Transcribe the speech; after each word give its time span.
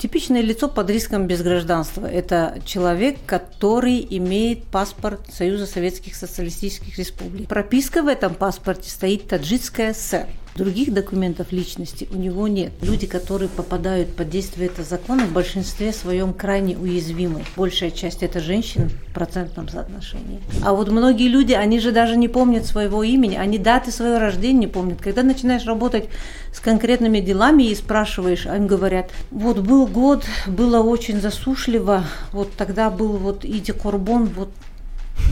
Типичное 0.00 0.40
лицо 0.40 0.66
под 0.66 0.88
риском 0.88 1.26
без 1.26 1.42
гражданства– 1.42 2.06
это 2.10 2.58
человек, 2.64 3.18
который 3.26 4.06
имеет 4.08 4.64
паспорт 4.64 5.20
Союза 5.30 5.66
Советских 5.66 6.16
Социалистических 6.16 6.96
Республик. 6.98 7.48
Прописка 7.48 8.02
в 8.02 8.08
этом 8.08 8.34
паспорте 8.34 8.88
стоит 8.88 9.28
таджикская 9.28 9.92
ССР. 9.92 10.26
Других 10.56 10.92
документов 10.92 11.52
личности 11.52 12.08
у 12.12 12.16
него 12.16 12.48
нет. 12.48 12.72
Люди, 12.82 13.06
которые 13.06 13.48
попадают 13.48 14.14
под 14.14 14.30
действие 14.30 14.68
этого 14.68 14.86
закона, 14.86 15.24
в 15.24 15.32
большинстве 15.32 15.92
своем 15.92 16.34
крайне 16.34 16.76
уязвимы. 16.76 17.44
Большая 17.56 17.90
часть 17.90 18.22
это 18.22 18.40
женщин 18.40 18.90
в 19.08 19.12
процентном 19.14 19.68
соотношении. 19.68 20.40
А 20.64 20.74
вот 20.74 20.90
многие 20.90 21.28
люди, 21.28 21.52
они 21.52 21.78
же 21.78 21.92
даже 21.92 22.16
не 22.16 22.28
помнят 22.28 22.66
своего 22.66 23.02
имени, 23.02 23.36
они 23.36 23.58
даты 23.58 23.92
своего 23.92 24.18
рождения 24.18 24.60
не 24.60 24.66
помнят. 24.66 25.00
Когда 25.00 25.22
начинаешь 25.22 25.64
работать 25.66 26.08
с 26.52 26.60
конкретными 26.60 27.20
делами 27.20 27.64
и 27.64 27.74
спрашиваешь, 27.74 28.46
а 28.46 28.56
им 28.56 28.66
говорят, 28.66 29.10
вот 29.30 29.58
был 29.58 29.86
год, 29.86 30.24
было 30.46 30.82
очень 30.82 31.20
засушливо, 31.20 32.04
вот 32.32 32.52
тогда 32.56 32.90
был 32.90 33.12
вот 33.16 33.44
Иди 33.44 33.72
Корбон, 33.72 34.26
вот 34.26 34.50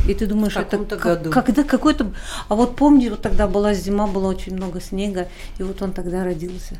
и 0.06 0.14
ты 0.14 0.26
думаешь, 0.26 0.56
это 0.56 0.78
году. 0.78 1.30
когда 1.30 1.64
какой-то... 1.64 2.12
А 2.48 2.54
вот 2.54 2.76
помню, 2.76 3.10
вот 3.10 3.22
тогда 3.22 3.46
была 3.46 3.74
зима, 3.74 4.06
было 4.06 4.28
очень 4.28 4.54
много 4.54 4.80
снега, 4.80 5.28
и 5.58 5.62
вот 5.62 5.82
он 5.82 5.92
тогда 5.92 6.24
родился. 6.24 6.78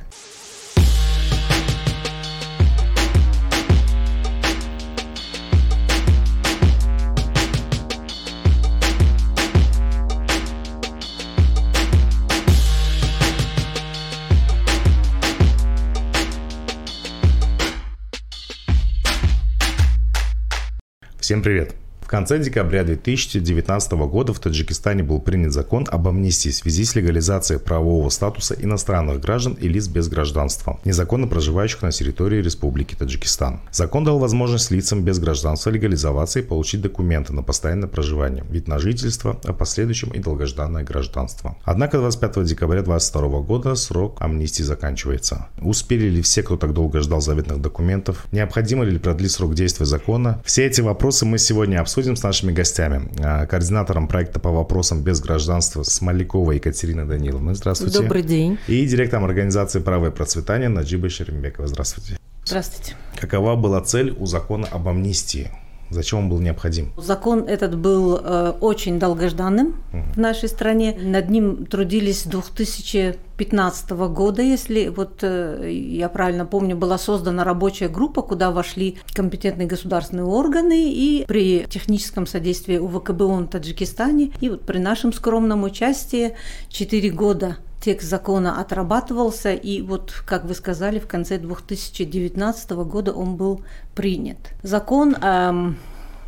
Всем 21.28 21.42
привет! 21.42 21.87
В 22.08 22.10
конце 22.10 22.38
декабря 22.38 22.84
2019 22.84 23.92
года 23.92 24.32
в 24.32 24.40
Таджикистане 24.40 25.02
был 25.02 25.20
принят 25.20 25.52
закон 25.52 25.86
об 25.90 26.08
амнистии 26.08 26.48
в 26.48 26.54
связи 26.54 26.86
с 26.86 26.94
легализацией 26.94 27.60
правового 27.60 28.08
статуса 28.08 28.54
иностранных 28.58 29.20
граждан 29.20 29.52
и 29.60 29.68
лиц 29.68 29.88
без 29.88 30.08
гражданства, 30.08 30.80
незаконно 30.86 31.26
проживающих 31.26 31.82
на 31.82 31.90
территории 31.90 32.40
Республики 32.40 32.94
Таджикистан. 32.94 33.60
Закон 33.72 34.04
дал 34.04 34.18
возможность 34.18 34.70
лицам 34.70 35.04
без 35.04 35.18
гражданства 35.18 35.68
легализоваться 35.68 36.38
и 36.38 36.42
получить 36.42 36.80
документы 36.80 37.34
на 37.34 37.42
постоянное 37.42 37.90
проживание, 37.90 38.42
вид 38.48 38.68
на 38.68 38.78
жительство, 38.78 39.38
а 39.44 39.52
последующем 39.52 40.08
и 40.12 40.18
долгожданное 40.18 40.84
гражданство. 40.84 41.58
Однако 41.64 41.98
25 41.98 42.42
декабря 42.44 42.80
2022 42.80 43.40
года 43.40 43.74
срок 43.74 44.16
амнистии 44.20 44.62
заканчивается. 44.62 45.48
Успели 45.60 46.08
ли 46.08 46.22
все, 46.22 46.42
кто 46.42 46.56
так 46.56 46.72
долго 46.72 47.02
ждал 47.02 47.20
заветных 47.20 47.60
документов? 47.60 48.26
Необходимо 48.32 48.84
ли 48.84 48.98
продлить 48.98 49.32
срок 49.32 49.54
действия 49.54 49.84
закона? 49.84 50.40
Все 50.46 50.64
эти 50.64 50.80
вопросы 50.80 51.26
мы 51.26 51.36
сегодня 51.36 51.82
обсудим 51.82 51.97
обсудим 51.98 52.14
с 52.14 52.22
нашими 52.22 52.52
гостями. 52.52 53.08
А, 53.18 53.46
координатором 53.46 54.06
проекта 54.06 54.38
по 54.38 54.50
вопросам 54.50 55.02
без 55.02 55.20
гражданства 55.20 55.82
Смоляковой 55.82 56.56
Екатерина 56.56 57.04
Даниловна. 57.04 57.54
Здравствуйте. 57.54 58.00
Добрый 58.00 58.22
день. 58.22 58.56
И 58.68 58.86
директором 58.86 59.24
организации 59.24 59.80
«Право 59.80 60.06
и 60.06 60.10
процветание» 60.10 60.68
Наджиба 60.68 61.08
Шерембекова. 61.08 61.66
Здравствуйте. 61.66 62.16
Здравствуйте. 62.44 62.94
Какова 63.16 63.56
была 63.56 63.80
цель 63.80 64.14
у 64.16 64.26
закона 64.26 64.68
об 64.70 64.86
амнистии? 64.86 65.50
Зачем 65.90 66.20
он 66.20 66.28
был 66.28 66.40
необходим? 66.40 66.92
Закон 66.96 67.44
этот 67.44 67.76
был 67.76 68.20
э, 68.22 68.52
очень 68.60 68.98
долгожданным 68.98 69.68
угу. 69.92 70.02
в 70.14 70.18
нашей 70.18 70.48
стране. 70.48 70.96
Над 71.00 71.30
ним 71.30 71.66
трудились 71.66 72.22
с 72.22 72.26
2015 72.26 73.90
года, 73.90 74.42
если 74.42 74.88
вот 74.88 75.20
э, 75.22 75.70
я 75.70 76.08
правильно 76.08 76.44
помню, 76.44 76.76
была 76.76 76.98
создана 76.98 77.44
рабочая 77.44 77.88
группа, 77.88 78.22
куда 78.22 78.50
вошли 78.50 78.98
компетентные 79.14 79.66
государственные 79.66 80.24
органы 80.24 80.90
и 80.92 81.24
при 81.26 81.66
техническом 81.68 82.26
содействии 82.26 82.78
УВКБ 82.78 83.20
ООН 83.22 83.46
в 83.46 83.50
Таджикистане 83.50 84.32
и 84.40 84.50
вот 84.50 84.62
при 84.62 84.78
нашем 84.78 85.12
скромном 85.12 85.64
участии 85.64 86.36
4 86.68 87.10
года 87.10 87.56
текст 87.88 88.10
закона 88.10 88.60
отрабатывался, 88.60 89.54
и 89.54 89.80
вот, 89.80 90.12
как 90.26 90.44
вы 90.44 90.52
сказали, 90.52 90.98
в 90.98 91.06
конце 91.06 91.38
2019 91.38 92.70
года 92.72 93.14
он 93.14 93.36
был 93.36 93.62
принят. 93.94 94.36
Закон 94.62 95.14
эм, 95.14 95.78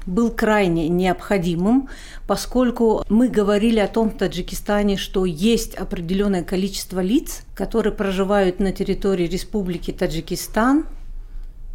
был 0.07 0.31
крайне 0.31 0.89
необходимым, 0.89 1.91
поскольку 2.27 3.05
мы 3.11 3.29
говорили 3.29 3.79
о 3.79 3.89
том 3.89 4.09
в 4.09 4.17
Таджикистане, 4.17 4.97
что 4.97 5.27
есть 5.27 5.75
определенное 5.75 6.45
количество 6.45 7.01
лиц, 7.01 7.43
которые 7.55 7.93
проживают 7.93 8.59
на 8.59 8.73
территории 8.73 9.27
Республики 9.27 9.91
Таджикистан 9.91 10.87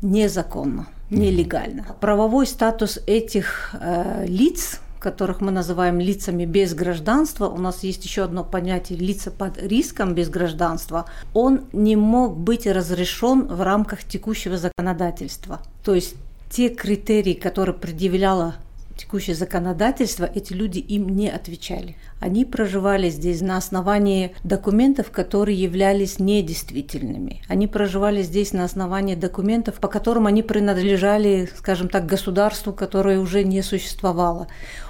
незаконно, 0.02 0.88
нелегально. 1.12 1.86
Правовой 2.02 2.48
статус 2.48 3.00
этих 3.06 3.76
э, 3.80 4.26
лиц 4.28 4.82
которых 5.06 5.40
мы 5.40 5.52
называем 5.52 6.00
лицами 6.00 6.46
без 6.46 6.74
гражданства, 6.74 7.46
у 7.46 7.58
нас 7.58 7.84
есть 7.84 8.04
еще 8.06 8.24
одно 8.24 8.44
понятие 8.44 8.98
лица 8.98 9.30
под 9.30 9.62
риском 9.62 10.16
без 10.16 10.30
гражданства, 10.30 11.06
он 11.36 11.66
не 11.74 11.96
мог 11.96 12.36
быть 12.36 12.66
разрешен 12.66 13.46
в 13.46 13.62
рамках 13.62 14.04
текущего 14.04 14.58
законодательства. 14.58 15.62
То 15.84 15.94
есть 15.94 16.16
те 16.50 16.70
критерии, 16.70 17.34
которые 17.34 17.76
предъявляло 17.76 18.56
текущее 18.96 19.36
законодательство, 19.36 20.30
эти 20.34 20.54
люди 20.54 20.80
им 20.80 21.10
не 21.10 21.30
отвечали. 21.30 21.98
Они 22.20 22.46
проживали 22.46 23.10
здесь 23.10 23.42
на 23.42 23.58
основании 23.58 24.36
документов, 24.44 25.12
которые 25.12 25.62
являлись 25.62 26.20
недействительными. 26.20 27.42
Они 27.48 27.68
проживали 27.68 28.22
здесь 28.22 28.54
на 28.54 28.64
основании 28.64 29.16
документов, 29.16 29.76
по 29.76 29.88
которым 29.88 30.28
они 30.28 30.44
принадлежали, 30.44 31.50
скажем 31.56 31.90
так, 31.90 32.06
государству, 32.06 32.74
которое 32.74 33.20
уже 33.20 33.44
не 33.44 33.62
существовало. 33.62 34.48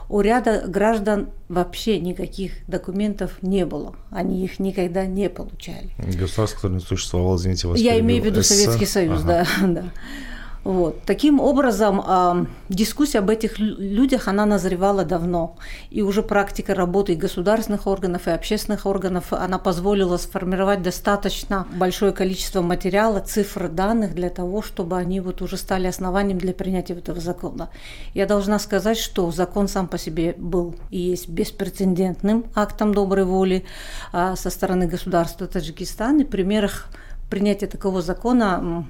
У 0.08 0.22
ряда 0.22 0.64
граждан 0.68 1.30
вообще 1.50 2.00
никаких 2.00 2.52
документов 2.68 3.42
не 3.42 3.66
было. 3.66 3.96
Они 4.12 4.44
их 4.44 4.60
никогда 4.60 5.06
не 5.06 5.30
получали. 5.30 5.90
Государство, 5.98 6.58
которое 6.58 6.76
не 6.76 6.80
существовало, 6.80 7.38
извините, 7.38 7.68
вас 7.68 7.80
Я 7.80 8.00
имею 8.00 8.22
в 8.22 8.26
виду 8.26 8.44
Советский 8.44 8.86
Союз, 8.86 9.22
ага. 9.24 9.48
да, 9.60 9.68
да. 9.68 9.84
Вот. 10.66 11.04
Таким 11.06 11.40
образом, 11.40 12.02
э, 12.02 12.46
дискуссия 12.70 13.20
об 13.20 13.30
этих 13.30 13.60
людях, 13.60 14.28
она 14.28 14.48
назревала 14.48 15.06
давно. 15.06 15.58
И 15.92 16.02
уже 16.02 16.24
практика 16.24 16.74
работы 16.74 17.14
и 17.14 17.16
государственных 17.16 17.86
органов, 17.86 18.28
и 18.28 18.32
общественных 18.32 18.88
органов, 18.88 19.32
она 19.32 19.60
позволила 19.60 20.18
сформировать 20.18 20.82
достаточно 20.82 21.68
большое 21.76 22.14
количество 22.14 22.64
материала, 22.64 23.20
цифр, 23.20 23.70
данных 23.70 24.16
для 24.16 24.32
того, 24.32 24.64
чтобы 24.64 24.98
они 24.98 25.20
вот 25.20 25.44
уже 25.44 25.58
стали 25.58 25.86
основанием 25.86 26.40
для 26.40 26.52
принятия 26.52 26.94
этого 26.94 27.22
закона. 27.22 27.70
Я 28.16 28.26
должна 28.26 28.58
сказать, 28.58 28.98
что 28.98 29.30
закон 29.30 29.68
сам 29.68 29.88
по 29.88 30.00
себе 30.00 30.34
был 30.36 30.76
и 30.90 30.98
есть 30.98 31.30
беспрецедентным 31.30 32.46
актом 32.56 32.92
доброй 32.92 33.26
воли 33.26 33.66
э, 34.14 34.34
со 34.36 34.50
стороны 34.50 34.88
государства 34.88 35.46
Таджикистана. 35.46 36.22
И 36.22 36.26
в 36.26 36.30
примерах 36.30 36.88
принятия 37.30 37.68
такого 37.68 38.02
закона 38.02 38.88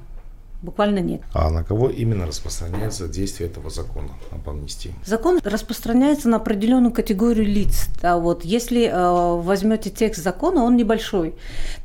буквально 0.62 1.00
нет. 1.00 1.22
А 1.34 1.50
на 1.50 1.64
кого 1.64 1.90
именно 1.90 2.26
распространяется 2.26 3.08
действие 3.08 3.50
этого 3.50 3.70
закона 3.70 4.10
об 4.32 4.48
амнистии? 4.50 4.94
Закон 5.06 5.40
распространяется 5.44 6.30
на 6.30 6.38
определенную 6.38 6.94
категорию 6.94 7.46
лиц. 7.46 7.88
Да, 8.02 8.18
вот, 8.18 8.44
если 8.46 8.88
э, 8.88 9.42
возьмете 9.42 9.90
текст 9.90 10.24
закона, 10.24 10.64
он 10.64 10.76
небольшой. 10.76 11.36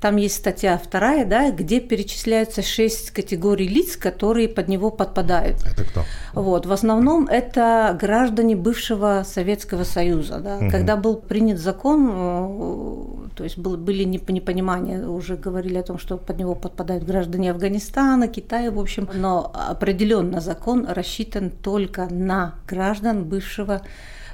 Там 0.00 0.16
есть 0.16 0.36
статья 0.36 0.78
вторая, 0.78 1.24
да, 1.24 1.50
где 1.50 1.80
перечисляются 1.80 2.62
шесть 2.62 3.10
категорий 3.10 3.68
лиц, 3.68 3.96
которые 3.96 4.48
под 4.48 4.68
него 4.68 4.90
подпадают. 4.90 5.58
Это 5.64 5.84
кто? 5.84 6.04
Вот, 6.32 6.66
в 6.66 6.72
основном 6.72 7.26
это 7.26 7.96
граждане 8.00 8.56
бывшего 8.56 9.24
Советского 9.26 9.84
Союза. 9.84 10.38
Да. 10.38 10.56
Угу. 10.56 10.70
Когда 10.70 10.96
был 10.96 11.16
принят 11.16 11.58
закон, 11.58 12.10
э, 12.12 13.28
то 13.34 13.44
есть 13.44 13.58
был, 13.58 13.76
были 13.76 14.04
непонимания, 14.04 15.06
уже 15.06 15.36
говорили 15.36 15.78
о 15.78 15.82
том, 15.82 15.98
что 15.98 16.16
под 16.16 16.38
него 16.38 16.54
подпадают 16.54 17.04
граждане 17.04 17.50
Афганистана, 17.50 18.28
Китая, 18.28 18.59
в 18.68 18.78
общем, 18.78 19.08
но 19.14 19.50
определенно 19.54 20.40
закон 20.40 20.86
рассчитан 20.86 21.50
только 21.50 22.06
на 22.06 22.56
граждан 22.68 23.24
бывшего 23.24 23.82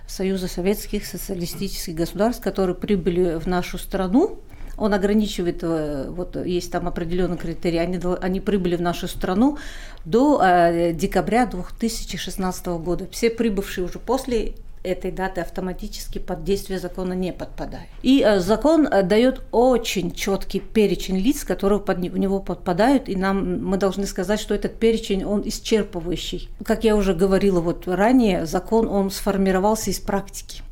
Союза 0.06 0.48
Советских 0.48 1.06
Социалистических 1.06 1.94
Государств, 1.94 2.42
которые 2.42 2.76
прибыли 2.76 3.38
в 3.38 3.46
нашу 3.46 3.78
страну 3.78 4.40
он 4.76 4.92
ограничивает, 4.92 5.60
э, 5.62 6.06
вот 6.10 6.36
есть 6.36 6.70
там 6.70 6.86
определенные 6.86 7.38
критерии, 7.38 7.78
они, 7.78 7.98
они 8.20 8.40
прибыли 8.40 8.76
в 8.76 8.82
нашу 8.82 9.08
страну 9.08 9.58
до 10.04 10.40
э, 10.42 10.92
декабря 10.92 11.46
2016 11.46 12.66
года. 12.66 13.06
Все 13.10 13.30
прибывшие 13.30 13.86
уже 13.86 13.98
после 13.98 14.54
этой 14.86 15.10
даты 15.10 15.40
автоматически 15.40 16.18
под 16.18 16.44
действие 16.44 16.78
закона 16.78 17.12
не 17.12 17.32
подпадают. 17.32 17.88
И 18.02 18.22
э, 18.24 18.40
закон 18.40 18.86
э, 18.86 19.02
дает 19.02 19.42
очень 19.52 20.12
четкий 20.12 20.60
перечень 20.60 21.18
лиц, 21.18 21.44
которые 21.44 21.80
под, 21.80 21.98
него 21.98 22.40
подпадают, 22.40 23.08
и 23.08 23.16
нам 23.16 23.62
мы 23.64 23.76
должны 23.76 24.06
сказать, 24.06 24.40
что 24.40 24.54
этот 24.54 24.78
перечень 24.78 25.24
он 25.24 25.42
исчерпывающий. 25.42 26.48
Как 26.64 26.84
я 26.84 26.96
уже 26.96 27.14
говорила 27.14 27.60
вот 27.60 27.86
ранее, 27.86 28.46
закон 28.46 28.88
он 28.88 29.10
сформировался 29.10 29.90
из 29.90 29.98
практики. 29.98 30.62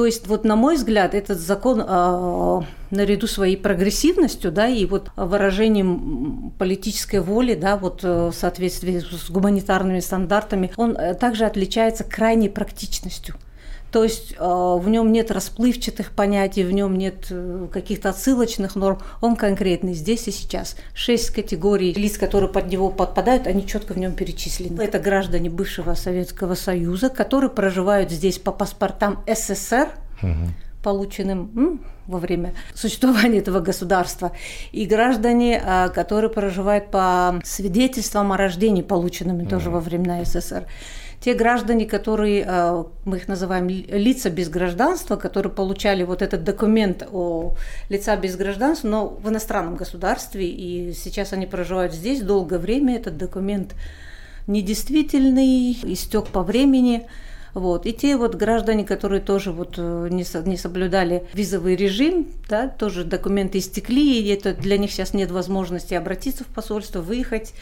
То 0.00 0.06
есть, 0.06 0.28
вот 0.28 0.44
на 0.44 0.56
мой 0.56 0.76
взгляд, 0.76 1.14
этот 1.14 1.38
закон 1.38 1.84
э, 1.86 2.60
наряду 2.90 3.26
своей 3.26 3.58
прогрессивностью, 3.58 4.50
да, 4.50 4.66
и 4.66 4.86
вот 4.86 5.10
выражением 5.14 6.54
политической 6.58 7.20
воли, 7.20 7.54
да, 7.54 7.76
вот 7.76 8.02
в 8.02 8.32
соответствии 8.32 9.00
с 9.00 9.28
гуманитарными 9.28 10.00
стандартами, 10.00 10.72
он 10.78 10.96
также 11.20 11.44
отличается 11.44 12.04
крайней 12.04 12.48
практичностью. 12.48 13.34
То 13.90 14.04
есть 14.04 14.34
э, 14.38 14.38
в 14.38 14.88
нем 14.88 15.10
нет 15.10 15.30
расплывчатых 15.30 16.12
понятий, 16.12 16.62
в 16.62 16.72
нем 16.72 16.96
нет 16.96 17.26
э, 17.30 17.66
каких-то 17.72 18.10
отсылочных 18.10 18.76
норм. 18.76 19.00
Он 19.20 19.34
конкретный 19.34 19.94
здесь 19.94 20.28
и 20.28 20.30
сейчас. 20.30 20.76
Шесть 20.94 21.30
категорий 21.30 21.92
лиц, 21.92 22.16
которые 22.16 22.50
под 22.50 22.68
него 22.68 22.90
подпадают, 22.90 23.46
они 23.46 23.66
четко 23.66 23.94
в 23.94 23.98
нем 23.98 24.12
перечислены. 24.12 24.80
Это 24.80 25.00
граждане 25.00 25.50
бывшего 25.50 25.94
Советского 25.94 26.54
Союза, 26.54 27.08
которые 27.08 27.50
проживают 27.50 28.10
здесь 28.10 28.38
по 28.38 28.52
паспортам 28.52 29.24
СССР, 29.26 29.88
угу. 30.22 30.34
полученным 30.84 31.80
во 32.06 32.18
время 32.18 32.54
существования 32.74 33.38
этого 33.38 33.60
государства, 33.60 34.32
и 34.70 34.86
граждане, 34.86 35.60
э, 35.64 35.88
которые 35.88 36.30
проживают 36.30 36.92
по 36.92 37.40
свидетельствам 37.44 38.32
о 38.32 38.36
рождении, 38.36 38.82
полученным 38.82 39.40
угу. 39.40 39.48
тоже 39.48 39.70
во 39.70 39.80
времена 39.80 40.24
СССР 40.24 40.66
те 41.20 41.34
граждане, 41.34 41.84
которые, 41.84 42.44
э, 42.46 42.84
мы 43.04 43.18
их 43.18 43.28
называем 43.28 43.68
лица 43.68 44.30
без 44.30 44.48
гражданства, 44.48 45.16
которые 45.16 45.52
получали 45.52 46.02
вот 46.02 46.22
этот 46.22 46.44
документ 46.44 47.06
о 47.12 47.54
лица 47.90 48.16
без 48.16 48.36
гражданства, 48.36 48.88
но 48.88 49.08
в 49.08 49.28
иностранном 49.28 49.76
государстве, 49.76 50.48
и 50.48 50.92
сейчас 50.94 51.32
они 51.34 51.46
проживают 51.46 51.92
здесь 51.92 52.22
долгое 52.22 52.58
время, 52.58 52.96
этот 52.96 53.18
документ 53.18 53.74
недействительный, 54.46 55.72
истек 55.82 56.28
по 56.28 56.42
времени, 56.42 57.06
вот. 57.52 57.86
И 57.86 57.92
те 57.92 58.16
вот 58.16 58.36
граждане, 58.36 58.84
которые 58.84 59.20
тоже 59.20 59.52
вот 59.52 59.74
э, 59.76 60.08
не, 60.10 60.24
не 60.48 60.56
соблюдали 60.56 61.24
визовый 61.34 61.74
режим, 61.76 62.28
да, 62.48 62.68
тоже 62.68 63.04
документы 63.04 63.58
истекли, 63.58 64.20
и 64.20 64.28
это 64.28 64.54
для 64.54 64.78
них 64.78 64.92
сейчас 64.92 65.14
нет 65.14 65.30
возможности 65.30 65.94
обратиться 65.94 66.44
в 66.44 66.46
посольство, 66.46 67.00
выехать, 67.00 67.52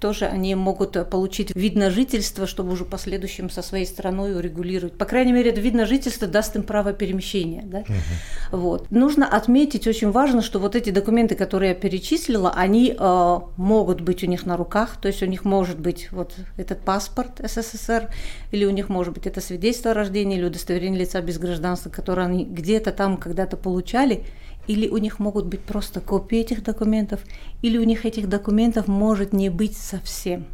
тоже 0.00 0.26
они 0.26 0.54
могут 0.54 0.96
э, 0.96 1.04
получить 1.04 1.54
вид 1.54 1.74
на 1.74 1.90
жительство, 1.90 2.46
чтобы 2.46 2.72
уже 2.72 2.84
в 2.84 2.88
последующем 2.88 3.50
со 3.50 3.62
своей 3.62 3.86
страной 3.86 4.36
урегулировать. 4.36 4.96
По 4.96 5.04
крайней 5.04 5.32
мере, 5.32 5.50
это 5.50 5.60
вид 5.60 5.74
на 5.74 5.86
жительство 5.86 6.28
даст 6.28 6.56
им 6.56 6.62
право 6.62 6.92
перемещения. 6.92 7.62
Да? 7.64 7.78
Угу. 7.78 8.58
Вот. 8.58 8.90
Нужно 8.90 9.26
отметить, 9.26 9.86
очень 9.86 10.10
важно, 10.10 10.42
что 10.42 10.58
вот 10.58 10.76
эти 10.76 10.90
документы, 10.90 11.34
которые 11.34 11.70
я 11.70 11.74
перечислила, 11.74 12.50
они 12.50 12.94
э, 12.98 13.38
могут 13.56 14.00
быть 14.00 14.22
у 14.22 14.26
них 14.26 14.46
на 14.46 14.56
руках, 14.56 14.96
то 15.00 15.08
есть 15.08 15.22
у 15.22 15.26
них 15.26 15.44
может 15.44 15.78
быть 15.78 16.10
вот 16.12 16.34
этот 16.56 16.80
паспорт 16.80 17.40
СССР, 17.42 18.08
или 18.52 18.64
у 18.64 18.70
них 18.70 18.88
может 18.88 19.14
быть 19.14 19.26
это 19.26 19.40
свидетельство 19.40 19.90
о 19.90 19.94
рождении 19.94 20.38
или 20.38 20.44
удостоверение 20.44 21.00
лица 21.00 21.20
без 21.20 21.38
гражданства, 21.38 21.90
которое 21.90 22.26
они 22.26 22.44
где-то 22.44 22.92
там 22.92 23.16
когда-то 23.16 23.56
получали, 23.56 24.24
или 24.68 24.86
у 24.88 24.98
них 24.98 25.18
могут 25.18 25.46
быть 25.46 25.60
просто 25.60 26.00
копии 26.00 26.38
этих 26.38 26.62
документов, 26.62 27.20
или 27.62 27.78
у 27.78 27.84
них 27.84 28.06
этих 28.06 28.28
документов 28.28 28.86
может 28.86 29.32
не 29.32 29.48
быть 29.48 29.76
совсем. 29.76 30.46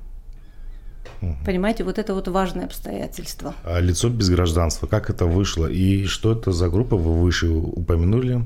Угу. 1.20 1.36
Понимаете, 1.44 1.84
вот 1.84 1.98
это 1.98 2.14
вот 2.14 2.28
важное 2.28 2.66
обстоятельство. 2.66 3.54
А 3.64 3.80
лицо 3.80 4.08
без 4.08 4.30
гражданства, 4.30 4.86
как 4.86 5.10
это 5.10 5.26
вышло? 5.26 5.66
И 5.66 6.06
что 6.06 6.32
это 6.32 6.52
за 6.52 6.68
группа, 6.68 6.96
вы 6.96 7.20
выше 7.20 7.48
упомянули, 7.48 8.44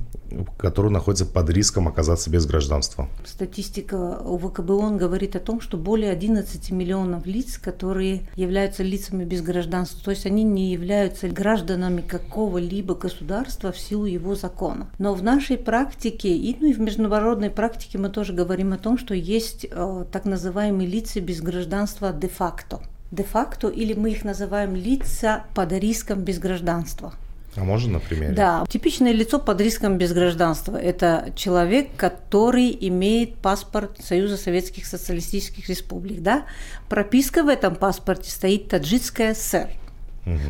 которая 0.56 0.92
находится 0.92 1.26
под 1.26 1.50
риском 1.50 1.88
оказаться 1.88 2.30
без 2.30 2.46
гражданства? 2.46 3.08
Статистика 3.24 4.18
УВКБ 4.20 4.70
ООН 4.70 4.96
говорит 4.98 5.36
о 5.36 5.40
том, 5.40 5.60
что 5.60 5.76
более 5.76 6.10
11 6.10 6.70
миллионов 6.70 7.26
лиц, 7.26 7.58
которые 7.58 8.28
являются 8.36 8.82
лицами 8.82 9.24
без 9.24 9.42
гражданства, 9.42 10.00
то 10.04 10.10
есть 10.10 10.26
они 10.26 10.42
не 10.44 10.72
являются 10.72 11.28
гражданами 11.28 12.00
какого-либо 12.00 12.94
государства 12.94 13.72
в 13.72 13.78
силу 13.78 14.04
его 14.04 14.34
закона. 14.34 14.88
Но 14.98 15.14
в 15.14 15.22
нашей 15.22 15.56
практике, 15.56 16.36
и, 16.36 16.56
ну, 16.60 16.68
и 16.68 16.72
в 16.72 16.80
международной 16.80 17.50
практике 17.50 17.98
мы 17.98 18.08
тоже 18.08 18.32
говорим 18.32 18.72
о 18.72 18.78
том, 18.78 18.98
что 18.98 19.14
есть 19.14 19.66
э, 19.70 20.04
так 20.10 20.24
называемые 20.24 20.88
лица 20.88 21.20
без 21.20 21.40
гражданства 21.40 22.12
де-факто. 22.12 22.80
Де-факто, 23.10 23.68
или 23.68 23.94
мы 23.94 24.10
их 24.10 24.24
называем 24.24 24.74
лица 24.74 25.44
под 25.54 25.72
риском 25.72 26.20
без 26.20 26.38
гражданства. 26.38 27.14
А 27.56 27.64
можно 27.64 27.94
на 27.94 28.00
примере? 28.00 28.32
Да. 28.32 28.64
Типичное 28.68 29.12
лицо 29.12 29.38
под 29.38 29.60
риском 29.60 29.98
без 29.98 30.12
гражданства– 30.12 30.76
это 30.80 31.32
человек, 31.34 31.88
который 31.96 32.76
имеет 32.88 33.36
паспорт 33.36 33.98
Союза 34.02 34.36
Советских 34.36 34.86
Социалистических 34.86 35.68
Республик. 35.68 36.22
Да? 36.22 36.44
Прописка 36.88 37.42
в 37.42 37.48
этом 37.48 37.74
паспорте 37.74 38.30
стоит 38.30 38.68
Таджикская 38.68 39.34
ССР. 39.34 39.68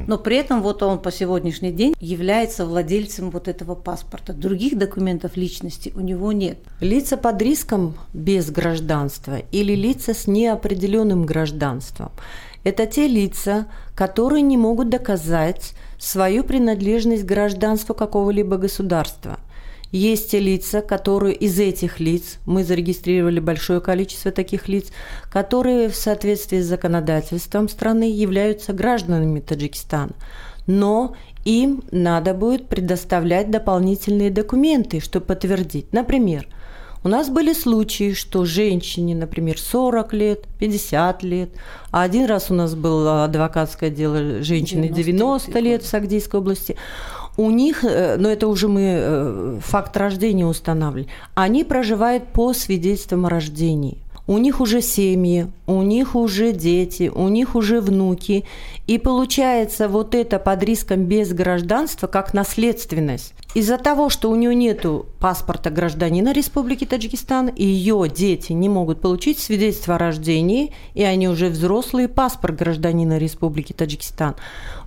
Но 0.09 0.19
при 0.19 0.37
этом 0.37 0.61
вот 0.61 0.83
он 0.83 0.99
по 0.99 1.13
сегодняшний 1.13 1.71
день 1.71 1.95
является 2.01 2.67
владельцем 2.67 3.31
вот 3.31 3.47
этого 3.47 3.77
паспорта. 3.77 4.33
Других 4.33 4.77
документов 4.77 5.37
личности 5.37 5.93
у 5.95 6.01
него 6.01 6.33
нет. 6.33 6.59
Лица 6.81 7.17
под 7.17 7.41
риском 7.41 7.95
без 8.13 8.51
гражданства 8.51 9.39
или 9.53 9.75
лица 9.77 10.15
с 10.15 10.27
неопределенным 10.27 11.25
гражданством– 11.25 12.11
это 12.65 12.87
те 12.87 13.07
лица, 13.07 13.67
которые 13.95 14.43
не 14.43 14.57
могут 14.57 14.89
доказать 14.89 15.75
свою 15.99 16.45
принадлежность 16.45 17.25
к 17.25 17.29
гражданству 17.29 17.95
какого-либо 17.95 18.57
государства. 18.57 19.39
Есть 19.91 20.33
те 20.33 20.39
лица, 20.39 20.83
которые 20.83 21.35
из 21.35 21.59
этих 21.59 21.99
лиц, 21.99 22.39
мы 22.45 22.63
зарегистрировали 22.63 23.41
большое 23.41 23.81
количество 23.81 24.31
таких 24.31 24.69
лиц, 24.69 24.89
которые 25.33 25.89
в 25.89 25.97
соответствии 25.97 26.61
с 26.61 26.67
законодательством 26.67 27.71
страны 27.71 28.11
являются 28.13 28.75
гражданами 28.75 29.41
Таджикистана. 29.41 30.13
Но 30.67 31.17
им 31.47 31.83
надо 31.91 32.35
будет 32.35 32.69
предоставлять 32.69 33.51
дополнительные 33.51 34.31
документы, 34.31 35.01
чтобы 35.01 35.25
подтвердить. 35.25 35.91
Например, 35.95 36.47
у 37.05 37.09
нас 37.09 37.29
были 37.29 37.53
случаи, 37.53 38.13
что 38.13 38.45
женщине, 38.45 39.15
например, 39.15 39.59
40 39.59 40.13
лет, 40.13 40.45
50 40.59 41.23
лет, 41.23 41.51
а 41.91 42.03
один 42.03 42.27
раз 42.27 42.51
у 42.51 42.55
нас 42.55 42.75
было 42.75 43.25
адвокатское 43.25 43.91
дело 43.91 44.43
женщины 44.43 44.89
90, 44.89 45.03
90 45.03 45.59
лет 45.61 45.83
в 45.83 45.87
Сагдийской 45.87 46.41
области, 46.41 46.77
у 47.37 47.51
них, 47.51 47.85
э, 47.85 48.17
но 48.19 48.29
это 48.29 48.49
уже 48.49 48.69
мы 48.69 48.83
э, 48.83 49.59
факт 49.63 49.97
рождения 49.97 50.45
устанавливали, 50.45 51.09
они 51.35 51.65
проживают 51.65 52.27
по 52.29 52.53
свидетельствам 52.53 53.27
о 53.27 53.29
рождении 53.29 53.99
у 54.29 54.37
них 54.37 54.61
уже 54.61 54.83
семьи, 54.83 55.47
у 55.67 55.83
них 55.83 56.15
уже 56.15 56.53
дети, 56.53 57.11
у 57.13 57.29
них 57.29 57.57
уже 57.57 57.81
внуки. 57.81 58.45
И 58.87 58.99
получается 58.99 59.89
вот 59.89 60.15
это 60.15 60.39
под 60.39 60.63
риском 60.63 61.07
без 61.07 61.33
гражданства 61.33 62.07
как 62.07 62.35
наследственность. 62.35 63.35
Из-за 63.55 63.79
того, 63.79 64.11
что 64.11 64.31
у 64.31 64.37
нее 64.37 64.55
нет 64.55 64.85
паспорта 65.19 65.71
гражданина 65.71 66.33
Республики 66.33 66.85
Таджикистан, 66.85 67.51
ее 67.57 68.07
дети 68.15 68.53
не 68.53 68.69
могут 68.69 69.01
получить 69.01 69.39
свидетельство 69.39 69.95
о 69.95 69.99
рождении, 69.99 70.75
и 70.93 71.03
они 71.03 71.29
уже 71.29 71.49
взрослые, 71.49 72.09
паспорт 72.09 72.57
гражданина 72.57 73.17
Республики 73.17 73.73
Таджикистан. 73.73 74.37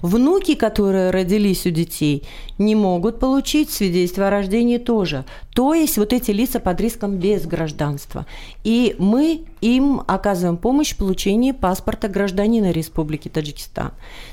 Внуки, 0.03 0.53
которые 0.53 1.09
родились 1.09 1.65
у 1.65 1.71
детей, 1.71 2.23
не 2.59 2.75
могут 2.75 3.19
получить 3.19 3.71
свидетельство 3.71 4.27
о 4.27 4.29
рождении 4.29 4.77
тоже. 4.77 5.25
То 5.55 5.73
есть 5.73 5.97
вот 5.97 6.13
эти 6.13 6.29
лица 6.31 6.59
под 6.59 6.79
риском 6.81 7.17
без 7.17 7.45
гражданства. 7.47 8.25
И 8.63 8.95
мы 8.99 9.30
им 9.61 10.01
оказываем 10.07 10.57
помощь 10.57 10.93
в 10.93 10.97
получении 10.97 11.51
паспорта 11.51 12.07
гражданина 12.07 12.71
Республики 12.71 13.29
Таджикистан. 13.29 13.91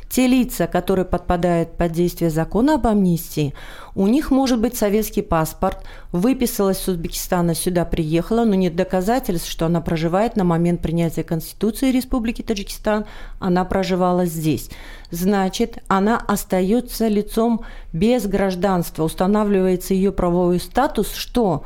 Те 0.08 0.26
лица, 0.26 0.66
которые 0.66 1.04
подпадают 1.04 1.76
под 1.76 1.92
действие 1.92 2.30
закона 2.30 2.74
об 2.74 2.86
амнистии, 2.86 3.54
у 3.94 4.06
них 4.06 4.30
может 4.30 4.60
быть 4.60 4.76
советский 4.76 5.22
паспорт, 5.22 5.84
выписалась 6.12 6.78
с 6.78 6.88
Узбекистана, 6.88 7.54
сюда 7.54 7.84
приехала, 7.84 8.44
но 8.44 8.54
нет 8.54 8.74
доказательств, 8.74 9.50
что 9.50 9.66
она 9.66 9.80
проживает 9.80 10.36
на 10.36 10.44
момент 10.44 10.80
принятия 10.80 11.24
Конституции 11.24 11.90
Республики 11.90 12.42
Таджикистан, 12.42 13.04
она 13.38 13.64
проживала 13.64 14.24
здесь. 14.24 14.70
Значит, 15.10 15.78
она 15.88 16.16
остается 16.16 17.08
лицом 17.08 17.62
без 17.92 18.26
гражданства, 18.26 19.04
устанавливается 19.04 19.94
ее 19.94 20.12
правовой 20.12 20.60
статус, 20.60 21.12
что 21.12 21.64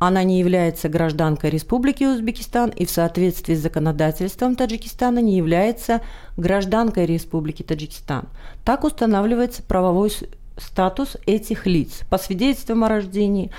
она 0.00 0.24
не 0.24 0.40
является 0.40 0.88
гражданкой 0.88 1.50
Республики 1.50 2.04
Узбекистан 2.04 2.70
и 2.70 2.86
в 2.86 2.90
соответствии 2.90 3.54
с 3.54 3.60
законодательством 3.60 4.56
Таджикистана 4.56 5.18
не 5.18 5.36
является 5.36 6.00
гражданкой 6.38 7.04
Республики 7.04 7.62
Таджикистан. 7.62 8.24
Так 8.64 8.84
устанавливается 8.84 9.62
правовой 9.62 10.10
статус 10.56 11.18
этих 11.26 11.66
лиц 11.66 12.00
по 12.08 12.16
свидетельствам 12.16 12.82
о 12.82 12.88
рождении. 12.88 13.50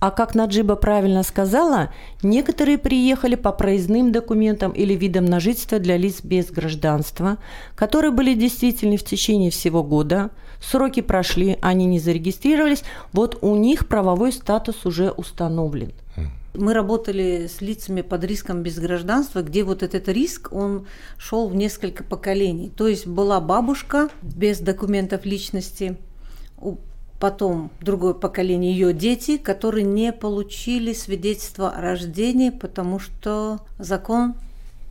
А 0.00 0.10
как 0.10 0.34
Наджиба 0.34 0.76
правильно 0.76 1.22
сказала, 1.22 1.92
некоторые 2.22 2.78
приехали 2.78 3.34
по 3.34 3.52
проездным 3.52 4.12
документам 4.12 4.72
или 4.72 4.94
видам 4.94 5.26
на 5.26 5.40
жительство 5.40 5.78
для 5.78 5.98
лиц 5.98 6.22
без 6.22 6.50
гражданства, 6.50 7.36
которые 7.74 8.12
были 8.12 8.32
действительны 8.32 8.96
в 8.96 9.04
течение 9.04 9.50
всего 9.50 9.84
года– 9.84 10.30
сроки 10.62 11.00
прошли, 11.02 11.58
они 11.60 11.86
не 11.86 11.98
зарегистрировались, 11.98 12.84
вот 13.12 13.38
у 13.42 13.56
них 13.56 13.88
правовой 13.88 14.32
статус 14.32 14.86
уже 14.86 15.10
установлен. 15.10 15.92
Мы 16.54 16.74
работали 16.74 17.46
с 17.46 17.62
лицами 17.62 18.02
под 18.02 18.24
риском 18.24 18.62
без 18.62 18.78
гражданства, 18.78 19.40
где 19.40 19.64
вот 19.64 19.82
этот 19.82 20.06
риск, 20.08 20.52
он 20.52 20.86
шел 21.16 21.48
в 21.48 21.54
несколько 21.54 22.04
поколений. 22.04 22.68
То 22.68 22.88
есть 22.88 23.06
была 23.06 23.40
бабушка 23.40 24.10
без 24.20 24.58
документов 24.58 25.24
личности, 25.24 25.96
потом 27.18 27.70
другое 27.80 28.12
поколение, 28.12 28.72
ее 28.72 28.92
дети, 28.92 29.38
которые 29.38 29.84
не 29.84 30.12
получили 30.12 30.92
свидетельство 30.92 31.70
о 31.70 31.80
рождении, 31.80 32.50
потому 32.50 32.98
что 32.98 33.60
закон, 33.78 34.34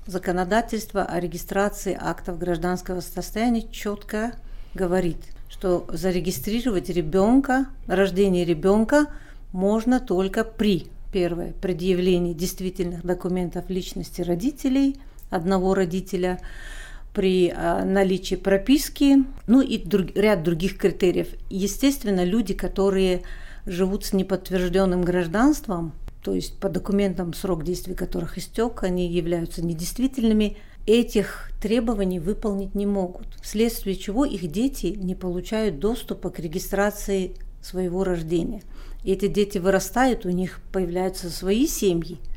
законодательство 0.08 1.04
о 1.04 1.20
регистрации 1.20 1.96
актов 2.00 2.40
гражданского 2.40 3.02
состояния 3.02 3.68
четко 3.70 4.34
говорит, 4.74 5.18
что 5.52 5.86
зарегистрировать 5.92 6.90
ребенка, 6.90 7.68
рождение 7.86 8.46
ребенка 8.46 9.08
можно 9.52 10.00
только 10.00 10.46
при 10.46 10.88
первое 11.12 11.52
предъявлении 11.52 12.34
действительных 12.34 13.04
документов 13.06 13.70
личности 13.70 14.22
родителей, 14.22 14.96
одного 15.30 15.74
родителя, 15.74 16.40
при 17.14 17.54
а, 17.54 17.84
наличии 17.84 18.36
прописки, 18.36 19.26
ну 19.46 19.60
и 19.60 19.78
друг, 19.78 20.16
ряд 20.16 20.44
других 20.44 20.78
критериев. 20.78 21.28
Естественно, 21.50 22.24
люди, 22.24 22.54
которые 22.54 23.24
живут 23.66 24.06
с 24.06 24.14
неподтвержденным 24.14 25.02
гражданством, 25.02 25.92
то 26.24 26.34
есть 26.34 26.58
по 26.60 26.70
документам, 26.70 27.34
срок 27.34 27.66
действия 27.66 27.96
которых 27.96 28.38
истек, 28.38 28.84
они 28.84 29.12
являются 29.12 29.62
недействительными, 29.62 30.56
этих 30.86 31.52
требований 31.62 32.20
выполнить 32.20 32.76
не 32.76 32.86
могут, 32.86 33.28
вследствие 33.42 33.96
чего 33.96 34.26
их 34.26 34.48
дети 34.52 34.88
не 34.88 35.16
получают 35.16 35.80
доступа 35.80 36.30
к 36.30 36.40
регистрации 36.40 37.36
своего 37.62 38.04
рождения. 38.04 38.64
Эти 39.04 39.28
дети 39.28 39.58
вырастают, 39.58 40.26
у 40.26 40.30
них 40.30 40.60
появляются 40.72 41.30
свои 41.30 41.68
семьи– 41.68 42.18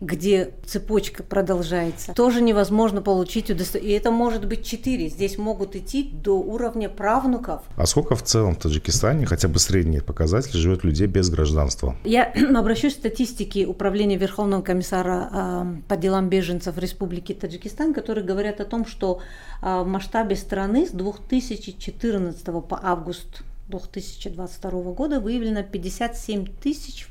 где 0.00 0.54
цепочка 0.64 1.22
продолжается, 1.22 2.14
тоже 2.14 2.40
невозможно 2.40 3.02
получить 3.02 3.50
удостоверение. 3.50 3.96
И 3.96 3.98
это 3.98 4.10
может 4.10 4.46
быть 4.46 4.64
четыре. 4.64 5.08
Здесь 5.08 5.38
могут 5.38 5.74
идти 5.74 6.10
до 6.12 6.38
уровня 6.38 6.88
правнуков. 6.88 7.62
А 7.76 7.86
сколько 7.86 8.14
в 8.14 8.22
целом 8.22 8.54
в 8.54 8.58
Таджикистане, 8.58 9.26
хотя 9.26 9.48
бы 9.48 9.58
средний 9.58 10.00
показатель, 10.00 10.56
живет 10.56 10.84
людей 10.84 11.06
без 11.06 11.30
гражданства? 11.30 11.96
Я 12.04 12.24
обращусь 12.56 12.94
к 12.94 12.98
статистике 12.98 13.66
Управления 13.66 14.16
Верховного 14.16 14.62
комиссара 14.62 15.30
э, 15.32 15.88
по 15.88 15.96
делам 15.96 16.28
беженцев 16.28 16.78
Республики 16.78 17.32
Таджикистан, 17.32 17.92
которые 17.92 18.24
говорят 18.24 18.60
о 18.60 18.64
том, 18.64 18.86
что 18.86 19.20
э, 19.62 19.82
в 19.82 19.86
масштабе 19.86 20.36
страны 20.36 20.86
с 20.86 20.90
2014 20.90 22.44
по 22.44 22.78
август 22.80 23.42
2022 23.68 24.70
года 24.92 25.20
выявлено 25.20 25.62
57 25.62 26.46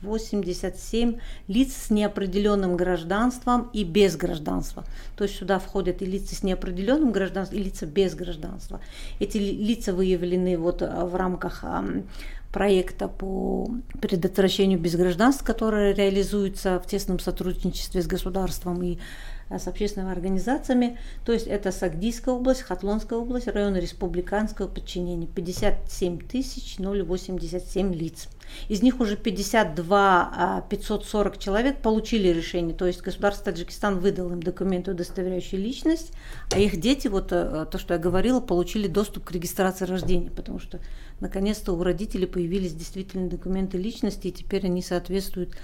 087 0.02 1.18
лиц 1.48 1.74
с 1.74 1.90
неопределенным 1.90 2.76
гражданством 2.76 3.70
и 3.74 3.84
без 3.84 4.18
гражданства. 4.18 4.84
То 5.16 5.24
есть 5.24 5.38
сюда 5.38 5.60
входят 5.60 6.02
и 6.02 6.06
лица 6.06 6.36
с 6.36 6.44
неопределенным 6.44 7.12
гражданством, 7.12 7.60
и 7.60 7.64
лица 7.64 7.86
без 7.86 8.16
гражданства. 8.16 8.82
Эти 9.20 9.38
лица 9.38 9.94
выявлены 9.94 10.58
вот 10.58 10.82
а, 10.82 11.06
в 11.06 11.16
рамках 11.16 11.64
проекта 12.52 13.08
по 13.08 13.70
предотвращению 14.02 14.80
безгражданств, 14.80 15.44
который 15.44 15.94
реализуется 15.94 16.80
в 16.80 16.88
тесном 16.88 17.20
сотрудничестве 17.20 18.02
с 18.02 18.08
государством 18.08 18.82
и 18.82 18.98
с 19.50 19.68
общественными 19.68 20.12
организациями. 20.12 20.98
То 21.26 21.34
есть 21.34 21.48
это 21.48 21.72
Сагдийская 21.72 22.34
область, 22.34 22.62
Хатлонская 22.62 23.20
область, 23.20 23.48
район 23.48 23.76
республиканского 23.76 24.68
подчинения. 24.68 25.28
57 25.28 26.20
087 26.80 27.94
лиц. 27.94 28.28
Из 28.70 28.82
них 28.82 29.00
уже 29.00 29.16
52 29.18 30.66
540 30.70 31.36
а, 31.36 31.38
человек 31.38 31.82
получили 31.82 32.30
решение, 32.30 32.76
то 32.76 32.86
есть 32.86 33.02
государство 33.02 33.52
Таджикистан 33.52 34.00
выдал 34.00 34.32
им 34.32 34.42
документы, 34.42 34.92
удостоверяющие 34.92 35.60
личность, 35.60 36.12
а 36.52 36.60
их 36.60 36.80
дети, 36.80 37.08
вот 37.08 37.32
э, 37.32 37.66
то, 37.70 37.78
что 37.78 37.94
я 37.94 38.00
говорила, 38.00 38.40
получили 38.40 38.88
доступ 38.88 39.26
к 39.26 39.32
регистрации 39.32 39.86
рождения, 39.86 40.30
потому 40.30 40.60
что 40.60 40.80
наконец-то 41.20 41.74
у 41.74 41.84
родителей 41.84 42.26
появились 42.26 42.74
действительно 42.74 43.30
документы 43.30 43.78
личности, 43.78 44.28
и 44.28 44.32
теперь 44.32 44.66
они 44.66 44.82
соответствуют 44.82 45.56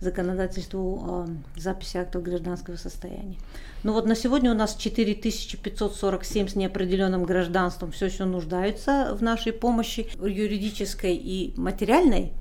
законодательству 0.00 1.26
э, 1.28 1.60
записи 1.60 1.98
актов 1.98 2.22
гражданского 2.22 2.76
состояния. 2.76 3.36
Но 3.82 3.92
вот 3.92 4.06
на 4.06 4.14
сегодня 4.16 4.50
у 4.50 4.54
нас 4.54 4.74
4547 4.74 6.48
с 6.48 6.54
неопределенным 6.56 7.24
гражданством 7.24 7.92
все 7.92 8.06
еще 8.06 8.24
нуждаются 8.24 9.14
в 9.14 9.22
нашей 9.22 9.52
помощи 9.52 10.08
юридической 10.20 11.14
и 11.16 11.52
материальной. 11.56 12.32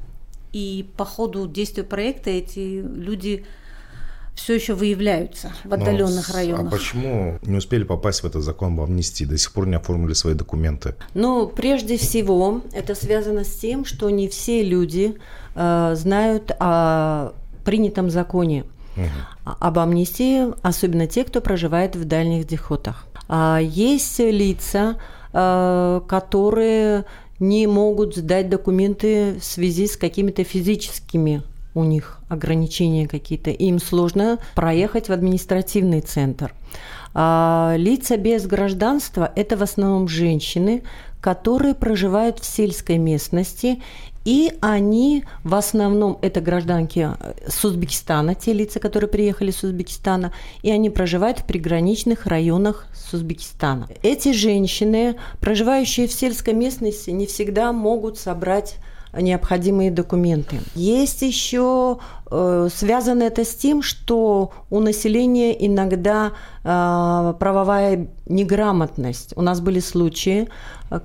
И 0.54 0.90
по 0.98 1.06
ходу 1.06 1.48
действия 1.48 1.84
проекта 1.84 2.30
эти 2.32 2.82
люди 2.82 3.46
все 4.40 4.56
еще 4.56 4.74
выявляются 4.74 5.52
в 5.66 5.74
отдаленных 5.74 6.30
Но, 6.30 6.36
районах. 6.36 6.74
А 6.74 6.78
почему 6.78 7.40
не 7.42 7.58
успели 7.58 7.84
попасть 7.84 8.24
в 8.24 8.26
этот 8.26 8.42
закон 8.42 8.74
об 8.74 8.82
амнистии, 8.82 9.26
до 9.26 9.38
сих 9.38 9.52
пор 9.52 9.68
не 9.68 9.76
оформили 9.76 10.14
свои 10.14 10.34
документы? 10.34 10.96
Ну, 11.14 11.48
прежде 11.48 11.98
всего, 11.98 12.62
это 12.72 12.96
связано 12.96 13.44
с 13.44 13.54
тем, 13.56 13.84
что 13.84 14.10
не 14.10 14.30
все 14.30 14.64
люди 14.64 15.18
э, 15.56 15.94
знают 15.96 16.52
о 16.58 17.34
принятом 17.70 18.10
законе 18.10 18.66
угу. 18.98 19.06
об 19.60 19.78
амнистии, 19.78 20.48
особенно 20.64 21.06
те, 21.06 21.24
кто 21.24 21.40
проживает 21.40 21.96
в 21.96 22.04
дальних 22.04 22.48
дихотах. 22.48 23.06
А 23.28 23.60
есть 23.62 24.18
лица, 24.18 24.98
э, 25.34 26.02
которые 26.08 27.06
не 27.40 27.68
могут 27.68 28.16
сдать 28.16 28.50
документы 28.50 29.36
в 29.40 29.44
связи 29.44 29.86
с 29.86 29.98
какими-то 29.98 30.44
физическими 30.44 31.44
у 31.76 31.84
них 31.84 32.18
ограничения 32.28 33.08
какие-то, 33.08 33.52
им 33.52 33.78
сложно 33.78 34.40
проехать 34.56 35.08
в 35.08 35.12
административный 35.12 36.02
центр. 36.02 36.52
А 37.14 37.76
лица 37.78 38.18
без 38.18 38.48
гражданства– 38.48 39.32
это 39.36 39.58
в 39.58 39.62
основном 39.62 40.08
женщины, 40.08 40.82
которые 41.22 41.76
проживают 41.76 42.40
в 42.40 42.46
сельской 42.46 42.98
местности 42.98 43.80
и 44.30 44.54
они 44.62 45.24
в 45.44 45.56
основном 45.56 46.20
это 46.22 46.40
гражданки 46.40 47.10
э, 47.20 47.34
с 47.48 47.66
Узбекистана, 47.66 48.36
те 48.36 48.54
лица, 48.54 48.80
которые 48.80 49.10
приехали 49.10 49.50
с 49.50 49.64
Узбекистана, 49.64 50.32
и 50.62 50.70
они 50.70 50.92
проживают 50.92 51.40
в 51.40 51.46
приграничных 51.46 52.28
районах 52.28 52.86
с 52.94 53.12
Узбекистана. 53.12 53.88
Эти 54.04 54.32
женщины, 54.32 55.16
проживающие 55.40 56.08
в 56.08 56.14
сельской 56.14 56.54
местности, 56.54 57.10
не 57.10 57.26
всегда 57.26 57.74
могут 57.74 58.20
собрать 58.20 58.76
необходимые 59.14 59.92
документы. 59.92 60.60
Есть 60.76 61.22
еще 61.22 61.98
э, 62.30 62.70
связано 62.74 63.24
это 63.24 63.44
с 63.44 63.56
тем, 63.56 63.82
что 63.82 64.52
у 64.70 64.80
населения 64.80 65.66
иногда 65.66 66.32
э, 66.64 67.34
правовая 67.40 68.08
неграмотность. 68.28 69.34
У 69.36 69.42
нас 69.42 69.62
были 69.62 69.80
случаи, 69.80 70.48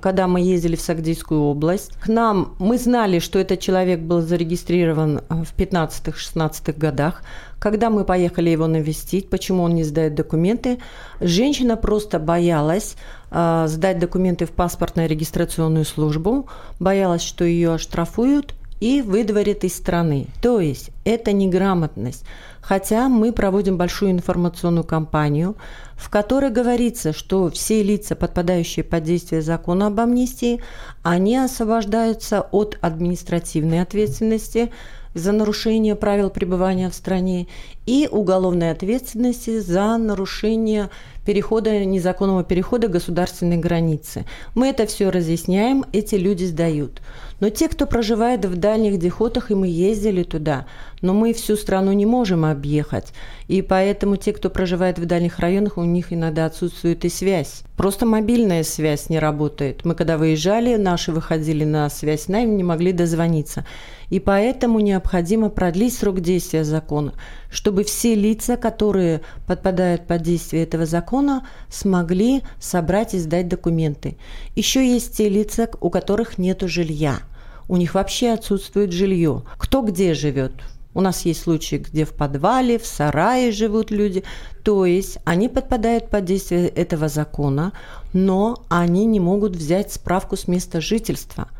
когда 0.01 0.27
мы 0.27 0.41
ездили 0.41 0.75
в 0.75 0.81
Сагдийскую 0.81 1.41
область. 1.41 1.91
К 1.99 2.07
нам 2.07 2.55
мы 2.59 2.77
знали, 2.77 3.19
что 3.19 3.39
этот 3.39 3.59
человек 3.59 3.99
был 3.99 4.21
зарегистрирован 4.21 5.21
в 5.29 5.55
15-16 5.57 6.77
годах. 6.77 7.23
Когда 7.59 7.89
мы 7.89 8.03
поехали 8.03 8.49
его 8.51 8.67
навестить, 8.67 9.29
почему 9.29 9.63
он 9.63 9.73
не 9.75 9.83
сдает 9.83 10.13
документы, 10.13 10.77
женщина 11.19 11.77
просто 11.77 12.19
боялась 12.19 12.95
э, 12.95 13.24
сдать 13.67 13.99
документы 13.99 14.45
в 14.45 14.51
паспортную 14.51 15.09
регистрационную 15.09 15.83
службу, 15.83 16.47
боялась, 16.79 17.21
что 17.23 17.43
ее 17.43 17.73
оштрафуют 17.73 18.53
и 18.79 19.01
выдворят 19.01 19.63
из 19.63 19.75
страны. 19.75 20.27
То 20.41 20.59
есть 20.59 20.91
это 21.03 21.31
неграмотность. 21.31 22.23
Хотя 22.61 23.09
мы 23.09 23.31
проводим 23.31 23.77
большую 23.77 24.11
информационную 24.11 24.83
кампанию, 24.83 25.55
в 25.95 26.09
которой 26.09 26.49
говорится, 26.49 27.13
что 27.13 27.49
все 27.49 27.83
лица, 27.83 28.15
подпадающие 28.15 28.83
под 28.83 29.03
действие 29.03 29.41
закона 29.41 29.87
об 29.87 29.99
амнистии, 29.99 30.61
они 31.03 31.37
освобождаются 31.37 32.41
от 32.41 32.77
административной 32.81 33.81
ответственности 33.81 34.71
за 35.13 35.31
нарушение 35.31 35.95
правил 35.95 36.29
пребывания 36.29 36.89
в 36.89 36.95
стране 36.95 37.47
и 37.85 38.07
уголовной 38.11 38.71
ответственности 38.71 39.59
за 39.59 39.97
нарушение 39.97 40.89
перехода, 41.25 41.83
незаконного 41.83 42.43
перехода 42.43 42.87
государственной 42.87 43.57
границы. 43.57 44.25
Мы 44.53 44.69
это 44.69 44.85
все 44.85 45.09
разъясняем, 45.09 45.83
эти 45.91 46.15
люди 46.15 46.45
сдают. 46.45 47.01
Но 47.39 47.49
те, 47.49 47.67
кто 47.67 47.85
проживает 47.85 48.45
в 48.45 48.55
дальних 48.55 48.97
дихотах, 48.97 49.51
и 49.51 49.55
мы 49.55 49.67
ездили 49.67 50.23
туда, 50.23 50.67
но 51.01 51.13
мы 51.13 51.33
всю 51.33 51.57
страну 51.57 51.91
не 51.91 52.05
можем 52.05 52.45
объехать. 52.45 53.13
И 53.47 53.61
поэтому 53.61 54.15
те, 54.15 54.31
кто 54.31 54.49
проживает 54.49 54.99
в 54.99 55.05
дальних 55.05 55.39
районах, 55.39 55.77
у 55.77 55.83
них 55.83 56.13
иногда 56.13 56.45
отсутствует 56.45 57.03
и 57.03 57.09
связь. 57.09 57.63
Просто 57.75 58.05
мобильная 58.05 58.63
связь 58.63 59.09
не 59.09 59.19
работает. 59.19 59.83
Мы 59.83 59.95
когда 59.95 60.17
выезжали, 60.17 60.75
наши 60.75 61.11
выходили 61.11 61.65
на 61.65 61.89
связь 61.89 62.23
с 62.23 62.27
нами, 62.29 62.51
не 62.51 62.63
могли 62.63 62.93
дозвониться. 62.93 63.65
И 64.09 64.19
поэтому 64.19 64.79
необходимо 64.79 65.49
продлить 65.49 65.93
срок 65.93 66.21
действия 66.21 66.63
закона, 66.63 67.13
чтобы 67.49 67.74
все 67.83 68.15
лица, 68.15 68.57
которые 68.57 69.21
подпадают 69.47 70.07
под 70.07 70.21
действие 70.21 70.63
этого 70.63 70.85
закона, 70.85 71.47
смогли 71.69 72.43
собрать 72.59 73.13
и 73.13 73.19
сдать 73.19 73.47
документы. 73.47 74.17
Еще 74.55 74.87
есть 74.87 75.17
те 75.17 75.29
лица, 75.29 75.69
у 75.81 75.89
которых 75.89 76.37
нет 76.37 76.61
жилья. 76.63 77.19
У 77.67 77.77
них 77.77 77.95
вообще 77.95 78.31
отсутствует 78.31 78.91
жилье. 78.91 79.43
Кто 79.57 79.81
где 79.81 80.13
живет? 80.13 80.53
У 80.93 81.01
нас 81.01 81.25
есть 81.25 81.41
случаи, 81.41 81.75
где 81.75 82.05
в 82.05 82.13
подвале, 82.13 82.79
в 82.79 82.85
сарае 82.85 83.51
живут 83.51 83.91
люди. 83.91 84.23
То 84.63 84.85
есть 84.85 85.17
они 85.25 85.49
подпадают 85.49 86.09
под 86.09 86.23
действие 86.25 86.69
этого 86.69 87.09
закона, 87.09 87.73
но 88.13 88.63
они 88.69 89.05
не 89.05 89.19
могут 89.19 89.55
взять 89.55 89.91
справку 89.91 90.37
с 90.37 90.47
места 90.47 90.79
жительства– 90.79 91.49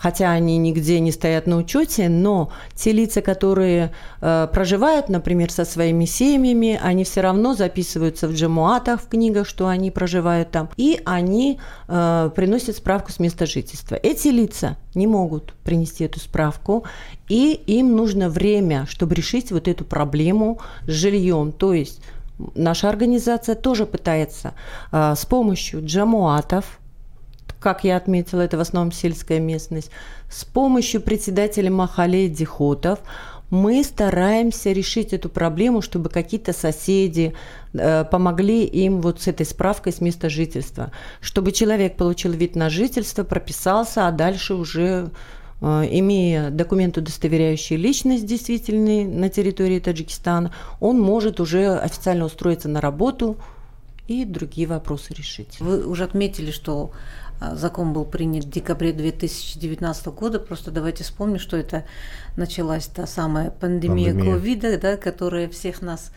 хотя 0.00 0.30
они 0.30 0.58
нигде 0.58 1.00
не 1.00 1.12
стоят 1.12 1.46
на 1.46 1.56
учете, 1.56 2.08
но 2.08 2.50
те 2.74 2.92
лица, 2.92 3.20
которые 3.20 3.92
э, 4.20 4.48
проживают, 4.52 5.08
например, 5.08 5.50
со 5.50 5.64
своими 5.64 6.04
семьями, 6.04 6.78
они 6.82 7.04
все 7.04 7.20
равно 7.20 7.54
записываются 7.54 8.28
в 8.28 8.32
джамуатах, 8.32 9.02
в 9.02 9.08
книгах, 9.08 9.46
что 9.46 9.66
они 9.66 9.90
проживают 9.90 10.50
там, 10.50 10.70
и 10.76 11.00
они 11.04 11.58
э, 11.88 12.30
приносят 12.34 12.76
справку 12.76 13.12
с 13.12 13.18
места 13.18 13.46
жительства. 13.46 13.96
Эти 13.96 14.28
лица 14.28 14.76
не 14.94 15.06
могут 15.06 15.52
принести 15.64 16.04
эту 16.04 16.20
справку, 16.20 16.84
и 17.28 17.52
им 17.66 17.96
нужно 17.96 18.28
время, 18.28 18.86
чтобы 18.88 19.14
решить 19.14 19.50
вот 19.50 19.68
эту 19.68 19.84
проблему 19.84 20.60
с 20.86 20.90
жильем. 20.90 21.52
То 21.52 21.72
есть 21.74 22.00
наша 22.54 22.88
организация 22.88 23.54
тоже 23.54 23.86
пытается 23.86 24.54
э, 24.92 25.14
с 25.16 25.26
помощью 25.26 25.84
джамуатов, 25.84 26.77
как 27.60 27.84
я 27.84 27.96
отметила, 27.96 28.40
это 28.42 28.56
в 28.56 28.60
основном 28.60 28.92
сельская 28.92 29.40
местность, 29.40 29.90
с 30.30 30.44
помощью 30.44 31.00
председателя 31.00 31.70
Махале 31.70 32.28
Дихотов 32.28 33.00
мы 33.50 33.82
стараемся 33.82 34.72
решить 34.72 35.12
эту 35.12 35.28
проблему, 35.28 35.80
чтобы 35.80 36.10
какие-то 36.10 36.52
соседи 36.52 37.34
э, 37.72 38.04
помогли 38.04 38.64
им 38.64 39.00
вот 39.00 39.22
с 39.22 39.26
этой 39.26 39.46
справкой 39.46 39.92
с 39.92 40.00
места 40.00 40.28
жительства, 40.28 40.92
чтобы 41.20 41.52
человек 41.52 41.96
получил 41.96 42.32
вид 42.32 42.56
на 42.56 42.68
жительство, 42.68 43.24
прописался, 43.24 44.06
а 44.06 44.12
дальше 44.12 44.54
уже 44.54 45.10
э, 45.62 45.66
имея 45.90 46.50
документ, 46.50 46.98
удостоверяющий 46.98 47.76
личность 47.76 48.26
действительный 48.26 49.06
на 49.06 49.30
территории 49.30 49.80
Таджикистана, 49.80 50.52
он 50.78 51.00
может 51.00 51.40
уже 51.40 51.78
официально 51.78 52.26
устроиться 52.26 52.68
на 52.68 52.82
работу 52.82 53.38
и 54.08 54.24
другие 54.26 54.66
вопросы 54.66 55.14
решить. 55.14 55.58
Вы 55.60 55.86
уже 55.86 56.04
отметили, 56.04 56.50
что 56.50 56.92
закон 57.40 57.92
был 57.92 58.04
принят 58.04 58.44
в 58.44 58.50
декабре 58.50 58.92
2019 58.92 60.06
года. 60.08 60.40
Просто 60.40 60.70
давайте 60.70 61.04
вспомним, 61.04 61.38
что 61.38 61.56
это 61.56 61.84
началась 62.36 62.86
та 62.86 63.06
самая 63.06 63.50
пандемия 63.50 64.12
ковида, 64.12 64.78
да, 64.78 64.96
которая 64.96 65.48
всех 65.48 65.82
нас 65.82 66.12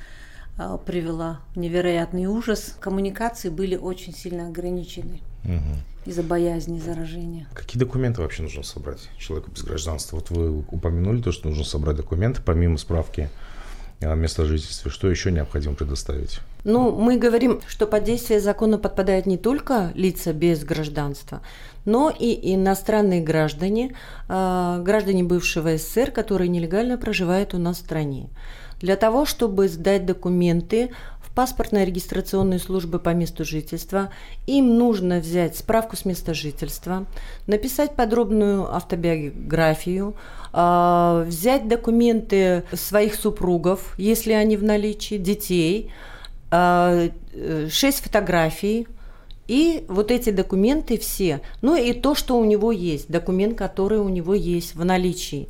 а, 0.58 0.78
привела 0.78 1.42
в 1.54 1.60
невероятный 1.60 2.26
ужас. 2.26 2.76
Коммуникации 2.80 3.50
были 3.50 3.76
очень 3.76 4.14
сильно 4.14 4.48
ограничены 4.48 5.22
угу. 5.44 5.76
из-за 6.06 6.24
боязни 6.24 6.80
заражения. 6.80 7.48
Какие 7.54 7.80
документы 7.80 8.22
вообще 8.22 8.44
нужно 8.44 8.64
собрать 8.64 9.10
человеку 9.18 9.52
без 9.52 9.64
гражданства? 9.64 10.18
Вот 10.18 10.30
вы 10.30 10.60
упомянули 10.70 11.22
то, 11.22 11.32
что 11.32 11.50
нужно 11.50 11.64
собрать 11.64 11.98
документы, 11.98 12.42
помимо 12.44 12.78
справки 12.78 13.30
о 14.02 14.16
место 14.16 14.46
жительства. 14.46 14.92
Что 14.92 15.10
еще 15.10 15.32
необходимо 15.32 15.76
предоставить? 15.76 16.40
Ну, 16.64 16.92
мы 16.92 17.18
говорим, 17.18 17.62
что 17.68 17.88
под 17.88 18.04
действие 18.04 18.40
закона 18.40 18.78
подпадают 18.78 19.26
не 19.26 19.38
только 19.38 19.92
лица 19.96 20.34
без 20.34 20.64
гражданства, 20.64 21.42
но 21.86 22.12
и 22.12 22.54
иностранные 22.54 23.22
граждане, 23.22 23.96
а, 24.28 24.80
граждане 24.80 25.24
бывшего 25.24 25.78
СССР, 25.78 26.12
которые 26.12 26.50
нелегально 26.50 26.98
проживают 26.98 27.54
у 27.54 27.58
нас 27.58 27.78
в 27.78 27.80
стране. 27.80 28.30
Для 28.80 28.96
того, 28.96 29.26
чтобы 29.26 29.68
сдать 29.68 30.06
документы 30.06 30.92
паспортной 31.36 31.86
регистрационной 31.86 32.60
службы 32.60 33.00
по 33.00 33.10
месту 33.10 33.46
жительства, 33.46 34.12
им 34.48 34.78
нужно 34.78 35.20
взять 35.20 35.58
справку 35.58 35.96
с 35.96 36.06
места 36.06 36.34
жительства, 36.34 37.06
написать 37.48 37.96
подробную 37.96 38.74
автобиографию, 38.74 40.16
а, 40.54 41.24
взять 41.26 41.68
документы 41.68 42.64
своих 42.74 43.16
супругов, 43.16 43.94
если 43.98 44.34
они 44.34 44.58
в 44.58 44.64
наличии, 44.64 45.16
детей– 45.16 45.92
а, 46.52 47.10
шесть 47.70 48.04
фотографий, 48.04 48.88
и 49.48 49.86
вот 49.88 50.12
эти 50.12 50.32
документы 50.32 50.98
все, 50.98 51.42
ну 51.62 51.76
и 51.76 51.94
то, 51.94 52.14
что 52.14 52.38
у 52.38 52.44
него 52.44 52.74
есть, 52.74 53.10
документ, 53.10 53.58
который 53.58 54.00
у 54.00 54.10
него 54.10 54.34
есть 54.34 54.76
в 54.76 54.84
наличии. 54.84 55.48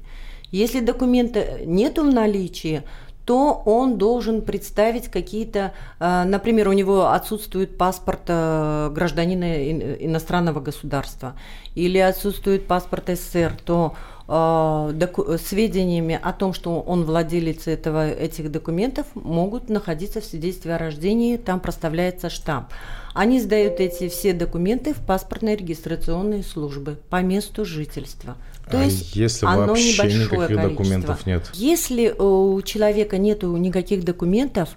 Если 0.52 0.80
документа 0.80 1.60
нет 1.66 1.98
в 1.98 2.04
наличии, 2.04 2.84
то 3.32 3.62
он 3.64 3.98
должен 3.98 4.42
представить 4.42 5.08
какие-то, 5.08 5.72
а, 6.02 6.26
например, 6.26 6.68
у 6.68 6.74
него 6.74 7.12
отсутствует 7.12 7.78
паспорт 7.78 8.24
а, 8.28 8.90
гражданина 8.90 9.72
иностранного 10.06 10.60
государства 10.60 11.38
или 11.74 11.98
отсутствует 11.98 12.68
паспорт 12.68 13.08
СССР, 13.08 13.54
то 13.64 13.96
Э, 14.34 15.38
сведениями 15.44 16.18
о 16.22 16.32
том, 16.32 16.54
что 16.54 16.80
он 16.80 17.04
владелец 17.04 17.68
этого, 17.68 18.10
этих 18.10 18.50
документов, 18.50 19.06
могут 19.14 19.70
находиться 19.70 20.22
в 20.22 20.26
свидетельстве 20.26 20.76
о 20.76 20.78
рождении, 20.78 21.36
там 21.36 21.60
проставляется 21.60 22.30
штамп. 22.30 22.68
Они 23.14 23.42
сдают 23.42 23.80
эти 23.80 24.08
все 24.08 24.34
документы 24.34 24.94
в 24.94 25.00
паспортные 25.06 25.56
регистрационные 25.56 26.44
службы 26.44 26.98
по 27.10 27.22
месту 27.22 27.66
жительства. 27.66 28.36
То 28.70 28.80
а 28.80 28.84
есть 28.84 29.16
если 29.16 29.46
оно 29.46 29.68
вообще 29.68 29.94
небольшое 29.94 30.24
никаких 30.24 30.48
количество. 30.48 30.70
документов 30.70 31.26
нет? 31.26 31.50
Если 31.54 32.10
у 32.10 32.62
человека 32.62 33.18
нет 33.18 33.44
никаких 33.44 34.06
документов, 34.06 34.70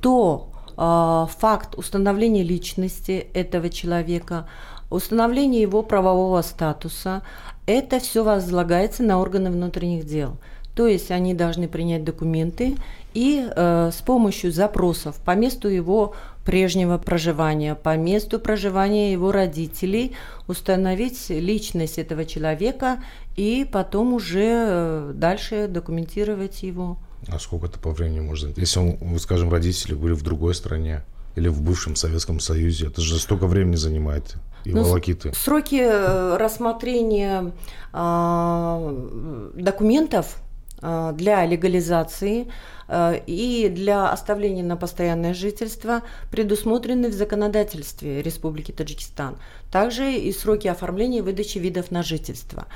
то 0.00 0.50
э, 0.76 1.26
факт 1.38 1.76
установления 1.76 2.42
личности 2.42 3.28
этого 3.32 3.70
человека, 3.70 4.48
установление 4.90 5.62
его 5.62 5.82
правового 5.82 6.42
статуса, 6.42 7.22
это 7.66 8.00
все 8.00 8.22
возлагается 8.22 9.02
на 9.02 9.18
органы 9.18 9.50
внутренних 9.50 10.04
дел. 10.04 10.36
То 10.74 10.86
есть 10.86 11.10
они 11.10 11.34
должны 11.34 11.68
принять 11.68 12.04
документы 12.04 12.76
и 13.12 13.44
э, 13.44 13.90
с 13.92 14.00
помощью 14.00 14.52
запросов 14.52 15.16
по 15.24 15.34
месту 15.34 15.68
его 15.68 16.14
прежнего 16.48 16.96
проживания, 16.96 17.74
по 17.74 17.94
месту 17.98 18.40
проживания 18.40 19.12
его 19.12 19.32
родителей 19.32 20.16
установить 20.46 21.28
личность 21.28 21.98
этого 21.98 22.24
человека 22.24 23.04
и 23.36 23.68
потом 23.70 24.14
уже 24.14 24.48
э, 24.48 25.12
дальше 25.14 25.68
документировать 25.68 26.62
его. 26.62 26.96
А 27.26 27.38
сколько 27.38 27.66
это 27.66 27.78
по 27.78 27.90
времени 27.90 28.20
может 28.20 28.56
Если, 28.56 28.80
он, 28.80 29.18
скажем, 29.18 29.50
родители 29.50 29.92
были 29.92 30.14
в 30.14 30.22
другой 30.22 30.54
стране 30.54 31.02
или 31.36 31.48
в 31.48 31.60
бывшем 31.60 31.96
Советском 31.96 32.40
Союзе, 32.40 32.86
это 32.86 33.02
же 33.02 33.18
столько 33.18 33.46
времени 33.46 33.76
занимает 33.76 34.36
и 34.64 34.72
ну, 34.72 34.84
волокиты? 34.84 35.34
Сроки 35.34 35.82
э, 35.82 36.38
рассмотрения 36.38 37.52
э, 37.92 39.50
документов 39.54 40.38
для 40.80 41.44
легализации 41.44 42.48
э, 42.88 43.20
и 43.26 43.68
для 43.68 44.10
оставления 44.10 44.62
на 44.62 44.76
постоянное 44.76 45.34
жительство 45.34 46.02
предусмотрены 46.30 47.08
в 47.08 47.14
законодательстве 47.14 48.22
Республики 48.22 48.72
Таджикистан. 48.72 49.36
Также 49.70 50.14
и 50.14 50.32
сроки 50.32 50.68
оформления 50.68 51.18
и 51.18 51.22
выдачи 51.22 51.58
видов 51.58 51.90
на 51.90 52.02
жительство. 52.02 52.66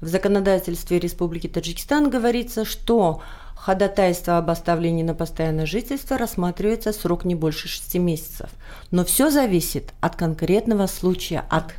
В 0.00 0.06
законодательстве 0.06 0.98
Республики 0.98 1.46
Таджикистан 1.46 2.08
говорится, 2.08 2.64
что 2.64 3.20
ходатайство 3.54 4.38
об 4.38 4.48
оставлении 4.48 5.02
на 5.02 5.14
постоянное 5.14 5.66
жительство 5.66 6.16
рассматривается 6.16 6.94
срок 6.94 7.26
не 7.26 7.34
больше 7.34 7.68
6 7.68 7.96
месяцев. 7.96 8.48
Но 8.90 9.04
все 9.04 9.30
зависит 9.30 9.92
от 10.00 10.16
конкретного 10.16 10.86
случая, 10.86 11.44
от 11.50 11.74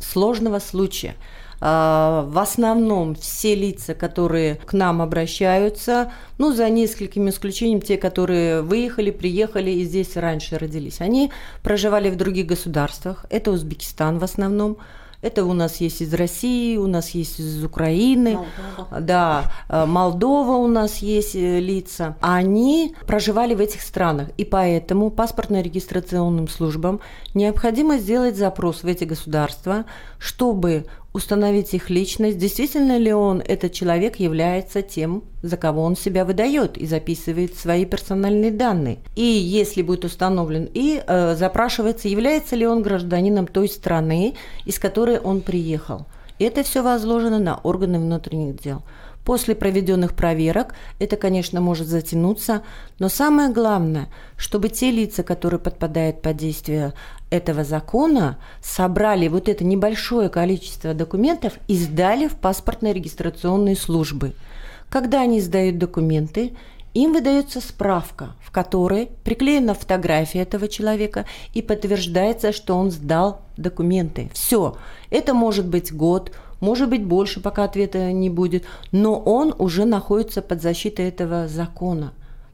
сложного 0.00 0.60
случая. 0.60 1.14
А, 1.60 2.26
в 2.28 2.38
основном 2.38 3.14
все 3.14 3.54
лица, 3.54 3.94
которые 3.94 4.56
к 4.56 4.72
нам 4.72 5.02
обращаются, 5.02 6.12
ну, 6.38 6.52
за 6.52 6.68
несколькими 6.70 7.30
исключениями, 7.30 7.80
те, 7.80 7.96
которые 7.96 8.62
выехали, 8.62 9.10
приехали 9.10 9.70
и 9.70 9.84
здесь 9.84 10.16
раньше 10.16 10.58
родились, 10.58 11.00
они 11.00 11.30
проживали 11.62 12.10
в 12.10 12.16
других 12.16 12.46
государствах. 12.46 13.26
Это 13.28 13.50
Узбекистан 13.50 14.18
в 14.18 14.24
основном, 14.24 14.78
это 15.22 15.44
у 15.44 15.52
нас 15.52 15.76
есть 15.82 16.00
из 16.00 16.14
России, 16.14 16.78
у 16.78 16.86
нас 16.86 17.10
есть 17.10 17.40
из 17.40 17.62
Украины, 17.62 18.36
Молдова. 18.36 19.00
да, 19.00 19.52
э, 19.68 19.84
Молдова 19.84 20.52
у 20.52 20.66
нас 20.66 20.98
есть 20.98 21.34
э, 21.34 21.60
лица. 21.60 22.16
Они 22.22 22.94
проживали 23.06 23.54
в 23.54 23.60
этих 23.60 23.82
странах, 23.82 24.30
и 24.38 24.46
поэтому 24.46 25.10
паспортно-регистрационным 25.10 26.48
службам 26.48 27.00
необходимо 27.34 27.98
сделать 27.98 28.36
запрос 28.36 28.82
в 28.82 28.86
эти 28.86 29.04
государства, 29.04 29.84
чтобы 30.18 30.86
установить 31.12 31.74
их 31.74 31.90
личность, 31.90 32.38
действительно 32.38 32.98
ли 32.98 33.12
он, 33.12 33.40
этот 33.40 33.72
человек, 33.72 34.16
является 34.16 34.82
тем, 34.82 35.24
за 35.42 35.56
кого 35.56 35.82
он 35.82 35.96
себя 35.96 36.24
выдает 36.24 36.78
и 36.78 36.86
записывает 36.86 37.56
свои 37.56 37.84
персональные 37.84 38.52
данные. 38.52 38.98
И 39.16 39.22
если 39.22 39.82
будет 39.82 40.04
установлен, 40.04 40.68
и 40.72 41.02
э, 41.04 41.34
запрашивается, 41.36 42.08
является 42.08 42.56
ли 42.56 42.66
он 42.66 42.82
гражданином 42.82 43.46
той 43.46 43.68
страны, 43.68 44.34
из 44.64 44.78
которой 44.78 45.18
он 45.18 45.40
приехал. 45.40 46.06
Это 46.38 46.62
все 46.62 46.82
возложено 46.82 47.38
на 47.38 47.56
органы 47.56 47.98
внутренних 47.98 48.60
дел. 48.60 48.82
После 49.24 49.54
проведенных 49.54 50.14
проверок 50.14 50.74
это, 50.98 51.16
конечно, 51.16 51.60
может 51.60 51.86
затянуться, 51.86 52.62
но 52.98 53.10
самое 53.10 53.50
главное, 53.52 54.08
чтобы 54.36 54.70
те 54.70 54.90
лица, 54.90 55.22
которые 55.22 55.60
подпадают 55.60 56.22
под 56.22 56.38
действие 56.38 56.94
этого 57.30 57.64
закона, 57.64 58.38
собрали 58.62 59.28
вот 59.28 59.48
это 59.48 59.64
небольшое 59.64 60.28
количество 60.28 60.94
документов 60.94 61.54
и 61.68 61.76
сдали 61.76 62.28
в 62.28 62.36
паспортно-регистрационные 62.36 63.76
службы. 63.76 64.34
Когда 64.88 65.22
они 65.22 65.40
сдают 65.40 65.78
документы, 65.78 66.52
им 66.92 67.12
выдается 67.12 67.60
справка, 67.60 68.34
в 68.40 68.50
которой 68.50 69.10
приклеена 69.22 69.74
фотография 69.74 70.40
этого 70.40 70.66
человека 70.66 71.24
и 71.54 71.62
подтверждается, 71.62 72.52
что 72.52 72.76
он 72.76 72.90
сдал 72.90 73.42
документы. 73.56 74.28
Все. 74.34 74.76
Это 75.08 75.32
может 75.32 75.68
быть 75.68 75.92
год, 75.92 76.32
может 76.58 76.90
быть 76.90 77.04
больше, 77.04 77.40
пока 77.40 77.64
ответа 77.64 78.12
не 78.12 78.28
будет, 78.28 78.64
но 78.90 79.18
он 79.18 79.54
уже 79.56 79.84
находится 79.84 80.42
под 80.42 80.60
защитой 80.62 81.08
этого 81.08 81.46
закона. 81.46 82.12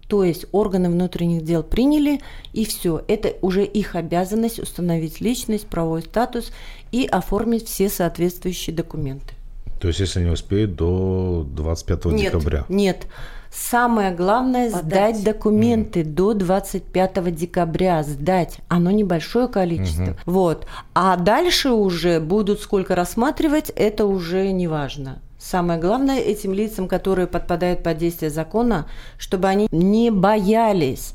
То 0.08 0.22
есть 0.22 0.46
органы 0.52 0.88
внутренних 0.88 1.42
дел 1.42 1.62
приняли, 1.62 2.20
и 2.52 2.64
все. 2.64 3.02
Это 3.08 3.34
уже 3.42 3.64
их 3.64 3.96
обязанность 3.96 4.60
установить 4.60 5.20
личность, 5.20 5.66
правовой 5.66 6.02
статус 6.02 6.52
и 6.92 7.06
оформить 7.06 7.66
все 7.66 7.88
соответствующие 7.88 8.74
документы. 8.74 9.34
То 9.80 9.88
есть, 9.88 10.00
если 10.00 10.22
не 10.22 10.30
успеют, 10.30 10.76
до 10.76 11.46
25 11.48 12.04
нет, 12.06 12.32
декабря? 12.32 12.64
Нет. 12.68 13.06
Самое 13.52 14.14
главное 14.14 14.70
Подать. 14.70 15.16
сдать 15.16 15.24
документы 15.24 16.00
mm. 16.00 16.04
до 16.04 16.34
25 16.34 17.34
декабря. 17.34 18.02
Сдать. 18.02 18.58
Оно 18.68 18.90
небольшое 18.90 19.48
количество. 19.48 20.02
Mm-hmm. 20.02 20.18
Вот. 20.26 20.66
А 20.94 21.16
дальше 21.16 21.70
уже 21.70 22.20
будут 22.20 22.60
сколько 22.60 22.94
рассматривать, 22.94 23.70
это 23.74 24.06
уже 24.06 24.50
не 24.50 24.66
важно. 24.66 25.22
Самое 25.48 25.78
главное 25.78 26.18
этим 26.18 26.52
лицам, 26.52 26.88
которые 26.88 27.28
подпадают 27.28 27.84
под 27.84 27.98
действие 27.98 28.32
закона, 28.32 28.88
чтобы 29.16 29.46
они 29.46 29.68
не 29.70 30.10
боялись. 30.10 31.12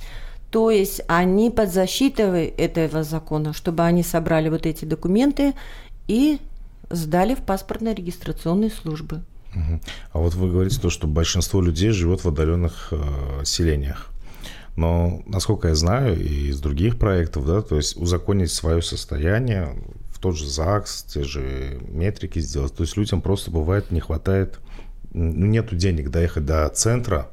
То 0.52 0.72
есть 0.72 1.02
они 1.08 1.50
под 1.50 1.74
защитой 1.74 2.46
этого 2.48 3.04
закона, 3.04 3.52
чтобы 3.52 3.84
они 3.84 4.04
собрали 4.04 4.48
вот 4.48 4.66
эти 4.66 4.86
документы 4.86 5.54
и 6.08 6.40
сдали 6.90 7.36
в 7.36 7.40
паспортно-регистрационные 7.40 8.70
службы. 8.70 9.22
А 10.14 10.20
вот 10.20 10.34
вы 10.36 10.50
говорите 10.50 10.80
то, 10.80 10.90
что 10.90 11.08
большинство 11.08 11.62
людей 11.62 11.90
живет 11.90 12.24
в 12.24 12.28
отдаленных 12.30 12.94
э, 12.94 13.44
селениях. 13.44 14.12
Но, 14.78 15.24
насколько 15.26 15.68
я 15.68 15.76
знаю, 15.76 16.18
и 16.18 16.48
из 16.48 16.62
других 16.62 16.98
проектов, 16.98 17.46
да, 17.46 17.62
то 17.62 17.76
есть 17.76 17.98
узаконить 17.98 18.52
свое 18.52 18.82
состояние, 18.82 19.76
тот 20.22 20.38
же 20.38 20.48
ЗАГС, 20.48 21.04
те 21.04 21.24
же 21.24 21.80
метрики 21.88 22.40
сделать. 22.40 22.74
То 22.74 22.84
есть 22.84 22.96
людям 22.96 23.22
просто 23.22 23.52
бывает 23.52 23.92
не 23.92 24.00
хватает, 24.00 24.60
ну, 25.14 25.48
нету 25.48 25.76
денег 25.76 26.10
доехать 26.10 26.46
до 26.46 26.70
центра, 26.70 27.28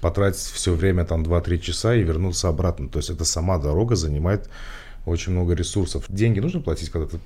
потратить 0.00 0.40
все 0.40 0.74
время 0.74 1.04
там 1.04 1.22
2-3 1.22 1.58
часа 1.58 1.94
и 1.94 2.02
вернуться 2.02 2.48
обратно. 2.48 2.88
То 2.88 2.98
есть 2.98 3.10
это 3.10 3.24
сама 3.24 3.58
дорога 3.58 3.96
занимает 3.96 4.48
очень 5.06 5.32
много 5.32 5.54
ресурсов. 5.54 6.04
Деньги 6.08 6.40
нужно 6.40 6.60
платить, 6.60 6.90
когда 6.90 7.08
ты 7.08 7.18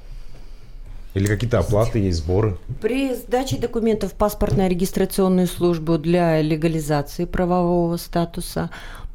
или 1.14 1.26
какие-то 1.28 1.60
оплаты 1.60 1.98
есть, 1.98 2.18
сборы? 2.18 2.58
При 2.82 3.14
сдаче 3.14 3.56
документов 3.56 4.12
в 4.12 4.16
паспортно-регистрационную 4.16 5.46
службу 5.46 5.96
для 5.96 6.42
легализации 6.42 7.24
правового 7.24 7.96
статуса, 7.96 8.68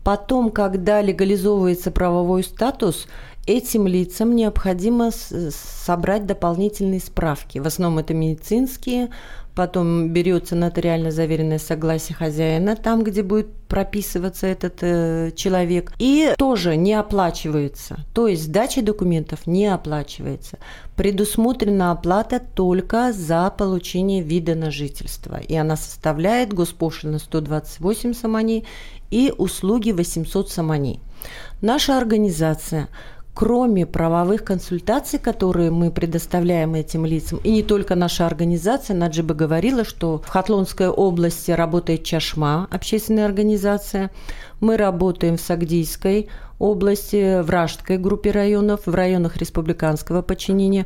потом, 0.03 0.49
когда 0.49 1.03
легализовывается 1.03 1.91
правовой 1.91 2.43
статус, 2.43 3.07
этим 3.47 3.87
лицам 3.87 4.35
необходимо 4.35 5.11
собрать 5.11 6.25
дополнительные 6.25 6.99
справки. 6.99 7.59
В 7.59 7.67
основном 7.67 7.99
это 7.99 8.13
медицинские, 8.13 9.09
потом 9.55 10.09
берется 10.09 10.55
нотариально 10.55 11.11
заверенное 11.11 11.59
согласие 11.59 12.15
хозяина, 12.15 12.75
там, 12.75 13.03
где 13.03 13.23
будет 13.23 13.51
прописываться 13.67 14.47
этот 14.47 14.77
э, 14.81 15.31
человек, 15.35 15.91
и 15.97 16.33
тоже 16.37 16.75
не 16.75 16.93
оплачивается. 16.93 18.05
То 18.13 18.27
есть 18.27 18.43
сдача 18.43 18.81
документов 18.81 19.47
не 19.47 19.67
оплачивается. 19.67 20.57
Предусмотрена 20.95 21.91
оплата 21.91 22.39
только 22.39 23.11
за 23.11 23.49
получение 23.49 24.21
вида 24.21 24.55
на 24.55 24.71
жительство, 24.71 25.39
и 25.39 25.55
она 25.55 25.75
составляет 25.75 26.53
госпошлина 26.53 27.19
128 27.19 28.13
саманей 28.13 28.65
и 29.09 29.33
услуги 29.37 29.91
800 29.91 30.49
саманей. 30.49 30.99
Наша 31.61 31.97
организация 31.97 32.87
кроме 33.33 33.85
правовых 33.85 34.43
консультаций, 34.43 35.19
которые 35.19 35.71
мы 35.71 35.91
предоставляем 35.91 36.75
этим 36.75 37.05
лицам, 37.05 37.39
и 37.43 37.51
не 37.51 37.63
только 37.63 37.95
наша 37.95 38.25
организация, 38.25 38.95
Наджиба 38.95 39.33
говорила, 39.33 39.85
что 39.85 40.19
в 40.19 40.27
Хатлонской 40.27 40.87
области 40.87 41.51
работает 41.51 42.03
Чашма, 42.03 42.67
общественная 42.71 43.25
организация, 43.25 44.11
мы 44.59 44.77
работаем 44.77 45.37
в 45.37 45.41
Сагдийской 45.41 46.29
области, 46.59 47.41
в 47.41 47.49
Раштской 47.49 47.97
группе 47.97 48.31
районов, 48.31 48.81
в 48.85 48.93
районах 48.93 49.37
республиканского 49.37 50.21
подчинения, 50.21 50.85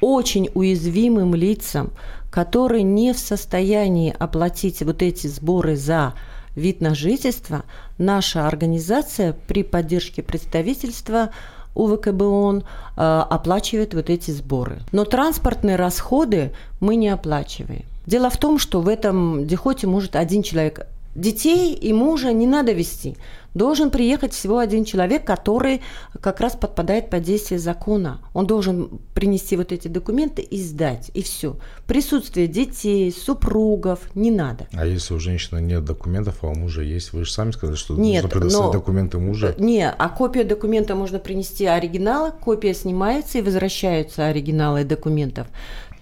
очень 0.00 0.50
уязвимым 0.54 1.34
лицам, 1.34 1.90
которые 2.30 2.82
не 2.82 3.14
в 3.14 3.18
состоянии 3.18 4.14
оплатить 4.18 4.82
вот 4.82 5.02
эти 5.02 5.26
сборы 5.26 5.74
за 5.74 6.14
вид 6.54 6.80
на 6.80 6.94
жительство, 6.94 7.64
наша 7.98 8.46
организация 8.46 9.34
при 9.46 9.62
поддержке 9.62 10.22
представительства 10.22 11.30
УВКБ 11.76 12.22
ООН 12.22 12.64
э, 12.96 13.24
оплачивает 13.30 13.94
вот 13.94 14.10
эти 14.10 14.30
сборы. 14.30 14.78
Но 14.92 15.04
транспортные 15.04 15.76
расходы 15.76 16.52
мы 16.80 16.96
не 16.96 17.08
оплачиваем. 17.08 17.84
Дело 18.06 18.30
в 18.30 18.36
том, 18.36 18.58
что 18.58 18.80
в 18.80 18.88
этом 18.88 19.46
дихоте 19.46 19.86
может 19.86 20.16
один 20.16 20.42
человек 20.42 20.86
Детей 21.16 21.72
и 21.72 21.94
мужа 21.94 22.30
не 22.32 22.46
надо 22.46 22.72
вести. 22.72 23.16
Должен 23.54 23.90
приехать 23.90 24.34
всего 24.34 24.58
один 24.58 24.84
человек, 24.84 25.24
который 25.24 25.80
как 26.20 26.40
раз 26.40 26.54
подпадает 26.54 27.08
под 27.08 27.22
действие 27.22 27.58
закона. 27.58 28.20
Он 28.34 28.46
должен 28.46 29.00
принести 29.14 29.56
вот 29.56 29.72
эти 29.72 29.88
документы 29.88 30.42
и 30.42 30.58
сдать, 30.58 31.10
и 31.14 31.22
все. 31.22 31.56
Присутствие 31.86 32.48
детей, 32.48 33.10
супругов 33.10 34.14
не 34.14 34.30
надо. 34.30 34.66
А 34.74 34.84
если 34.84 35.14
у 35.14 35.18
женщины 35.18 35.58
нет 35.58 35.86
документов, 35.86 36.36
а 36.42 36.48
у 36.48 36.54
мужа 36.54 36.82
есть? 36.82 37.14
Вы 37.14 37.24
же 37.24 37.32
сами 37.32 37.52
сказали, 37.52 37.76
что 37.76 37.94
нет, 37.94 38.24
нужно 38.24 38.38
предоставить 38.38 38.74
но... 38.74 38.78
документы 38.78 39.18
мужа. 39.18 39.54
Не, 39.56 39.90
а 39.90 40.08
копию 40.10 40.46
документа 40.46 40.94
можно 40.94 41.18
принести 41.18 41.64
оригинала, 41.64 42.32
копия 42.32 42.74
снимается 42.74 43.38
и 43.38 43.42
возвращаются 43.42 44.26
оригиналы 44.26 44.84
документов. 44.84 45.46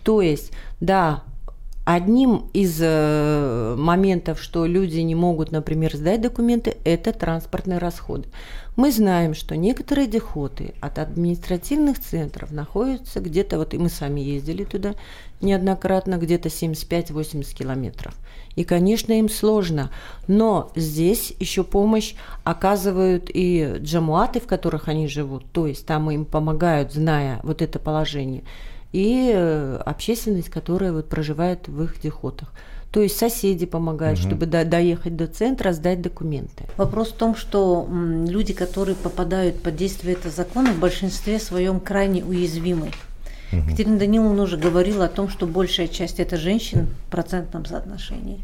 То 0.02 0.20
есть, 0.20 0.50
да, 0.80 1.22
Одним 1.84 2.46
из 2.54 2.78
э, 2.80 3.74
моментов, 3.76 4.40
что 4.40 4.64
люди 4.64 5.00
не 5.00 5.14
могут, 5.14 5.52
например, 5.52 5.94
сдать 5.94 6.22
документы, 6.22 6.78
это 6.82 7.12
транспортные 7.12 7.76
расходы. 7.76 8.26
Мы 8.76 8.90
знаем, 8.90 9.34
что 9.34 9.54
некоторые 9.54 10.06
дехоты 10.06 10.72
от 10.80 10.98
административных 10.98 12.00
центров 12.00 12.52
находятся 12.52 13.20
где-то, 13.20 13.58
вот 13.58 13.74
и 13.74 13.78
мы 13.78 13.90
сами 13.90 14.22
ездили 14.22 14.64
туда 14.64 14.94
неоднократно, 15.42 16.16
где-то 16.16 16.48
75-80 16.48 17.54
километров. 17.54 18.14
И, 18.56 18.64
конечно, 18.64 19.12
им 19.12 19.28
сложно. 19.28 19.90
Но 20.26 20.72
здесь 20.76 21.34
еще 21.38 21.64
помощь 21.64 22.14
оказывают 22.44 23.30
и 23.32 23.76
джамуаты, 23.78 24.40
в 24.40 24.46
которых 24.46 24.88
они 24.88 25.06
живут. 25.06 25.44
То 25.52 25.66
есть 25.66 25.84
там 25.84 26.10
им 26.10 26.24
помогают, 26.24 26.94
зная 26.94 27.40
вот 27.42 27.60
это 27.60 27.78
положение 27.78 28.42
и 28.94 29.32
э, 29.34 29.80
общественность, 29.84 30.50
которая 30.50 30.92
вот 30.92 31.08
проживает 31.08 31.66
в 31.66 31.82
их 31.82 32.00
дихотах. 32.00 32.52
То 32.92 33.00
есть 33.00 33.16
соседи 33.18 33.66
помогают, 33.66 34.20
угу. 34.20 34.28
чтобы 34.28 34.46
до, 34.46 34.64
доехать 34.64 35.16
до 35.16 35.26
центра, 35.26 35.72
сдать 35.72 36.00
документы. 36.00 36.62
Вопрос 36.76 37.08
в 37.08 37.14
том, 37.16 37.34
что 37.34 37.88
люди, 37.90 38.54
которые 38.54 38.94
попадают 38.94 39.60
под 39.60 39.74
действие 39.74 40.14
этого 40.14 40.32
закона, 40.32 40.70
в 40.70 40.78
большинстве 40.78 41.40
своем 41.40 41.80
крайне 41.80 42.24
уязвимы. 42.24 42.92
Угу. 43.52 43.70
Катерина 43.70 43.98
Даниловна 43.98 44.42
уже 44.44 44.58
говорила 44.58 45.06
о 45.06 45.08
том, 45.08 45.28
что 45.28 45.48
большая 45.48 45.88
часть 45.88 46.20
это 46.20 46.36
женщин 46.36 46.86
в 47.08 47.10
процентном 47.10 47.66
соотношении. 47.66 48.38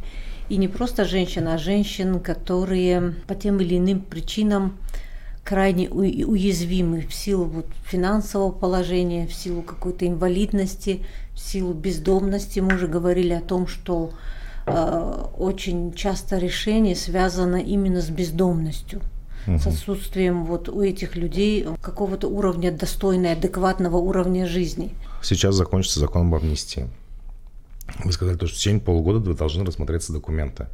И 0.49 0.57
не 0.57 0.67
просто 0.67 1.05
женщин, 1.05 1.47
а 1.47 1.59
женщин, 1.59 2.19
которые 2.19 3.15
по 3.29 3.37
тем 3.37 3.61
или 3.61 3.77
иным 3.77 4.01
причинам 4.01 4.79
крайне 5.45 5.89
уязвимы 5.89 7.07
в 7.07 7.15
силу 7.15 7.45
вот 7.45 7.67
финансового 7.85 8.53
положения, 8.53 9.27
в 9.27 9.33
силу 9.33 9.63
какой-то 9.63 10.07
инвалидности, 10.07 11.05
в 11.35 11.41
силу 11.41 11.73
бездомности. 11.73 12.61
Мы 12.61 12.75
уже 12.75 12.87
говорили 12.87 13.33
о 13.33 13.41
том, 13.41 13.67
что 13.67 14.13
э, 14.67 15.25
очень 15.37 15.93
часто 15.95 16.39
решение 16.39 16.95
связано 16.95 17.57
именно 17.57 18.01
с 18.01 18.11
бездомностью 18.11 19.01
с 19.47 19.67
отсутствием 19.67 20.45
вот 20.45 20.69
у 20.69 20.83
этих 20.83 21.17
людей 21.17 21.67
какого-то 21.81 22.29
уровня 22.29 22.71
достойного, 22.71 23.33
адекватного 23.33 23.97
уровня 23.97 24.47
жизни. 24.47 24.95
Сейчас 25.23 25.55
закончится 25.55 26.01
закон 26.01 26.29
об 26.29 26.35
амнистии. 26.35 26.89
Вы 28.05 28.13
сказали, 28.13 28.37
что 28.37 28.47
в 28.47 28.53
течение 28.53 28.81
полугода 28.81 29.19
вы 29.19 29.35
должны 29.35 29.65
рассмотреться 29.65 30.13
документы. 30.13 30.67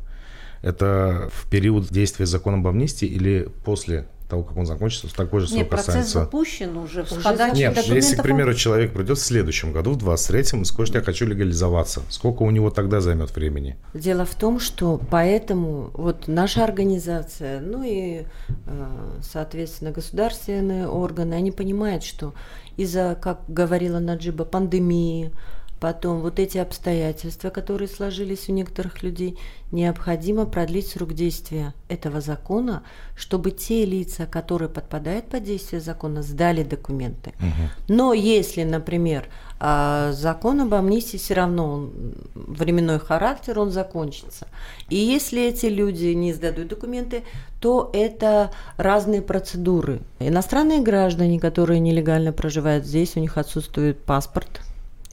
Это 0.62 1.30
в 1.32 1.48
период 1.48 1.88
действия 1.88 2.26
закона 2.26 2.58
об 2.58 2.66
амнистии 2.66 3.06
или 3.06 3.48
после 3.64 4.06
того, 4.28 4.42
как 4.42 4.56
он 4.56 4.66
закончится, 4.66 5.14
такой 5.14 5.40
же 5.40 5.48
срок 5.48 5.58
Нет, 5.58 5.68
процесс 5.68 5.86
касается... 5.86 6.20
запущен 6.20 6.76
уже. 6.76 7.02
уже 7.02 7.20
подаче 7.20 7.56
Нет, 7.56 7.74
документов... 7.74 7.94
если, 7.94 8.16
к 8.16 8.22
примеру, 8.22 8.54
человек 8.54 8.92
придет 8.92 9.18
в 9.18 9.22
следующем 9.22 9.72
году, 9.72 9.92
в 9.92 9.98
23-м, 9.98 10.62
и 10.62 10.64
скажет, 10.64 10.94
я 10.94 11.02
хочу 11.02 11.26
легализоваться, 11.26 12.02
сколько 12.08 12.42
у 12.42 12.50
него 12.50 12.70
тогда 12.70 13.00
займет 13.00 13.34
времени? 13.34 13.76
Дело 13.94 14.24
в 14.24 14.34
том, 14.34 14.60
что 14.60 15.00
поэтому 15.10 15.90
вот 15.94 16.28
наша 16.28 16.64
организация, 16.64 17.60
ну 17.60 17.82
и, 17.84 18.24
э, 18.66 19.16
соответственно, 19.22 19.92
государственные 19.92 20.88
органы, 20.88 21.34
они 21.34 21.52
понимают, 21.52 22.04
что 22.04 22.34
из-за, 22.76 23.16
как 23.20 23.40
говорила 23.48 23.98
Наджиба, 23.98 24.44
пандемии, 24.44 25.32
потом 25.80 26.20
вот 26.20 26.38
эти 26.38 26.58
обстоятельства, 26.58 27.50
которые 27.50 27.88
сложились 27.88 28.48
у 28.48 28.52
некоторых 28.52 29.02
людей, 29.02 29.38
необходимо 29.72 30.46
продлить 30.46 30.88
срок 30.88 31.12
действия 31.12 31.74
этого 31.88 32.20
закона, 32.20 32.82
чтобы 33.16 33.50
те 33.50 33.84
лица, 33.84 34.26
которые 34.26 34.68
подпадают 34.68 35.26
под 35.26 35.44
действие 35.44 35.80
закона, 35.80 36.22
сдали 36.22 36.62
документы. 36.62 37.34
Угу. 37.40 37.94
Но 37.94 38.12
если, 38.12 38.62
например, 38.62 39.28
а, 39.58 40.12
закон 40.12 40.60
об 40.60 40.74
амнистии 40.74 41.16
все 41.16 41.34
равно 41.34 41.72
он, 41.72 42.14
временной 42.34 42.98
характер, 42.98 43.58
он 43.58 43.70
закончится. 43.70 44.46
И 44.88 44.96
если 44.96 45.42
эти 45.42 45.66
люди 45.66 46.06
не 46.06 46.32
сдадут 46.32 46.68
документы, 46.68 47.22
то 47.60 47.90
это 47.92 48.50
разные 48.76 49.22
процедуры. 49.22 50.00
Иностранные 50.20 50.80
граждане, 50.80 51.40
которые 51.40 51.80
нелегально 51.80 52.32
проживают 52.32 52.84
здесь, 52.84 53.16
у 53.16 53.20
них 53.20 53.38
отсутствует 53.38 53.98
паспорт, 53.98 54.60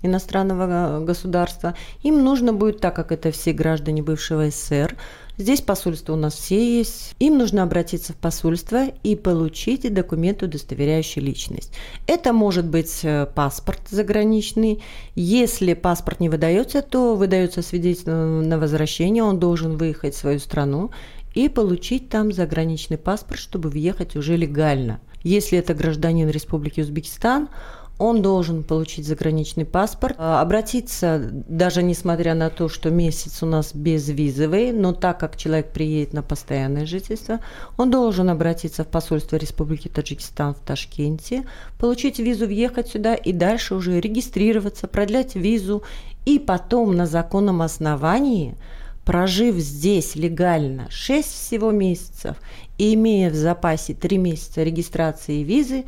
иностранного 0.03 0.99
э, 0.99 1.03
государства. 1.03 1.73
Им 2.03 2.23
нужно 2.23 2.53
будет, 2.53 2.79
так 2.79 2.95
как 2.95 3.11
это 3.11 3.31
все 3.31 3.53
граждане 3.53 4.03
бывшего 4.03 4.49
СССР, 4.49 4.95
здесь 5.37 5.61
посольство 5.61 6.13
у 6.13 6.15
нас 6.15 6.35
все 6.35 6.77
есть, 6.77 7.15
им 7.19 7.37
нужно 7.39 7.63
обратиться 7.63 8.13
в 8.13 8.17
посольство 8.17 8.85
и 9.03 9.15
получить 9.15 9.91
документ, 9.91 10.43
удостоверяющий 10.43 11.21
личность. 11.21 11.73
Это 12.05 12.33
может 12.33 12.65
быть 12.65 12.99
э, 13.03 13.25
паспорт 13.33 13.81
заграничный. 13.89 14.83
Если 15.15 15.73
паспорт 15.73 16.19
не 16.19 16.29
выдается, 16.29 16.81
то 16.81 17.15
выдается 17.15 17.61
свидетельство 17.61 18.11
на 18.11 18.59
возвращение, 18.59 19.23
он 19.23 19.39
должен 19.39 19.77
выехать 19.77 20.13
в 20.13 20.19
свою 20.19 20.39
страну 20.39 20.91
и 21.33 21.49
получить 21.49 22.09
там 22.09 22.31
заграничный 22.31 22.97
паспорт, 22.97 23.39
чтобы 23.39 23.69
въехать 23.69 24.15
уже 24.15 24.37
легально. 24.37 24.99
Если 25.23 25.57
это 25.57 25.73
гражданин 25.73 26.29
Республики 26.29 26.81
Узбекистан, 26.81 27.47
он 28.03 28.21
должен 28.21 28.63
получить 28.63 29.07
заграничный 29.07 29.63
паспорт, 29.63 30.15
а, 30.17 30.41
обратиться, 30.41 31.21
даже 31.31 31.81
несмотря 31.81 32.33
на 32.35 32.49
то, 32.49 32.67
что 32.67 32.89
месяц 32.89 33.41
у 33.41 33.45
нас 33.45 33.73
безвизовый, 33.73 34.73
но 34.73 34.91
так 34.91 35.19
как 35.21 35.37
человек 35.37 35.71
приедет 35.71 36.11
на 36.11 36.21
постоянное 36.21 36.85
жительство, 36.85 37.39
он 37.77 37.91
должен 37.91 38.29
обратиться 38.29 38.83
в 38.83 38.87
посольство 38.87 39.37
Республики 39.37 39.87
Таджикистан 39.87 40.53
в 40.53 40.59
Ташкенте, 40.59 41.45
получить 41.79 42.19
визу, 42.19 42.45
въехать 42.45 42.89
сюда 42.89 43.15
и 43.15 43.31
дальше 43.31 43.73
уже 43.73 44.01
регистрироваться, 44.01 44.87
продлять 44.87 45.35
визу. 45.35 45.83
И 46.25 46.39
потом 46.39 46.95
на 46.95 47.05
законном 47.05 47.61
основании 47.61 48.55
прожив 49.05 49.55
здесь 49.55 50.15
легально 50.15 50.87
6 50.89 51.27
всего 51.27 51.71
месяцев 51.71 52.37
и 52.77 52.93
имея 52.93 53.29
в 53.29 53.35
запасе 53.35 53.93
3 53.93 54.17
месяца 54.17 54.63
регистрации 54.63 55.43
визы, 55.43 55.85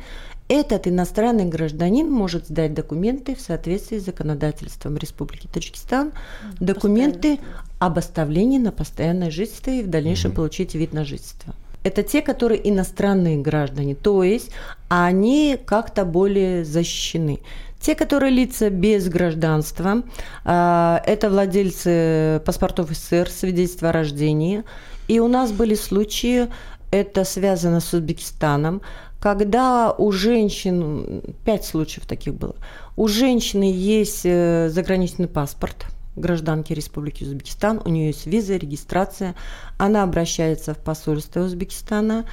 этот 0.48 0.86
иностранный 0.86 1.46
гражданин 1.46 2.08
может 2.08 2.46
сдать 2.46 2.72
документы 2.72 3.34
в 3.34 3.40
соответствии 3.40 3.98
с 3.98 4.04
законодательством 4.04 4.96
Республики 4.96 5.48
Таджикистан, 5.52 6.12
документы 6.60 7.40
об 7.80 7.98
оставлении 7.98 8.58
на 8.58 8.70
постоянное 8.70 9.30
жительство 9.30 9.70
и 9.70 9.82
в 9.82 9.88
дальнейшем 9.88 10.30
угу. 10.30 10.36
получить 10.36 10.74
вид 10.74 10.92
на 10.92 11.04
жительство. 11.04 11.54
Это 11.82 12.02
те, 12.02 12.20
которые 12.20 12.68
иностранные 12.68 13.38
граждане, 13.38 13.94
то 13.94 14.22
есть 14.22 14.50
они 14.88 15.56
как-то 15.64 16.04
более 16.04 16.64
защищены. 16.64 17.40
Те, 17.80 17.94
которые 17.94 18.32
лица 18.32 18.70
без 18.70 19.08
гражданства, 19.08 20.02
а, 20.44 21.02
это 21.06 21.30
владельцы 21.30 22.42
паспортов 22.44 22.90
СССР, 22.90 23.28
свидетельства 23.30 23.90
о 23.90 23.92
рождении. 23.92 24.64
И 25.08 25.20
у 25.20 25.28
нас 25.28 25.52
были 25.52 25.74
случаи, 25.74 26.48
это 26.90 27.24
связано 27.24 27.80
с 27.80 27.92
Узбекистаном, 27.92 28.80
когда 29.20 29.92
у 29.92 30.12
женщин, 30.12 31.22
пять 31.44 31.64
случаев 31.64 32.06
таких 32.06 32.34
было, 32.34 32.56
у 32.96 33.08
женщины 33.08 33.64
есть 33.72 34.22
э, 34.24 34.68
заграничный 34.70 35.26
паспорт 35.26 35.86
гражданки 36.16 36.72
Республики 36.72 37.24
Узбекистан, 37.24 37.80
у 37.84 37.88
нее 37.88 38.08
есть 38.08 38.26
виза, 38.26 38.56
регистрация, 38.56 39.34
она 39.78 40.02
обращается 40.02 40.74
в 40.74 40.78
посольство 40.78 41.40
Узбекистана, 41.40 42.24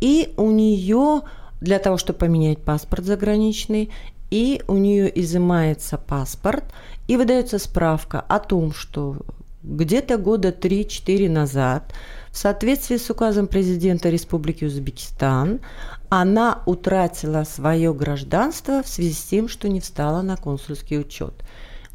и 0.00 0.34
у 0.36 0.50
нее 0.50 1.22
для 1.60 1.78
того, 1.78 1.96
чтобы 1.96 2.18
поменять 2.18 2.58
паспорт 2.58 3.04
заграничный, 3.04 3.90
и 4.34 4.62
у 4.66 4.78
нее 4.78 5.20
изымается 5.20 5.96
паспорт, 5.96 6.64
и 7.06 7.16
выдается 7.16 7.60
справка 7.60 8.20
о 8.20 8.40
том, 8.40 8.74
что 8.74 9.18
где-то 9.62 10.18
года 10.18 10.48
3-4 10.48 11.30
назад 11.30 11.94
в 12.32 12.36
соответствии 12.36 12.96
с 12.96 13.08
указом 13.08 13.46
президента 13.46 14.10
Республики 14.10 14.64
Узбекистан 14.64 15.60
она 16.08 16.62
утратила 16.66 17.44
свое 17.44 17.94
гражданство 17.94 18.82
в 18.82 18.88
связи 18.88 19.12
с 19.12 19.22
тем, 19.22 19.48
что 19.48 19.68
не 19.68 19.78
встала 19.78 20.20
на 20.20 20.36
консульский 20.36 20.98
учет. 20.98 21.34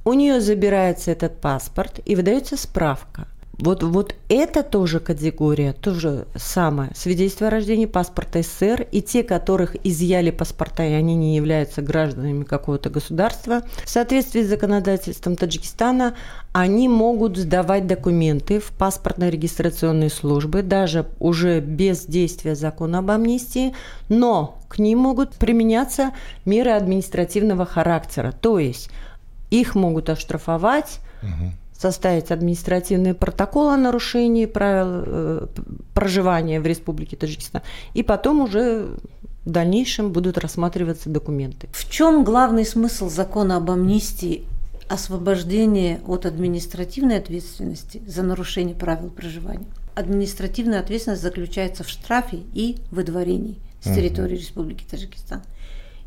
У 0.05 0.13
нее 0.13 0.39
забирается 0.39 1.11
этот 1.11 1.41
паспорт 1.41 1.99
и 2.05 2.15
выдается 2.15 2.55
справка– 2.55 3.27
вот, 3.59 3.83
вот 3.83 4.15
это 4.29 4.63
тоже 4.63 5.01
категория, 5.01 5.73
тоже 5.73 6.27
самое. 6.35 6.91
Свидетельство 6.95 7.47
о 7.47 7.49
рождении, 7.49 7.87
паспорт 7.87 8.35
СССР 8.35 8.87
и 8.89 9.01
те, 9.01 9.21
которых 9.21 9.75
изъяли 9.85 10.31
паспорта, 10.31 10.85
и 10.85 10.93
они 10.93 11.15
не 11.15 11.35
являются 11.35 11.81
гражданами 11.81 12.45
какого-то 12.45 12.89
государства. 12.89 13.63
В 13.83 13.89
соответствии 13.89 14.43
с 14.43 14.47
законодательством 14.47 15.35
Таджикистана 15.35 16.15
они 16.53 16.87
могут 16.87 17.35
сдавать 17.37 17.85
документы 17.85 18.61
в 18.61 18.71
паспортно-регистрационные 18.77 20.09
службы, 20.09 20.63
даже 20.63 21.07
уже 21.19 21.59
без 21.59 22.05
действия 22.05 22.55
закона 22.55 22.99
об 22.99 23.11
амнистии, 23.11 23.75
но 24.07 24.57
к 24.69 24.79
ним 24.79 24.99
могут 24.99 25.33
применяться 25.33 26.11
меры 26.45 26.71
административного 26.71 27.65
характера, 27.65 28.31
то 28.31 28.57
есть 28.57 28.89
их 29.49 29.75
могут 29.75 30.09
оштрафовать, 30.09 30.99
угу 31.21 31.51
составить 31.79 32.29
административный 32.29 33.13
протокол 33.13 33.69
о 33.69 33.77
нарушении 33.77 34.45
правил 34.45 35.03
э, 35.05 35.47
проживания 35.93 36.59
в 36.59 36.65
Республике 36.65 37.15
Таджикистан, 37.15 37.61
и 37.93 38.03
потом 38.03 38.41
уже 38.41 38.97
в 39.45 39.49
дальнейшем 39.49 40.11
будут 40.11 40.37
рассматриваться 40.37 41.09
документы. 41.09 41.69
В 41.71 41.89
чем 41.89 42.25
главный 42.25 42.65
смысл 42.65 43.09
закона 43.09 43.55
об 43.55 43.71
амнистии 43.71 44.43
освобождение 44.89 46.01
от 46.05 46.25
административной 46.25 47.17
ответственности 47.17 48.01
за 48.05 48.23
нарушение 48.23 48.75
правил 48.75 49.09
проживания? 49.09 49.67
Административная 49.95 50.81
ответственность 50.81 51.21
заключается 51.21 51.85
в 51.85 51.89
штрафе 51.89 52.39
и 52.53 52.77
выдворении 52.91 53.55
с 53.81 53.85
территории 53.85 54.35
Республики 54.35 54.83
Таджикистан. 54.89 55.43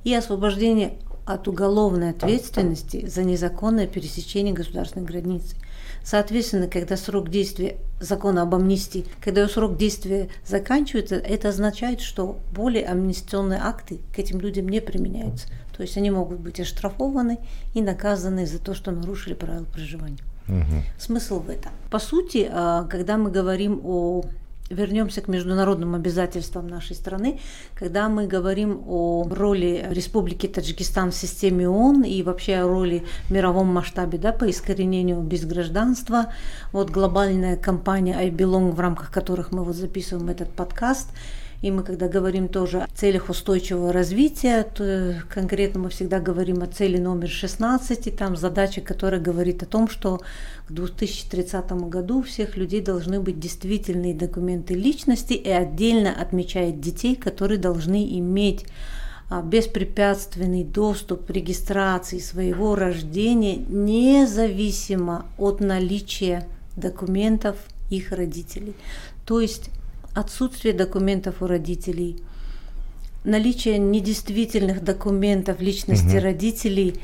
И 0.05 0.15
освобождение 0.15 0.99
от 1.25 1.49
уголовной 1.49 2.11
ответственности 2.11 3.07
за 3.07 3.25
незаконное 3.25 3.87
пересечение 3.87 4.55
государственной 4.55 5.07
границы. 5.07 5.57
Соответственно, 6.05 6.67
когда 6.67 6.97
срок 6.97 7.31
действия 7.31 7.77
закона 8.01 8.43
об 8.43 8.55
амнистии, 8.55 9.07
когда 9.21 9.43
его 9.43 9.51
срок 9.51 9.77
действия 9.77 10.29
заканчивается, 10.45 11.15
это 11.15 11.51
означает, 11.51 12.01
что 12.01 12.39
более 12.53 12.87
амнистионные 12.87 13.61
акты 13.63 14.01
к 14.15 14.19
этим 14.19 14.41
людям 14.41 14.69
не 14.69 14.81
применяются. 14.81 15.47
То 15.77 15.83
есть 15.83 15.97
они 15.97 16.11
могут 16.11 16.41
быть 16.41 16.61
оштрафованы 16.61 17.39
и 17.75 17.81
наказаны 17.81 18.47
за 18.47 18.59
то, 18.59 18.75
что 18.75 18.91
нарушили 18.91 19.35
правила 19.35 19.65
проживания. 19.65 20.19
Угу. 20.49 20.83
Смысл 20.99 21.41
в 21.41 21.49
этом. 21.49 21.73
По 21.91 22.01
сути, 22.01 22.49
а, 22.51 22.85
когда 22.85 23.17
мы 23.17 23.31
говорим 23.31 23.81
о 23.85 24.25
вернемся 24.73 25.21
к 25.21 25.29
международным 25.29 25.95
обязательствам 25.95 26.67
нашей 26.67 26.97
страны, 26.97 27.41
когда 27.75 28.09
мы 28.09 28.27
говорим 28.27 28.83
о 28.87 29.29
роли 29.31 29.87
Республики 29.91 30.47
Таджикистан 30.47 31.11
в 31.11 31.15
системе 31.15 31.69
ООН 31.69 32.05
и 32.05 32.23
вообще 32.23 32.57
о 32.57 32.69
роли 32.69 33.05
в 33.29 33.31
мировом 33.31 33.69
масштабе 33.69 34.19
да, 34.19 34.33
по 34.33 34.49
искоренению 34.51 35.21
безгражданства. 35.21 36.33
Вот 36.73 36.91
глобальная 36.91 37.57
кампания 37.57 38.17
I 38.17 38.31
Belong, 38.31 38.73
в 38.73 38.81
рамках 38.81 39.11
которых 39.11 39.53
мы 39.53 39.65
вот 39.65 39.77
записываем 39.77 40.29
этот 40.29 40.51
подкаст– 40.51 41.09
и 41.63 41.71
мы, 41.71 41.85
когда 41.85 42.09
говорим 42.09 42.49
тоже 42.49 42.81
о 42.83 42.89
целях 42.93 43.31
устойчивого 43.31 43.93
развития, 43.93 44.65
то 44.65 45.15
конкретно 45.33 45.81
мы 45.81 45.91
всегда 45.91 46.19
говорим 46.19 46.63
о 46.63 46.67
цели 46.67 46.99
номер 46.99 47.29
16, 47.29 48.09
и 48.09 48.11
там 48.11 48.37
задача, 48.37 48.81
которая 48.81 49.21
говорит 49.21 49.63
о 49.63 49.67
том, 49.67 49.89
что 49.89 50.21
к 50.67 50.73
2030 50.73 51.71
году 51.89 52.19
у 52.19 52.23
всех 52.23 52.57
людей 52.57 52.81
должны 52.81 53.21
быть 53.21 53.39
действительные 53.39 54.13
документы 54.13 54.75
личности, 54.75 55.35
и 55.35 55.49
отдельно 55.49 56.13
отмечает 56.13 56.81
детей, 56.81 57.15
которые 57.15 57.59
должны 57.59 58.19
иметь 58.19 58.67
а, 59.31 59.41
беспрепятственный 59.41 60.65
доступ 60.65 61.27
к 61.27 61.31
регистрации 61.31 62.19
своего 62.19 62.75
рождения 62.75 63.57
независимо 63.57 65.27
от 65.39 65.61
наличия 65.61 66.49
документов 66.77 67.57
их 67.89 68.11
родителей. 68.11 68.75
То 69.25 69.41
есть 69.41 69.71
отсутствие 70.15 70.75
документов 70.75 71.37
у 71.41 71.47
родителей, 71.47 72.23
наличие 73.25 73.79
недействительных 73.79 74.83
документов 74.83 75.61
личности 75.61 76.17
угу. 76.17 76.25
родителей 76.25 77.01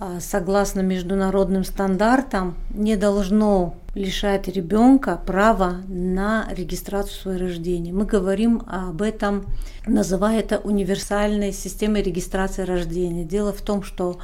а, 0.00 0.20
согласно 0.20 0.80
международным 0.80 1.64
стандартам, 1.64 2.56
не 2.70 2.94
должно 2.96 3.74
лишать 3.94 4.46
ребенка 4.46 5.20
права 5.26 5.78
на 5.88 6.46
регистрацию 6.52 7.20
своего 7.20 7.46
рождения. 7.46 7.92
Мы 7.92 8.04
говорим 8.04 8.62
об 8.68 9.02
этом, 9.02 9.46
называя 9.86 10.38
это 10.38 10.58
универсальной 10.58 11.52
системой 11.52 12.02
регистрации 12.02 12.62
рождения. 12.62 13.24
Дело 13.24 13.52
в 13.52 13.60
том, 13.60 13.82
что 13.82 14.20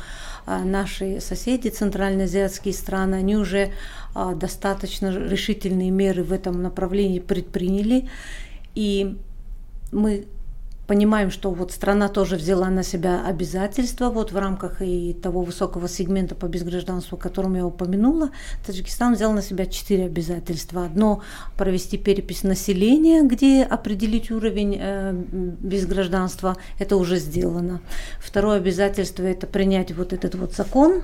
наши 0.46 1.20
соседи, 1.20 1.68
центральноазиатские 1.68 2.74
страны, 2.74 3.16
они 3.16 3.37
уже 3.37 3.72
а, 4.14 4.35
достаточно 4.35 5.07
решительные 5.09 5.90
меры 5.90 6.22
в 6.22 6.33
этом 6.33 6.62
направлении 6.62 7.18
предприняли. 7.18 8.09
И 8.74 9.16
мы 9.92 10.26
понимаем, 10.86 11.30
что 11.30 11.50
вот 11.50 11.72
страна 11.72 12.08
тоже 12.08 12.36
взяла 12.36 12.68
на 12.68 12.82
себя 12.82 13.24
обязательства 13.26 14.10
вот 14.10 14.32
в 14.32 14.36
рамках 14.36 14.82
и 14.82 15.14
того 15.14 15.42
высокого 15.42 15.88
сегмента 15.88 16.34
по 16.34 16.46
безгражданству, 16.46 17.16
о 17.16 17.20
котором 17.20 17.54
я 17.54 17.66
упомянула. 17.66 18.30
Таджикистан 18.66 19.14
взял 19.14 19.32
на 19.32 19.42
себя 19.42 19.66
четыре 19.66 20.06
обязательства. 20.06 20.84
Одно– 20.84 21.22
провести 21.56 21.96
перепись 21.96 22.42
населения, 22.42 23.22
где 23.22 23.62
определить 23.62 24.30
уровень 24.30 24.78
э, 24.78 25.12
безгражданства. 25.60 26.56
Это 26.78 26.96
уже 26.96 27.16
сделано. 27.16 27.80
Второе 28.18 28.58
обязательство– 28.58 29.22
это 29.24 29.46
принять 29.46 29.92
вот 29.92 30.12
этот 30.12 30.34
вот 30.34 30.52
закон 30.52 31.02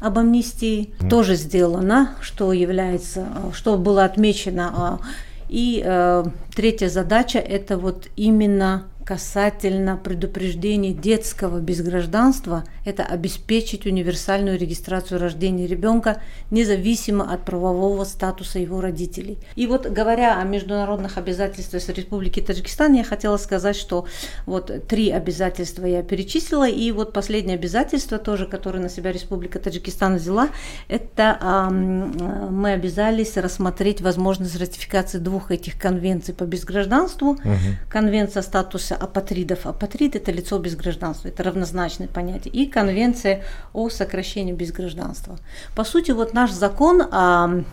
об 0.00 0.18
амнистии. 0.18 0.90
Mm. 0.98 1.08
Тоже 1.08 1.36
сделано, 1.36 2.16
что 2.20 2.52
является, 2.52 3.20
э, 3.20 3.50
что 3.54 3.76
было 3.76 4.04
отмечено. 4.04 4.98
Э, 5.00 5.04
и 5.48 5.82
э, 5.84 6.24
третья 6.54 6.88
задача– 6.88 7.38
это 7.38 7.76
вот 7.76 8.08
именно 8.16 8.84
касательно 9.04 9.96
предупреждения 9.96 10.92
детского 10.92 11.60
безгражданства– 11.60 12.64
это 12.84 13.04
обеспечить 13.04 13.86
универсальную 13.86 14.58
регистрацию 14.58 15.20
рождения 15.20 15.66
ребенка 15.66 16.20
независимо 16.50 17.32
от 17.32 17.44
правового 17.44 18.04
статуса 18.04 18.58
его 18.58 18.80
родителей. 18.80 19.38
И 19.56 19.66
вот 19.66 19.86
говоря 19.86 20.38
о 20.38 20.44
международных 20.44 21.18
обязательствах 21.18 21.82
Республики 21.96 22.40
Таджикистан, 22.40 22.94
я 22.94 23.04
хотела 23.04 23.36
сказать, 23.36 23.76
что 23.76 24.06
вот 24.46 24.86
три 24.88 25.10
обязательства 25.10 25.86
я 25.86 26.02
перечислила, 26.02 26.68
и 26.68 26.90
вот 26.92 27.12
последнее 27.12 27.56
обязательство 27.56 28.18
тоже, 28.18 28.46
которое 28.46 28.80
на 28.80 28.88
себя 28.88 29.12
Республика 29.12 29.58
Таджикистан 29.58 30.16
взяла, 30.16 30.48
это 30.88 31.38
э, 31.40 31.70
мы 31.70 32.72
обязались 32.72 33.36
рассмотреть 33.36 34.00
возможность 34.00 34.58
ратификации 34.58 35.18
двух 35.18 35.50
этих 35.50 35.78
конвенций 35.78 36.34
по 36.34 36.44
безгражданству. 36.44 37.32
Угу. 37.32 37.90
Конвенция 37.90 38.42
статуса 38.42 38.91
апатридов. 38.94 39.66
Апатрид– 39.66 40.16
это 40.16 40.32
лицо 40.32 40.58
без 40.58 40.76
гражданства, 40.76 41.28
это 41.28 41.42
равнозначное 41.42 42.08
понятие. 42.08 42.54
И 42.54 42.66
конвенция 42.66 43.42
о 43.72 43.88
сокращении 43.88 44.52
без 44.52 44.72
гражданства. 44.72 45.38
По 45.74 45.84
сути, 45.84 46.10
вот 46.12 46.34
наш 46.34 46.50
закон 46.50 47.02
о 47.02 47.64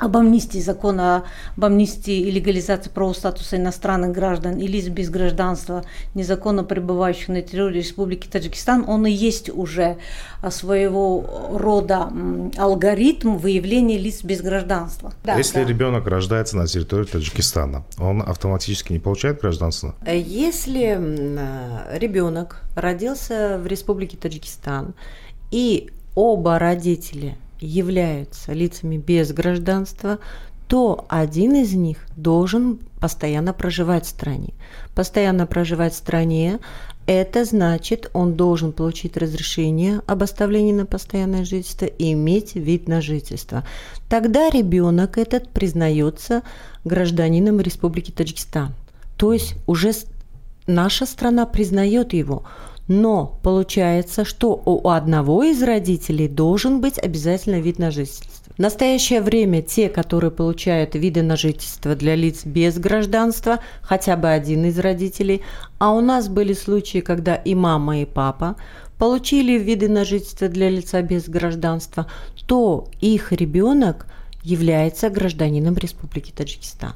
об 0.00 0.16
амнистии, 0.16 0.58
закона 0.58 1.24
об 1.56 1.64
амнистии 1.64 2.20
и 2.20 2.30
легализации 2.30 2.88
правового 2.90 3.16
статуса 3.16 3.56
иностранных 3.56 4.12
граждан 4.12 4.58
и 4.58 4.66
лиц 4.66 4.88
без 4.88 5.10
гражданства, 5.10 5.84
незаконно 6.14 6.64
пребывающих 6.64 7.28
на 7.28 7.42
территории 7.42 7.78
Республики 7.78 8.26
Таджикистан, 8.26 8.84
он 8.88 9.06
и 9.06 9.10
есть 9.10 9.50
уже 9.50 9.98
а, 10.40 10.50
своего 10.50 11.50
рода 11.52 12.10
алгоритм 12.56 13.36
выявления 13.36 13.98
лиц 13.98 14.24
без 14.24 14.40
гражданства. 14.40 15.12
Да, 15.22 15.36
Если 15.36 15.62
да. 15.62 15.68
ребенок 15.68 16.06
рождается 16.06 16.56
на 16.56 16.66
территории 16.66 17.04
Таджикистана, 17.04 17.84
он 17.98 18.22
автоматически 18.22 18.94
не 18.94 18.98
получает 18.98 19.40
гражданство? 19.40 19.94
Если 20.06 20.98
ребенок 21.94 22.62
родился 22.74 23.60
в 23.62 23.66
Республике 23.66 24.16
Таджикистан 24.16 24.94
и 25.50 25.90
оба 26.14 26.58
родителя– 26.58 27.36
являются 27.60 28.52
лицами 28.52 28.96
без 28.96 29.32
гражданства, 29.32 30.18
то 30.66 31.04
один 31.08 31.56
из 31.56 31.74
них 31.74 31.98
должен 32.16 32.78
постоянно 33.00 33.52
проживать 33.52 34.06
в 34.06 34.08
стране. 34.08 34.54
Постоянно 34.94 35.46
проживать 35.46 35.94
в 35.94 35.96
стране– 35.96 36.60
это 37.06 37.44
значит, 37.44 38.08
он 38.12 38.34
должен 38.34 38.70
получить 38.70 39.16
разрешение 39.16 40.00
об 40.06 40.22
оставлении 40.22 40.72
на 40.72 40.86
постоянное 40.86 41.44
жительство 41.44 41.86
и 41.86 42.12
иметь 42.12 42.54
вид 42.54 42.86
на 42.86 43.00
жительство. 43.00 43.64
Тогда 44.08 44.48
ребенок 44.48 45.18
этот 45.18 45.48
признается 45.48 46.42
гражданином 46.84 47.60
Республики 47.60 48.12
Таджикистан. 48.12 48.74
То 49.16 49.32
есть 49.32 49.56
уже 49.66 49.92
наша 50.68 51.04
страна 51.04 51.46
признает 51.46 52.12
его. 52.12 52.44
Но 52.88 53.38
получается, 53.42 54.24
что 54.24 54.60
у 54.64 54.88
одного 54.88 55.44
из 55.44 55.62
родителей 55.62 56.28
должен 56.28 56.80
быть 56.80 56.98
обязательно 56.98 57.60
вид 57.60 57.78
на 57.78 57.90
жительство. 57.90 58.30
В 58.56 58.58
настоящее 58.58 59.22
время 59.22 59.62
те, 59.62 59.88
которые 59.88 60.30
получают 60.30 60.94
виды 60.94 61.22
на 61.22 61.36
жительство 61.36 61.94
для 61.94 62.14
лиц 62.14 62.44
без 62.44 62.78
гражданства, 62.78 63.60
хотя 63.80 64.16
бы 64.16 64.28
один 64.28 64.64
из 64.66 64.78
родителей, 64.78 65.42
а 65.78 65.92
у 65.92 66.00
нас 66.00 66.28
были 66.28 66.52
случаи, 66.52 66.98
когда 66.98 67.36
и 67.36 67.54
мама, 67.54 68.00
и 68.00 68.04
папа 68.04 68.56
получили 68.98 69.58
виды 69.58 69.88
на 69.88 70.04
жительство 70.04 70.48
для 70.48 70.68
лица 70.68 71.00
без 71.00 71.28
гражданства, 71.28 72.06
то 72.46 72.88
их 73.00 73.32
ребенок 73.32 74.06
является 74.42 75.08
гражданином 75.08 75.76
Республики 75.76 76.32
Таджикистан. 76.32 76.92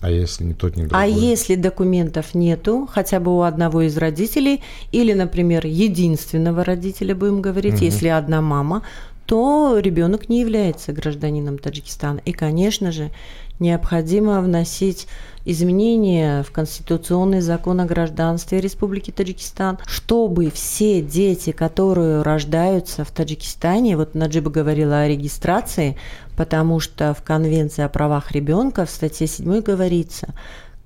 А 0.00 0.10
если 0.10 0.44
не 0.44 0.54
тот, 0.54 0.76
ни 0.76 0.82
другой? 0.82 1.02
А 1.02 1.06
если 1.06 1.56
документов 1.56 2.34
нету, 2.34 2.88
хотя 2.90 3.18
бы 3.18 3.36
у 3.36 3.42
одного 3.42 3.82
из 3.82 3.96
родителей, 3.96 4.62
или, 4.92 5.12
например, 5.12 5.66
единственного 5.66 6.64
родителя, 6.64 7.14
будем 7.14 7.42
говорить, 7.42 7.76
угу. 7.76 7.84
если 7.84 8.08
одна 8.08 8.40
мама, 8.40 8.82
то 9.26 9.78
ребенок 9.78 10.30
не 10.30 10.40
является 10.40 10.92
гражданином 10.92 11.58
Таджикистана. 11.58 12.20
И, 12.24 12.32
конечно 12.32 12.92
же, 12.92 13.10
необходимо 13.58 14.40
вносить 14.40 15.06
изменения 15.44 16.42
в 16.42 16.50
Конституционный 16.50 17.40
закон 17.40 17.80
о 17.80 17.84
гражданстве 17.84 18.60
Республики 18.60 19.10
Таджикистан, 19.10 19.78
чтобы 19.86 20.50
все 20.50 21.02
дети, 21.02 21.52
которые 21.52 22.22
рождаются 22.22 23.04
в 23.04 23.10
Таджикистане, 23.10 23.96
вот 23.96 24.14
Наджиба 24.14 24.50
говорила 24.50 25.00
о 25.00 25.08
регистрации, 25.08 25.98
потому 26.38 26.78
что 26.78 27.14
в 27.14 27.22
Конвенции 27.24 27.82
о 27.82 27.88
правах 27.88 28.30
ребенка 28.30 28.86
в 28.86 28.90
статье 28.90 29.26
7 29.26 29.60
говорится, 29.60 30.28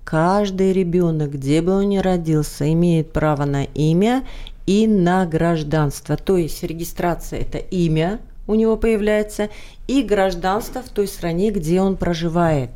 каждый 0.03 0.73
ребенок, 0.73 1.33
где 1.33 1.61
бы 1.61 1.73
он 1.73 1.91
ни 1.91 1.99
родился, 1.99 2.73
имеет 2.73 3.13
право 3.13 3.45
на 3.45 3.65
имя 3.65 4.25
и 4.65 4.87
на 4.87 5.27
гражданство. 5.27 6.17
То 6.17 6.39
есть 6.39 6.63
регистрация– 6.63 7.41
это 7.41 7.59
имя, 7.59 8.21
у 8.47 8.55
него 8.55 8.79
появляется, 8.79 9.51
и 9.87 10.03
гражданство 10.03 10.81
в 10.81 10.89
той 10.89 11.07
стране, 11.07 11.51
где 11.51 11.83
он 11.83 11.99
проживает. 11.99 12.71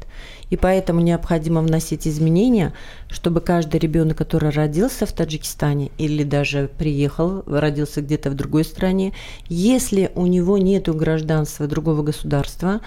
И 0.50 0.56
поэтому 0.58 1.00
необходимо 1.00 1.62
вносить 1.62 2.06
изменения, 2.06 2.74
чтобы 3.08 3.40
каждый 3.40 3.78
ребенок, 3.78 4.18
который 4.18 4.50
родился 4.50 5.06
в 5.06 5.12
Таджикистане 5.12 5.90
или 5.98 6.24
даже 6.24 6.68
приехал, 6.78 7.42
родился 7.46 8.02
где-то 8.02 8.30
в 8.30 8.34
другой 8.34 8.64
стране, 8.64 9.12
если 9.48 10.10
у 10.14 10.26
него 10.26 10.58
нет 10.58 10.88
гражданства 10.94 11.66
другого 11.66 12.02
государства, 12.02 12.80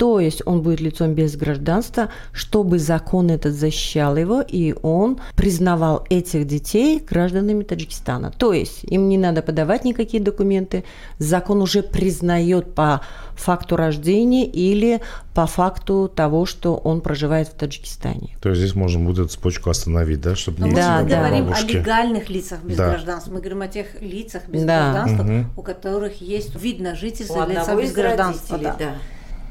то 0.00 0.18
есть 0.18 0.40
он 0.46 0.62
будет 0.62 0.80
лицом 0.80 1.12
без 1.12 1.36
гражданства, 1.36 2.08
чтобы 2.32 2.78
закон 2.78 3.30
этот 3.30 3.52
защищал 3.52 4.16
его, 4.16 4.40
и 4.40 4.74
он 4.80 5.20
признавал 5.36 6.06
этих 6.08 6.46
детей 6.46 7.00
гражданами 7.00 7.64
Таджикистана. 7.64 8.30
То 8.30 8.54
есть 8.54 8.82
им 8.84 9.10
не 9.10 9.18
надо 9.18 9.42
подавать 9.42 9.84
никакие 9.84 10.22
документы, 10.22 10.84
закон 11.18 11.60
уже 11.60 11.82
признает 11.82 12.72
по 12.72 13.02
факту 13.34 13.76
рождения 13.76 14.46
или 14.46 15.02
по 15.34 15.46
факту 15.46 16.08
того, 16.08 16.46
что 16.46 16.76
он 16.76 17.02
проживает 17.02 17.48
в 17.48 17.54
Таджикистане. 17.54 18.38
То 18.40 18.48
есть 18.48 18.62
здесь 18.62 18.74
можно 18.74 19.04
будет 19.04 19.30
цепочку 19.30 19.59
остановить, 19.68 20.22
да, 20.22 20.34
чтобы 20.34 20.62
не 20.62 20.74
да, 20.74 21.02
Мы 21.02 21.08
да. 21.08 21.18
говорим 21.18 21.44
бабушки. 21.46 21.76
о 21.76 21.80
легальных 21.80 22.30
лицах 22.30 22.62
без 22.62 22.76
да. 22.76 22.90
гражданства, 22.90 23.32
мы 23.32 23.40
говорим 23.40 23.60
о 23.60 23.68
тех 23.68 24.00
лицах 24.00 24.48
без 24.48 24.64
да. 24.64 24.92
гражданства, 24.92 25.24
угу. 25.24 25.46
у 25.56 25.62
которых 25.62 26.22
есть 26.22 26.54
вид 26.54 26.80
на 26.80 26.94
жительство 26.94 27.46
лица 27.46 27.76
без 27.76 27.92
гражданства. 27.92 28.56
Да. 28.56 28.76
Да 28.78 28.94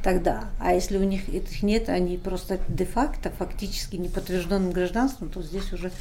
тогда. 0.03 0.45
А 0.59 0.73
если 0.73 0.97
у 0.97 1.03
них 1.03 1.29
этих 1.29 1.63
нет, 1.63 1.89
они 1.89 2.17
просто 2.17 2.59
де-факто, 2.67 3.31
фактически 3.37 3.95
не 3.95 4.09
подтвержденным 4.09 4.71
гражданством, 4.71 5.29
то 5.29 5.41
здесь 5.41 5.71
уже 5.73 5.91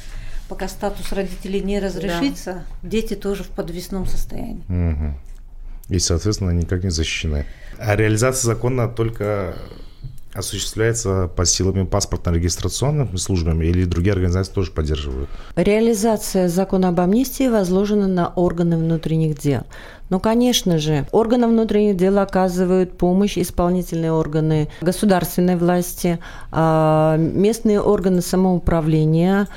пока 0.47 0.67
статус 0.67 1.11
родителей 1.11 1.61
не 1.61 1.79
разрешится, 1.79 2.63
да. 2.81 2.89
дети 2.89 3.15
тоже 3.15 3.43
в 3.43 3.49
подвесном 3.49 4.05
состоянии. 4.05 4.63
Угу. 4.67 5.95
И, 5.95 5.99
соответственно, 5.99 6.51
никак 6.51 6.83
не 6.83 6.91
защищены. 6.91 7.45
А 7.77 7.95
реализация 7.95 8.47
закона 8.47 8.87
только 8.87 9.55
осуществляется 10.33 11.29
по 11.35 11.45
силами 11.45 11.85
паспортно-регистрационными 11.85 13.15
службами 13.17 13.65
или 13.65 13.85
другие 13.85 14.13
организации 14.13 14.53
тоже 14.53 14.71
поддерживают? 14.71 15.29
Реализация 15.55 16.47
закона 16.47 16.89
об 16.89 16.99
амнистии 16.99 17.47
возложена 17.47 18.07
на 18.07 18.27
органы 18.29 18.77
внутренних 18.77 19.39
дел. 19.39 19.63
Но, 20.09 20.19
конечно 20.19 20.79
же, 20.79 21.07
органы 21.11 21.47
внутренних 21.47 21.97
дел 21.97 22.19
оказывают 22.19 22.97
помощь 22.97 23.37
исполнительные 23.37 24.11
органы 24.11 24.69
государственной 24.81 25.55
власти, 25.55 26.19
а, 26.51 27.15
местные 27.17 27.79
органы 27.79 28.21
самоуправления, 28.21 29.47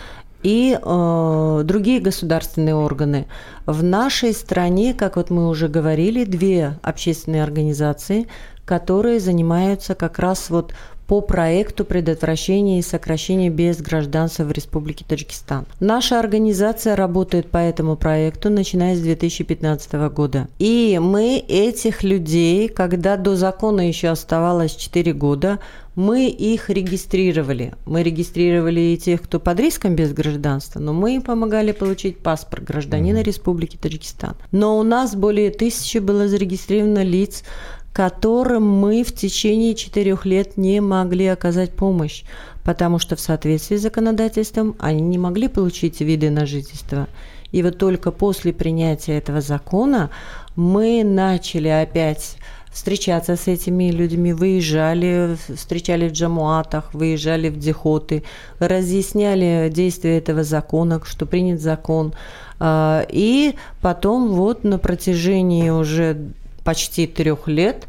и 0.42 0.76
э, 0.80 1.62
другие 1.64 2.00
государственные 2.00 2.74
органы. 2.74 3.26
В 3.66 3.82
нашей 3.82 4.32
стране, 4.32 4.92
как 4.92 5.16
вот 5.16 5.30
мы 5.30 5.48
уже 5.48 5.68
говорили, 5.68 6.24
две 6.24 6.78
общественные 6.82 7.44
организации, 7.44 8.26
которые 8.64 9.20
занимаются 9.20 9.94
как 9.94 10.18
раз 10.18 10.50
вот 10.50 10.72
по 11.06 11.20
проекту 11.20 11.84
предотвращения 11.84 12.78
и 12.78 12.82
сокращения 12.82 13.50
без 13.50 13.82
гражданства 13.82 14.44
в 14.44 14.52
Республике 14.52 15.04
Таджикистан. 15.06 15.66
Наша 15.78 16.18
организация 16.18 16.96
работает 16.96 17.50
по 17.50 17.58
этому 17.58 17.96
проекту, 17.96 18.48
начиная 18.48 18.96
с 18.96 19.00
2015 19.00 19.92
года. 20.10 20.48
И 20.58 20.98
мы 21.02 21.36
этих 21.36 22.02
людей, 22.02 22.68
когда 22.68 23.18
до 23.18 23.36
закона 23.36 23.86
еще 23.86 24.08
оставалось 24.08 24.74
4 24.74 25.12
года, 25.12 25.58
мы 25.94 26.28
их 26.28 26.70
регистрировали. 26.70 27.74
Мы 27.84 28.02
регистрировали 28.02 28.80
и 28.80 28.96
тех, 28.96 29.20
кто 29.20 29.38
под 29.38 29.60
риском 29.60 29.94
без 29.94 30.14
гражданства, 30.14 30.80
но 30.80 30.94
мы 30.94 31.16
им 31.16 31.20
помогали 31.20 31.72
получить 31.72 32.20
паспорт 32.20 32.64
гражданина 32.64 33.18
mm-hmm. 33.18 33.24
Республики 33.24 33.76
Таджикистан. 33.76 34.36
Но 34.50 34.78
у 34.78 34.82
нас 34.82 35.14
более 35.14 35.50
тысячи 35.50 35.98
было 35.98 36.28
зарегистрировано 36.28 37.02
лиц, 37.02 37.44
которым 37.92 38.66
мы 38.66 39.04
в 39.04 39.12
течение 39.12 39.74
четырех 39.74 40.24
лет 40.24 40.56
не 40.56 40.80
могли 40.80 41.26
оказать 41.26 41.72
помощь, 41.72 42.24
потому 42.64 42.98
что 42.98 43.16
в 43.16 43.20
соответствии 43.20 43.76
с 43.76 43.82
законодательством 43.82 44.76
они 44.78 45.02
не 45.02 45.18
могли 45.18 45.48
получить 45.48 46.00
виды 46.00 46.30
на 46.30 46.46
жительство. 46.46 47.08
И 47.50 47.62
вот 47.62 47.76
только 47.76 48.10
после 48.10 48.52
принятия 48.52 49.18
этого 49.18 49.42
закона 49.42 50.10
мы 50.56 51.04
начали 51.04 51.68
опять 51.68 52.36
встречаться 52.72 53.36
с 53.36 53.46
этими 53.48 53.90
людьми, 53.90 54.32
выезжали, 54.32 55.36
встречали 55.54 56.08
в 56.08 56.12
джамуатах, 56.12 56.94
выезжали 56.94 57.50
в 57.50 57.58
дихоты, 57.58 58.24
разъясняли 58.58 59.70
действие 59.70 60.16
этого 60.16 60.42
закона, 60.42 61.02
что 61.04 61.26
принят 61.26 61.60
закон. 61.60 62.14
А, 62.58 63.04
и 63.10 63.54
потом 63.82 64.28
вот 64.28 64.64
на 64.64 64.78
протяжении 64.78 65.68
уже 65.68 66.32
почти 66.64 67.06
трех 67.06 67.48
лет 67.48 67.86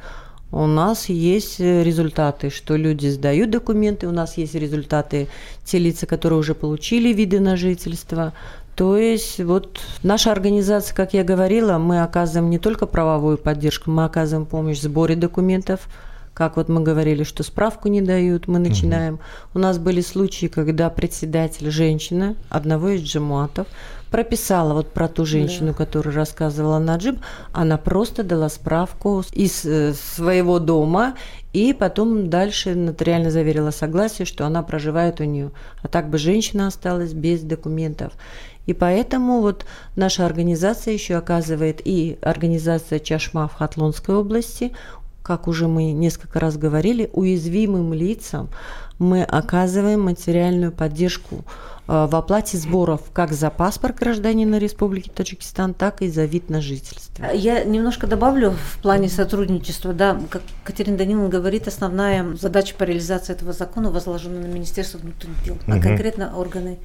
у 0.53 0.67
нас 0.67 1.09
есть 1.09 1.59
результаты, 1.59 2.51
что 2.51 2.76
люди 2.76 3.07
сдают 3.07 3.49
документы, 3.49 4.07
у 4.07 4.11
нас 4.11 4.38
есть 4.38 4.53
результаты 4.53 5.28
те 5.65 5.80
лица, 5.80 6.05
которые 6.05 6.38
уже 6.38 6.53
получили 6.53 7.11
виды 7.11 7.39
на 7.39 7.57
жительство. 7.57 8.34
То 8.76 8.95
есть 8.95 9.39
вот 9.39 9.80
наша 10.03 10.32
организация, 10.32 10.95
как 10.95 11.15
я 11.15 11.24
говорила, 11.24 11.80
мы 11.80 12.03
оказываем 12.03 12.51
не 12.51 12.59
только 12.59 12.86
правовую 12.86 13.39
поддержку, 13.39 13.89
мы 13.89 14.05
оказываем 14.05 14.45
помощь 14.45 14.78
в 14.78 14.84
сборе 14.84 15.15
документов, 15.15 15.88
как 16.36 16.57
вот 16.57 16.69
мы 16.69 16.82
говорили, 16.82 17.24
что 17.24 17.43
справку 17.43 17.88
не 17.88 18.01
дают, 18.01 18.47
мы 18.47 18.59
начинаем. 18.59 19.15
Угу. 19.15 19.21
У 19.55 19.59
нас 19.59 19.80
были 19.80 20.01
случаи, 20.01 20.47
когда 20.47 20.89
председатель 20.91 21.69
женщина 21.71 22.36
одного 22.49 22.89
из 22.89 23.01
джемуатов 23.01 23.67
прописала 24.14 24.76
вот 24.76 24.93
про 24.93 25.07
ту 25.07 25.26
женщину, 25.26 25.70
да. 25.70 25.74
которую 25.74 26.16
рассказывала 26.16 26.78
Наджиб, 26.78 27.20
она 27.51 27.80
просто 27.80 28.22
дала 28.24 28.47
справку 28.47 29.24
из 29.32 29.66
э, 29.66 29.93
своего 29.93 30.59
дома 30.59 31.16
и 31.51 31.74
потом 31.74 32.30
дальше 32.30 32.76
нотариально 32.76 33.32
заверила 33.32 33.72
согласие, 33.72 34.28
что 34.28 34.45
она 34.45 34.61
проживает 34.61 35.20
у 35.20 35.24
нее. 35.24 35.49
А 35.82 35.88
так 35.88 36.11
бы 36.11 36.20
женщина 36.20 36.68
осталась 36.68 37.14
без 37.14 37.41
документов. 37.41 38.14
И 38.68 38.74
поэтому 38.74 39.41
вот 39.41 39.66
наша 39.95 40.28
организация 40.28 40.93
еще 40.93 41.16
оказывает, 41.16 41.82
и 41.84 42.20
организация 42.22 42.99
Чашма 42.99 43.47
в 43.47 43.55
Хатлонской 43.55 44.14
области, 44.14 44.74
как 45.24 45.47
уже 45.47 45.67
мы 45.67 45.93
несколько 45.93 46.39
раз 46.39 46.57
говорили, 46.57 47.09
уязвимым 47.13 47.93
лицам 47.93 48.49
мы 48.99 49.24
оказываем 49.24 50.01
материальную 50.01 50.71
поддержку 50.71 51.43
э, 51.88 52.07
в 52.09 52.15
оплате 52.15 52.57
сборов 52.57 53.01
как 53.11 53.34
за 53.34 53.49
паспорт 53.49 53.97
гражданина 53.97 54.57
Республики 54.57 55.09
Таджикистан, 55.09 55.74
так 55.74 56.01
и 56.01 56.09
за 56.09 56.26
вид 56.26 56.49
на 56.49 56.61
жительство. 56.61 57.26
Я 57.34 57.63
немножко 57.63 58.05
добавлю 58.05 58.51
в 58.51 58.78
плане 58.82 59.09
сотрудничества. 59.09 59.93
Да, 59.93 60.19
как 60.30 60.41
Катерина 60.63 60.97
Даниловна 60.97 61.30
говорит, 61.30 61.67
основная 61.67 62.36
задача 62.36 62.76
по 62.76 62.84
реализации 62.84 63.34
этого 63.34 63.53
закона 63.53 63.89
возложена 63.89 64.41
на 64.41 64.47
Министерство 64.47 64.99
внутренних 64.99 65.43
дел, 65.43 65.55
угу. 65.55 65.63
а 65.67 65.80
конкретно 65.80 66.38
органы 66.38 66.80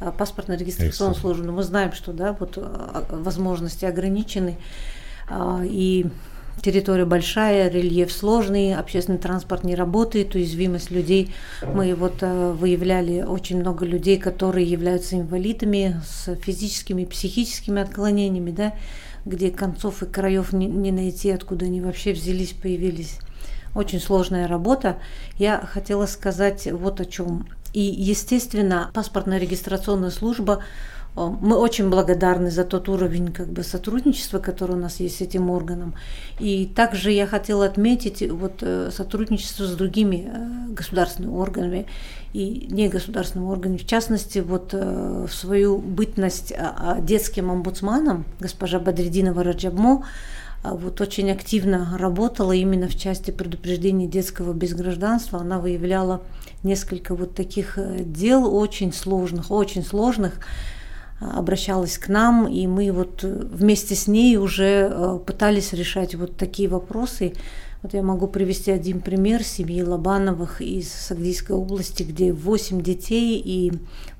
э, 0.00 0.12
паспортно-регистрационной 0.16 1.16
службы. 1.16 1.50
Мы 1.50 1.62
знаем, 1.62 1.92
что 1.92 2.12
да, 2.12 2.36
вот 2.38 2.54
э, 2.56 3.02
возможности 3.10 3.84
ограничены. 3.84 4.58
И 5.62 6.06
территория 6.62 7.04
большая, 7.04 7.68
рельеф 7.68 8.12
сложный, 8.12 8.74
общественный 8.74 9.18
транспорт 9.18 9.64
не 9.64 9.74
работает, 9.74 10.34
уязвимость 10.34 10.90
людей. 10.90 11.34
Мы 11.62 11.94
вот 11.94 12.22
э, 12.22 12.52
выявляли 12.52 13.22
очень 13.22 13.60
много 13.60 13.84
людей, 13.84 14.18
которые 14.18 14.66
являются 14.66 15.16
инвалидами 15.16 16.00
с 16.06 16.34
физическими 16.36 17.02
и 17.02 17.06
психическими 17.06 17.82
отклонениями, 17.82 18.50
да, 18.50 18.74
где 19.24 19.50
концов 19.50 20.02
и 20.02 20.06
краев 20.06 20.52
не, 20.52 20.66
не 20.66 20.92
найти, 20.92 21.30
откуда 21.30 21.66
они 21.66 21.80
вообще 21.80 22.12
взялись, 22.12 22.52
появились. 22.52 23.18
Очень 23.74 24.00
сложная 24.00 24.46
работа. 24.46 24.98
Я 25.36 25.58
хотела 25.60 26.06
сказать 26.06 26.68
вот 26.70 27.00
о 27.00 27.04
чем. 27.04 27.46
И, 27.72 27.80
естественно, 27.80 28.90
паспортная 28.94 29.38
регистрационная 29.38 30.10
служба 30.10 30.62
мы 31.16 31.56
очень 31.56 31.90
благодарны 31.90 32.50
за 32.50 32.64
тот 32.64 32.88
уровень 32.88 33.32
как 33.32 33.48
бы, 33.48 33.62
сотрудничества, 33.62 34.40
который 34.40 34.74
у 34.74 34.78
нас 34.78 34.98
есть 34.98 35.18
с 35.18 35.20
этим 35.20 35.48
органом. 35.48 35.94
И 36.40 36.66
также 36.66 37.12
я 37.12 37.26
хотела 37.26 37.66
отметить 37.66 38.28
вот, 38.28 38.62
э, 38.62 38.90
сотрудничество 38.92 39.64
с 39.64 39.74
другими 39.76 40.28
э, 40.28 40.72
государственными 40.72 41.34
органами 41.34 41.86
и 42.32 42.66
негосударственными 42.68 43.48
органами. 43.48 43.78
В 43.78 43.86
частности, 43.86 44.40
вот 44.40 44.70
э, 44.72 45.26
в 45.28 45.32
свою 45.32 45.78
бытность 45.78 46.52
а, 46.52 46.96
а, 46.96 47.00
детским 47.00 47.48
омбудсманом 47.48 48.24
госпожа 48.40 48.80
Бадридинова 48.80 49.44
Раджабмо 49.44 50.04
вот 50.64 51.00
очень 51.02 51.30
активно 51.30 51.96
работала 51.98 52.52
именно 52.52 52.88
в 52.88 52.96
части 52.96 53.30
предупреждения 53.30 54.06
детского 54.06 54.54
безгражданства. 54.54 55.40
Она 55.40 55.58
выявляла 55.58 56.22
несколько 56.62 57.14
вот 57.14 57.34
таких 57.34 57.78
дел 58.00 58.52
очень 58.56 58.90
сложных, 58.94 59.50
очень 59.50 59.84
сложных, 59.84 60.40
обращалась 61.20 61.98
к 61.98 62.08
нам, 62.08 62.46
и 62.48 62.66
мы 62.66 62.90
вот 62.92 63.22
вместе 63.22 63.94
с 63.94 64.06
ней 64.06 64.36
уже 64.36 64.90
э, 64.90 65.18
пытались 65.24 65.72
решать 65.72 66.14
вот 66.14 66.36
такие 66.36 66.68
вопросы. 66.68 67.34
Вот 67.82 67.92
я 67.92 68.02
могу 68.02 68.28
привести 68.28 68.70
один 68.70 69.00
пример 69.00 69.42
семьи 69.42 69.82
Лобановых 69.82 70.62
из 70.62 70.90
Сагдийской 70.90 71.54
области, 71.54 72.02
где 72.02 72.32
8 72.32 72.80
детей 72.80 73.40
и 73.44 73.72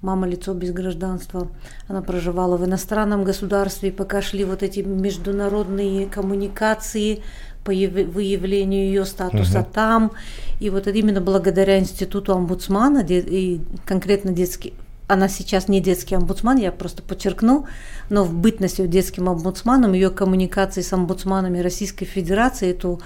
мама 0.03 0.28
лицо 0.28 0.53
без 0.53 0.70
гражданства. 0.70 1.49
Она 1.88 2.03
проживала 2.03 2.59
в 2.59 2.64
иностранном 2.66 3.24
государстве, 3.24 3.88
и 3.88 3.92
пока 3.92 4.20
шли 4.20 4.45
вот 4.45 4.62
эти 4.62 4.80
международные 4.80 6.07
коммуникации, 6.07 7.22
по 7.64 7.70
выявлению 7.70 8.84
ее 8.84 9.07
статуса 9.07 9.61
угу. 9.61 9.68
там. 9.72 10.12
И 10.61 10.68
вот 10.68 10.86
именно 10.86 11.22
благодаря 11.22 11.78
институту 11.78 12.34
омбудсмана 12.34 13.03
и 13.09 13.61
конкретно 13.86 14.32
детский 14.32 14.74
она 15.07 15.28
сейчас 15.28 15.68
не 15.68 15.80
детский 15.80 16.14
омбудсман, 16.14 16.57
я 16.59 16.72
просто 16.72 17.02
подчеркну, 17.02 17.66
но 18.09 18.24
в 18.24 18.32
бытности 18.32 18.86
детским 18.86 19.28
омбудсманом, 19.28 19.92
ее 19.92 20.11
коммуникации 20.11 20.80
с 20.80 20.92
омбудсманами 20.92 21.59
Российской 21.59 22.07
Федерации 22.07 22.70
эту 22.70 23.00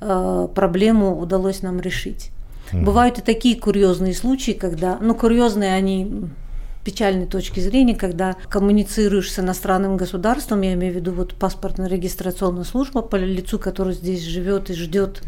э, 0.00 0.48
проблему 0.54 1.18
удалось 1.18 1.62
нам 1.62 1.80
решить. 1.80 2.30
Mm. 2.72 2.84
Бывают 2.84 3.18
и 3.18 3.22
такие 3.22 3.58
курьезные 3.58 4.14
случаи, 4.14 4.52
когда, 4.52 4.98
ну, 5.00 5.14
курьезные 5.14 5.74
они 5.74 6.28
печальной 6.84 7.26
точки 7.26 7.60
зрения, 7.60 7.94
когда 7.94 8.36
коммуницируешь 8.48 9.32
с 9.32 9.38
иностранным 9.38 9.96
государством, 9.96 10.60
я 10.60 10.74
имею 10.74 10.92
в 10.92 10.96
виду 10.96 11.12
вот 11.12 11.34
паспортно-регистрационная 11.34 12.64
служба 12.64 13.00
по 13.00 13.16
лицу, 13.16 13.58
который 13.58 13.94
здесь 13.94 14.22
живет 14.22 14.70
и 14.70 14.74
ждет 14.74 15.22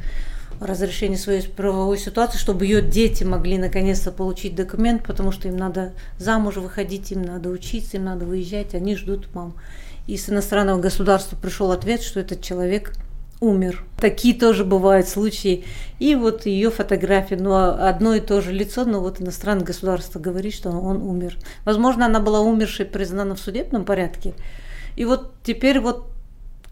разрешение 0.60 1.18
своей 1.18 1.42
правовой 1.42 1.98
ситуации, 1.98 2.38
чтобы 2.38 2.64
ее 2.64 2.82
дети 2.82 3.24
могли 3.24 3.58
наконец-то 3.58 4.12
получить 4.12 4.54
документ, 4.54 5.04
потому 5.04 5.32
что 5.32 5.48
им 5.48 5.56
надо 5.56 5.92
замуж 6.18 6.56
выходить, 6.56 7.12
им 7.12 7.22
надо 7.22 7.50
учиться, 7.50 7.96
им 7.96 8.04
надо 8.04 8.24
выезжать, 8.24 8.74
они 8.74 8.96
ждут 8.96 9.28
мам. 9.34 9.54
И 10.06 10.16
с 10.16 10.28
иностранного 10.28 10.80
государства 10.80 11.36
пришел 11.36 11.72
ответ, 11.72 12.02
что 12.02 12.20
этот 12.20 12.40
человек 12.40 12.92
умер. 13.40 13.84
Такие 13.98 14.34
тоже 14.34 14.64
бывают 14.64 15.08
случаи. 15.08 15.64
И 15.98 16.14
вот 16.14 16.46
ее 16.46 16.70
фотография, 16.70 17.36
ну, 17.36 17.52
а 17.52 17.88
одно 17.88 18.14
и 18.14 18.20
то 18.20 18.40
же 18.40 18.52
лицо, 18.52 18.84
но 18.84 19.00
вот 19.00 19.20
иностранное 19.20 19.64
государство 19.64 20.18
говорит, 20.18 20.54
что 20.54 20.70
он 20.70 21.02
умер. 21.02 21.36
Возможно, 21.64 22.06
она 22.06 22.20
была 22.20 22.40
умершей, 22.40 22.86
признана 22.86 23.34
в 23.34 23.40
судебном 23.40 23.84
порядке. 23.84 24.34
И 24.96 25.04
вот 25.04 25.32
теперь 25.42 25.80
вот, 25.80 26.06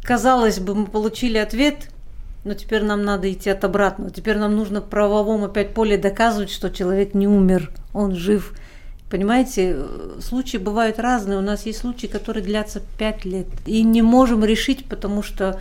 казалось 0.03 0.59
бы, 0.59 0.74
мы 0.74 0.87
получили 0.87 1.39
ответ, 1.39 1.91
но 2.45 2.55
теперь 2.55 2.82
нам 2.82 3.05
надо 3.05 3.32
идти 3.32 3.51
от 3.51 3.64
обратного. 3.64 4.11
Теперь 4.11 4.36
нам 4.36 4.55
нужно 4.55 4.80
в 4.80 4.88
правовом 4.88 5.45
опять 5.45 5.74
поле 5.74 5.97
доказывать, 5.97 6.51
что 6.51 6.70
человек 6.70 7.14
не 7.14 7.26
умер, 7.26 7.70
он 7.92 8.14
жив. 8.14 8.55
Понимаете, 9.11 9.78
случаи 10.20 10.59
бывают 10.59 10.99
разные. 10.99 11.38
У 11.38 11.42
нас 11.42 11.66
есть 11.66 11.78
случаи, 11.78 12.07
которые 12.07 12.45
длятся 12.45 12.82
пять 12.99 13.24
лет. 13.24 13.47
И 13.64 13.82
не 13.82 14.03
можем 14.03 14.45
решить, 14.45 14.86
потому 14.86 15.22
что 15.22 15.61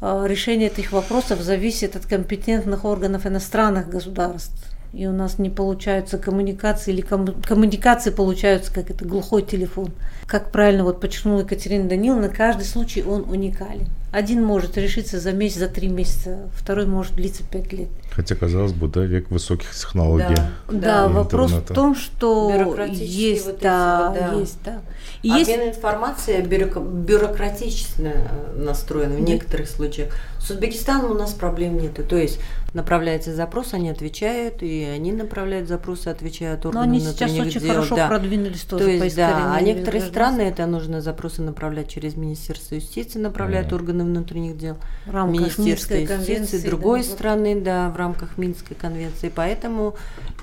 э, 0.00 0.24
решение 0.26 0.68
этих 0.68 0.92
вопросов 0.92 1.40
зависит 1.40 1.94
от 1.94 2.06
компетентных 2.06 2.84
органов 2.84 3.26
иностранных 3.26 3.88
государств. 3.88 4.64
и 4.92 5.06
у 5.06 5.12
нас 5.12 5.38
не 5.38 5.50
получаются 5.50 6.18
коммуникации, 6.18 6.92
или 6.92 7.00
ком- 7.00 7.40
коммуникации 7.42 8.10
получаются 8.10 8.72
как 8.72 8.90
это 8.90 9.04
глухой 9.04 9.42
телефон. 9.42 9.92
Как 10.26 10.50
правильно 10.50 10.84
вот 10.84 11.00
подчеркнула 11.00 11.40
Екатерина 11.40 11.88
Даниловна, 11.88 12.28
каждый 12.28 12.64
случай 12.64 13.02
он 13.02 13.28
уникален. 13.28 13.86
Один 14.12 14.44
может 14.44 14.76
решиться 14.76 15.20
за 15.20 15.32
месяц, 15.32 15.58
за 15.58 15.68
три 15.68 15.86
месяца, 15.86 16.50
второй 16.56 16.86
может 16.86 17.14
длиться 17.14 17.44
пять 17.44 17.72
лет. 17.72 17.88
Хотя, 18.10 18.34
казалось 18.34 18.72
бы, 18.72 18.88
да, 18.88 19.02
век 19.02 19.30
высоких 19.30 19.70
технологий. 19.70 20.34
Да, 20.68 21.06
да 21.06 21.08
вопрос 21.08 21.52
в 21.52 21.74
том, 21.74 21.94
что 21.94 22.74
есть, 22.88 23.46
вот 23.46 23.60
да, 23.60 24.10
вот, 24.10 24.18
да. 24.18 24.40
есть, 24.40 24.58
да. 24.64 24.80
И 25.22 25.30
Обмен 25.30 25.38
есть 25.60 25.76
информацией 25.76 26.42
бюрока- 26.42 26.80
бюрократично 26.80 28.12
настроен 28.56 29.12
в 29.16 29.20
некоторых 29.20 29.68
случаях. 29.68 30.12
С 30.38 30.50
Узбекистаном 30.50 31.10
у 31.10 31.14
нас 31.14 31.32
проблем 31.32 31.78
нет. 31.78 31.94
То 32.08 32.16
есть 32.16 32.40
направляется 32.72 33.34
запрос, 33.34 33.74
они 33.74 33.90
отвечают, 33.90 34.62
и 34.62 34.84
они 34.84 35.12
направляют 35.12 35.68
запросы, 35.68 36.08
отвечают 36.08 36.64
но 36.64 36.70
органам 36.70 36.90
они 36.90 37.00
сейчас 37.00 37.32
очень 37.32 37.60
дел. 37.60 37.74
хорошо 37.74 37.96
да. 37.96 38.08
продвинулись 38.08 38.60
тоже 38.62 38.84
То 38.84 38.98
по 38.98 39.04
есть, 39.04 39.16
да, 39.16 39.54
а 39.54 39.60
некоторые 39.60 40.02
страны 40.02 40.42
это 40.42 40.66
нужно 40.66 41.00
запросы 41.00 41.42
направлять 41.42 41.88
через 41.88 42.14
Министерство 42.16 42.76
юстиции, 42.76 43.18
направляют 43.18 43.68
Мгм. 43.68 43.76
органы 43.76 44.04
внутренних 44.04 44.56
дел. 44.56 44.76
в 45.06 45.10
рамках 45.10 45.40
Министерство 45.58 45.62
Минской 45.64 46.00
юстиции 46.02 46.16
конвенции, 46.34 46.66
другой 46.66 47.00
да, 47.02 47.06
вот. 47.08 47.14
страны, 47.14 47.60
да, 47.60 47.90
в 47.90 47.96
рамках 47.96 48.38
Минской 48.38 48.76
конвенции. 48.76 49.32
Поэтому 49.34 49.94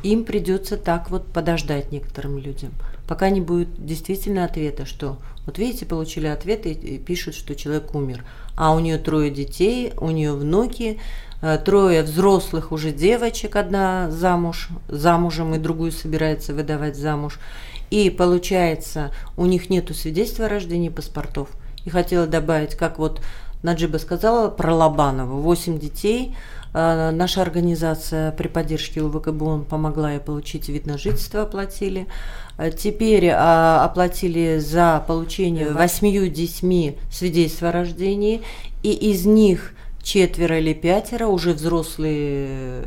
им 0.03 0.25
придется 0.25 0.77
так 0.77 1.09
вот 1.09 1.25
подождать 1.27 1.91
некоторым 1.91 2.37
людям, 2.37 2.71
пока 3.07 3.29
не 3.29 3.41
будет 3.41 3.69
действительно 3.83 4.45
ответа, 4.45 4.85
что 4.85 5.17
вот 5.45 5.57
видите, 5.57 5.85
получили 5.85 6.27
ответ 6.27 6.65
и, 6.65 6.71
и 6.71 6.97
пишут, 6.97 7.33
что 7.33 7.55
человек 7.55 7.95
умер, 7.95 8.25
а 8.55 8.75
у 8.75 8.79
нее 8.79 8.97
трое 8.97 9.31
детей, 9.31 9.93
у 9.97 10.11
нее 10.11 10.33
внуки, 10.33 10.99
э, 11.41 11.57
трое 11.63 12.03
взрослых 12.03 12.73
уже 12.73 12.91
девочек, 12.91 13.55
одна 13.55 14.11
замуж, 14.11 14.67
замужем 14.89 15.55
и 15.55 15.57
другую 15.57 15.93
собирается 15.93 16.53
выдавать 16.53 16.97
замуж. 16.97 17.39
И 17.89 18.09
получается, 18.09 19.11
у 19.37 19.45
них 19.45 19.69
нету 19.69 19.93
свидетельства 19.93 20.47
о 20.47 20.49
рождении 20.49 20.89
паспортов. 20.89 21.49
И 21.85 21.89
хотела 21.89 22.27
добавить, 22.27 22.75
как 22.75 22.99
вот 22.99 23.21
Наджиба 23.63 23.97
сказала 23.97 24.49
про 24.49 24.73
Лобанова. 24.73 25.39
Восемь 25.39 25.79
детей. 25.79 26.35
А, 26.73 27.11
Наша 27.11 27.41
организация 27.41 28.31
при 28.31 28.47
поддержке 28.47 29.01
УВКБ 29.01 29.41
ООН 29.41 29.65
помогла 29.65 30.11
ей 30.11 30.19
получить 30.19 30.69
вид 30.69 30.85
на 30.85 30.97
жительство, 30.97 31.43
оплатили. 31.43 32.07
А 32.57 32.69
Теперь 32.69 33.29
а, 33.29 33.83
оплатили 33.83 34.59
за 34.59 35.03
получение 35.07 35.71
восьмию 35.71 36.29
детьми 36.29 36.97
свидетельства 37.11 37.69
о 37.69 37.71
рождении. 37.71 38.41
И 38.83 38.91
из 38.91 39.25
них 39.25 39.73
четверо 40.01 40.59
или 40.59 40.73
пятеро 40.73 41.27
уже 41.27 41.53
взрослые 41.53 42.83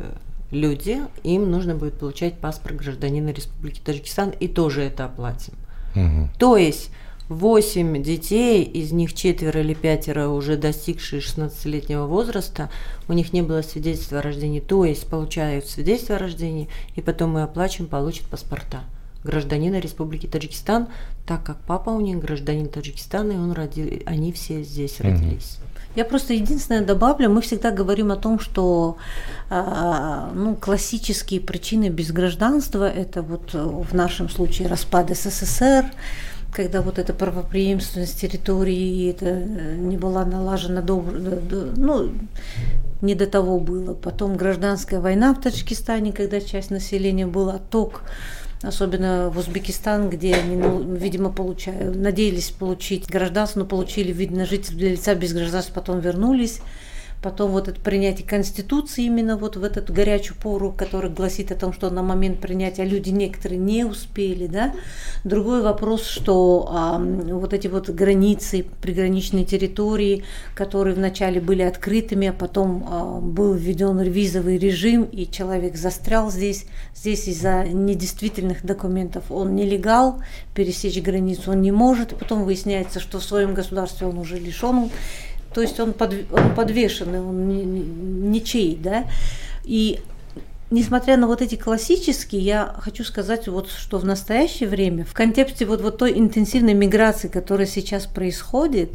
люди, 0.51 1.01
им 1.23 1.49
нужно 1.49 1.75
будет 1.75 1.97
получать 1.97 2.37
паспорт 2.37 2.75
гражданина 2.75 3.29
Республики 3.29 3.79
Таджикистан, 3.79 4.31
и 4.31 4.47
тоже 4.47 4.83
это 4.83 5.05
оплатим. 5.05 5.53
Мгм. 5.95 6.29
То 6.37 6.57
есть 6.57 6.91
8 7.31 8.03
детей, 8.03 8.61
из 8.63 8.91
них 8.91 9.13
четверо 9.13 9.61
или 9.61 9.73
пятеро 9.73 10.27
уже 10.27 10.57
достигшие 10.57 11.21
16-летнего 11.21 12.05
возраста, 12.05 12.69
у 13.07 13.13
них 13.13 13.31
не 13.31 13.41
было 13.41 13.61
свидетельства 13.61 14.19
о 14.19 14.21
рождении, 14.21 14.59
то 14.59 14.83
есть 14.83 15.07
получают 15.07 15.65
свидетельство 15.65 16.17
о 16.17 16.19
рождении, 16.19 16.67
и 16.95 17.01
потом 17.01 17.31
мы 17.31 17.43
оплачиваем, 17.43 17.89
получат 17.89 18.25
паспорта 18.25 18.81
гражданина 19.23 19.79
Республики 19.79 20.25
Таджикистан, 20.25 20.87
так 21.25 21.43
как 21.43 21.57
папа 21.65 21.91
у 21.91 22.01
них 22.01 22.19
гражданин 22.19 22.67
Таджикистана, 22.67 23.31
и 23.31 23.37
он 23.37 23.53
родил, 23.53 23.87
они 24.05 24.33
все 24.33 24.63
здесь 24.63 24.99
Мгм. 24.99 25.13
родились. 25.13 25.57
Я 25.95 26.05
просто 26.05 26.33
единственное 26.33 26.85
добавлю, 26.85 27.29
мы 27.29 27.41
всегда 27.41 27.69
говорим 27.71 28.11
о 28.11 28.15
том, 28.15 28.39
что 28.39 28.97
а, 29.49 30.31
ну, 30.33 30.55
классические 30.55 31.41
причины 31.41 31.89
безгражданства– 31.89 32.89
это 32.91 33.21
вот 33.21 33.53
в 33.53 33.93
нашем 33.93 34.29
случае 34.29 34.69
распад 34.69 35.09
СССР, 35.09 35.91
когда 36.51 36.81
вот 36.81 36.99
эта 36.99 37.13
правопреемственность 37.13 38.19
территории 38.19 39.09
это 39.09 39.25
э, 39.25 39.75
не 39.77 39.97
была 39.97 40.25
налажена 40.25 40.81
добр... 40.81 41.13
ну, 41.75 42.11
не 43.01 43.15
до 43.15 43.25
того 43.25 43.59
было. 43.59 43.93
Потом 43.93 44.37
гражданская 44.37 44.99
война 44.99 45.33
в 45.33 45.41
Таджикистане, 45.41 46.11
когда 46.11 46.39
часть 46.39 46.69
населения 46.69 47.25
был 47.25 47.49
отток, 47.49 48.03
особенно 48.61 49.29
в 49.29 49.37
Узбекистан, 49.37 50.09
где 50.09 50.35
они, 50.35 50.55
ну, 50.55 50.81
видимо, 50.95 51.31
получали, 51.31 51.83
надеялись 51.83 52.51
получить 52.51 53.07
гражданство, 53.07 53.61
но 53.61 53.65
получили 53.65 54.11
вид 54.11 54.31
на 54.31 54.45
жительство 54.45 54.77
для 54.77 54.91
лица 54.91 55.15
без 55.15 55.33
гражданства, 55.33 55.73
потом 55.73 55.99
вернулись. 55.99 56.59
Потом 57.21 57.51
вот 57.51 57.67
это 57.67 57.79
принятие 57.79 58.27
Конституции 58.27 59.05
именно 59.05 59.37
вот 59.37 59.55
в 59.55 59.63
эту 59.63 59.93
горячую 59.93 60.35
пору, 60.37 60.71
которая 60.71 61.11
гласит 61.11 61.51
о 61.51 61.55
том, 61.55 61.71
что 61.71 61.91
на 61.91 62.01
момент 62.01 62.39
принятия 62.39 62.83
люди 62.83 63.11
некоторые 63.11 63.59
не 63.59 63.83
успели, 63.83 64.47
да. 64.47 64.73
Другой 65.23 65.61
вопрос, 65.61 66.07
что 66.07 66.67
а, 66.71 66.97
вот 66.97 67.53
эти 67.53 67.67
вот 67.67 67.89
границы, 67.89 68.65
приграничные 68.81 69.45
территории, 69.45 70.23
которые 70.55 70.95
вначале 70.95 71.39
были 71.39 71.61
открытыми, 71.61 72.29
а 72.29 72.33
потом 72.33 72.87
а, 72.89 73.19
был 73.19 73.53
введен 73.53 73.99
визовый 73.99 74.57
режим, 74.57 75.03
и 75.03 75.29
человек 75.29 75.75
застрял 75.75 76.31
здесь. 76.31 76.65
Здесь 76.95 77.27
из-за 77.27 77.65
недействительных 77.65 78.65
документов 78.65 79.25
он 79.29 79.55
нелегал, 79.55 80.21
пересечь 80.55 80.99
границу 81.01 81.51
он 81.51 81.61
не 81.61 81.71
может, 81.71 82.17
потом 82.17 82.45
выясняется, 82.45 82.99
что 82.99 83.19
в 83.19 83.23
своем 83.23 83.53
государстве 83.53 84.07
он 84.07 84.17
уже 84.17 84.39
лишен 84.39 84.89
то 85.53 85.61
есть 85.61 85.79
он, 85.79 85.93
под, 85.93 86.13
он 86.31 86.55
подвешенный, 86.55 87.19
он 87.19 88.31
ничей, 88.31 88.77
да. 88.81 89.05
И 89.63 89.99
несмотря 90.71 91.17
на 91.17 91.27
вот 91.27 91.41
эти 91.41 91.55
классические, 91.55 92.41
я 92.41 92.75
хочу 92.79 93.03
сказать, 93.03 93.47
вот, 93.47 93.69
что 93.69 93.99
в 93.99 94.05
настоящее 94.05 94.69
время, 94.69 95.05
в 95.05 95.13
контексте 95.13 95.65
вот, 95.65 95.81
вот 95.81 95.97
той 95.97 96.17
интенсивной 96.17 96.73
миграции, 96.73 97.27
которая 97.27 97.67
сейчас 97.67 98.07
происходит, 98.07 98.91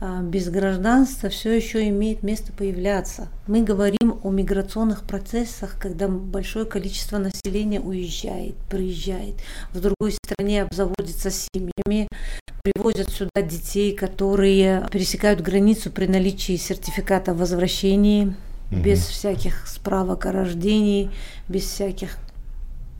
а, 0.00 0.22
без 0.22 0.48
гражданства 0.48 1.28
все 1.28 1.54
еще 1.54 1.88
имеет 1.88 2.22
место 2.22 2.52
появляться. 2.52 3.28
Мы 3.48 3.62
говорим 3.62 4.20
о 4.22 4.30
миграционных 4.30 5.02
процессах, 5.02 5.76
когда 5.78 6.06
большое 6.06 6.66
количество 6.66 7.18
населения 7.18 7.80
уезжает, 7.80 8.54
приезжает, 8.70 9.34
в 9.72 9.80
другой 9.80 10.12
стране 10.12 10.62
обзаводится 10.62 11.30
семьями, 11.30 12.06
привозят 12.72 13.10
сюда 13.10 13.42
детей, 13.42 13.94
которые 13.94 14.86
пересекают 14.90 15.40
границу 15.40 15.90
при 15.90 16.06
наличии 16.06 16.56
сертификата 16.56 17.32
о 17.32 17.34
возвращении, 17.34 18.34
Мгм. 18.70 18.82
без 18.82 19.00
всяких 19.06 19.66
справок 19.66 20.26
о 20.26 20.32
рождении, 20.32 21.10
без 21.48 21.62
всяких 21.62 22.18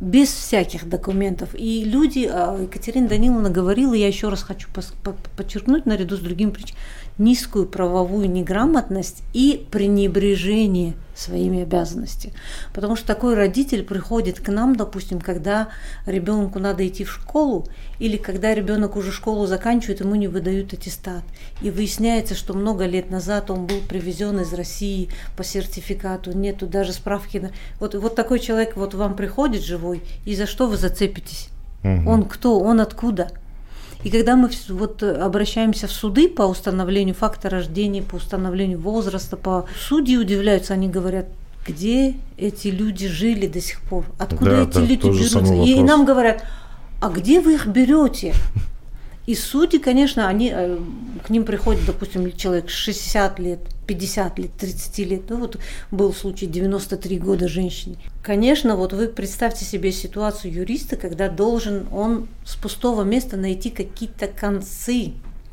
без 0.01 0.29
всяких 0.29 0.89
документов. 0.89 1.49
И 1.55 1.83
люди, 1.85 2.31
а, 2.33 2.57
Екатерина 2.63 3.09
Даниловна 3.09 3.51
говорила, 3.51 3.95
я 3.95 4.07
еще 4.07 4.29
раз 4.29 4.45
хочу 4.45 4.69
подчеркнуть, 5.37 5.87
наряду 5.87 6.17
с 6.17 6.21
причинами, 6.21 6.77
низкую 7.19 7.67
правовую 7.67 8.31
неграмотность 8.31 9.25
и 9.33 9.67
пренебрежение 9.73 10.95
своими 11.19 11.63
обязанностями. 11.63 12.35
Потому 12.73 12.97
что 12.97 13.07
такой 13.07 13.35
родитель 13.35 13.83
приходит 13.85 14.41
к 14.41 14.49
нам, 14.51 14.77
допустим, 14.77 15.21
когда 15.21 15.69
ребенку 16.07 16.59
надо 16.59 16.87
идти 16.87 17.05
в 17.05 17.11
школу, 17.13 17.67
или 17.99 18.17
когда 18.17 18.55
ребенок 18.55 18.97
уже 18.97 19.11
школу 19.13 19.47
заканчивает, 19.47 20.01
ему 20.01 20.15
не 20.15 20.29
выдают 20.29 20.73
аттестат. 20.73 21.23
И 21.61 21.71
выясняется, 21.71 22.35
что 22.35 22.55
много 22.55 22.87
лет 22.87 23.11
назад 23.11 23.51
он 23.51 23.67
был 23.67 23.81
привезен 23.81 24.41
из 24.41 24.53
России 24.53 25.09
по 25.37 25.45
сертификату, 25.45 26.37
нету 26.37 26.67
даже 26.67 26.93
справки. 26.93 27.39
на- 27.39 27.51
Вот, 27.81 27.95
вот 27.95 28.15
такой 28.15 28.39
человек 28.39 28.77
вот 28.77 28.95
вам 28.95 29.17
приходит 29.17 29.63
живой, 29.63 30.03
и 30.25 30.35
за 30.37 30.47
что 30.47 30.67
вы 30.69 30.77
зацепитесь? 30.77 31.49
Мгм. 31.83 32.07
Он 32.09 32.25
кто? 32.25 32.59
Он 32.61 32.81
откуда? 32.81 33.31
И 34.05 34.11
когда 34.11 34.37
мы 34.37 34.51
вот 34.69 35.03
э, 35.03 35.13
обращаемся 35.13 35.89
в 35.89 35.93
суды 35.93 36.29
по 36.29 36.43
установлению 36.43 37.15
факта 37.15 37.51
рождения, 37.51 38.03
по 38.03 38.17
установлению 38.17 38.79
возраста, 38.79 39.37
по 39.37 39.67
судьи 39.77 40.17
удивляются, 40.17 40.75
они 40.75 40.89
говорят, 40.89 41.27
где 41.67 42.15
эти 42.37 42.69
люди 42.69 43.09
жили 43.09 43.47
до 43.47 43.61
сих 43.61 43.81
пор? 43.83 44.05
Откуда 44.19 44.51
Да, 44.51 44.63
эти 44.63 44.75
да, 44.75 44.81
люди 44.81 45.03
берутся? 45.03 45.41
И, 45.41 45.81
нам 45.83 46.05
говорят, 46.05 46.45
а 47.01 47.11
где 47.11 47.41
вы 47.41 47.55
их 47.55 47.67
берете? 47.67 48.35
И 49.29 49.35
судьи, 49.35 49.79
конечно, 49.79 50.27
они, 50.27 50.51
э, 50.55 50.79
к 51.23 51.29
ним 51.29 51.45
приходит, 51.45 51.85
допустим, 51.85 52.35
человек 52.35 52.71
60 52.71 53.39
лет, 53.39 53.59
50 53.87 54.39
лет, 54.39 54.51
30 54.59 54.99
лет. 55.01 55.23
Ну 55.29 55.37
вот 55.37 55.59
был 55.91 56.15
случай 56.15 56.47
93 56.47 57.19
года 57.19 57.47
женщине. 57.47 57.97
Конечно, 58.23 58.75
вот 58.75 58.95
вы 58.95 59.09
представьте 59.09 59.67
себе 59.67 59.93
ситуацию 59.93 60.55
юриста, 60.55 60.97
когда 60.97 61.29
должен 61.29 61.89
он 61.93 62.27
с 62.47 62.57
пустого 62.57 63.03
места 63.03 63.37
найти 63.37 63.69
какие-то 63.69 64.29
концы 64.29 65.13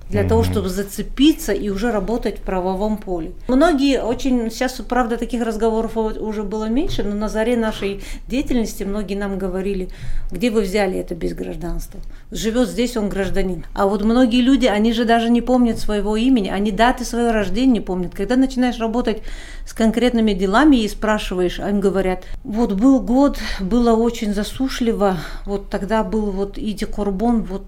для 0.10 0.22
угу. 0.22 0.30
того, 0.30 0.44
чтобы 0.44 0.70
зацепиться 0.70 1.52
и 1.52 1.70
уже 1.70 1.92
работать 1.92 2.40
в 2.40 2.42
правовом 2.42 2.98
поле. 2.98 3.34
Многие 3.48 4.02
очень, 4.02 4.52
сейчас, 4.52 4.74
правда, 4.88 5.18
таких 5.18 5.44
разговоров 5.44 5.98
уже 5.98 6.44
было 6.44 6.66
меньше, 6.66 7.04
но 7.04 7.16
на 7.16 7.30
заре 7.30 7.58
нашей 7.58 8.02
деятельности 8.28 8.84
многие 8.84 9.16
нам 9.16 9.38
говорили, 9.38 9.90
где 10.32 10.52
вы 10.52 10.62
взяли 10.62 11.00
это 11.00 11.16
без 11.16 11.34
гражданства. 11.34 12.00
Живет 12.32 12.70
здесь, 12.70 12.98
он 12.98 13.10
гражданин. 13.10 13.66
А 13.74 13.88
вот 13.88 14.04
многие 14.04 14.42
люди, 14.42 14.66
они 14.66 14.94
же 14.94 15.06
даже 15.06 15.30
не 15.30 15.42
помнят 15.42 15.80
своего 15.80 16.16
имени, 16.16 16.50
они 16.50 16.72
даты 16.72 17.06
своего 17.06 17.32
рождения 17.32 17.74
не 17.74 17.82
помнят. 17.82 18.14
Когда 18.14 18.36
начинаешь 18.36 18.80
работать 18.80 19.22
с 19.66 19.74
конкретными 19.74 20.34
делами 20.34 20.78
и 20.78 20.88
спрашиваешь, 20.88 21.60
а 21.60 21.70
им 21.70 21.80
говорят, 21.80 22.26
вот 22.44 22.74
был 22.74 23.00
год, 23.00 23.40
было 23.60 23.94
очень 23.94 24.34
засушливо, 24.34 25.18
вот 25.46 25.70
тогда 25.70 26.04
был 26.04 26.32
вот 26.32 26.58
Иди 26.58 26.86
Корбон, 26.86 27.44
вот 27.44 27.64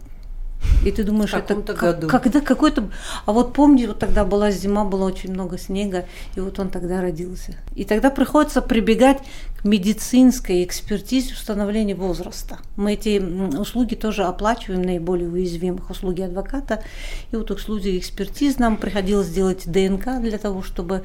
и 0.85 0.91
ты 0.91 1.03
думаешь, 1.03 1.33
это 1.33 1.55
году. 1.55 2.07
когда 2.07 2.39
какой-то... 2.41 2.89
А 3.25 3.31
вот 3.31 3.53
помни, 3.53 3.85
вот 3.85 3.99
тогда 3.99 4.23
была 4.25 4.51
зима, 4.51 4.85
было 4.85 5.05
очень 5.05 5.31
много 5.31 5.57
снега, 5.57 6.05
и 6.35 6.39
вот 6.39 6.59
он 6.59 6.69
тогда 6.69 7.01
родился. 7.01 7.55
И 7.75 7.83
тогда 7.83 8.09
приходится 8.09 8.61
прибегать 8.61 9.19
к 9.59 9.65
медицинской 9.65 10.63
экспертизе 10.63 11.33
установления 11.33 11.95
возраста. 11.95 12.59
Мы 12.75 12.93
эти 12.93 13.19
услуги 13.57 13.95
тоже 13.95 14.23
оплачиваем, 14.23 14.81
наиболее 14.81 15.29
уязвимых 15.29 15.89
услуги 15.89 16.21
адвоката. 16.21 16.83
И 17.31 17.35
вот 17.35 17.51
услуги 17.51 17.97
экспертиз 17.97 18.59
нам 18.59 18.77
приходилось 18.77 19.29
делать 19.29 19.63
ДНК 19.65 20.21
для 20.21 20.37
того, 20.37 20.61
чтобы 20.61 21.03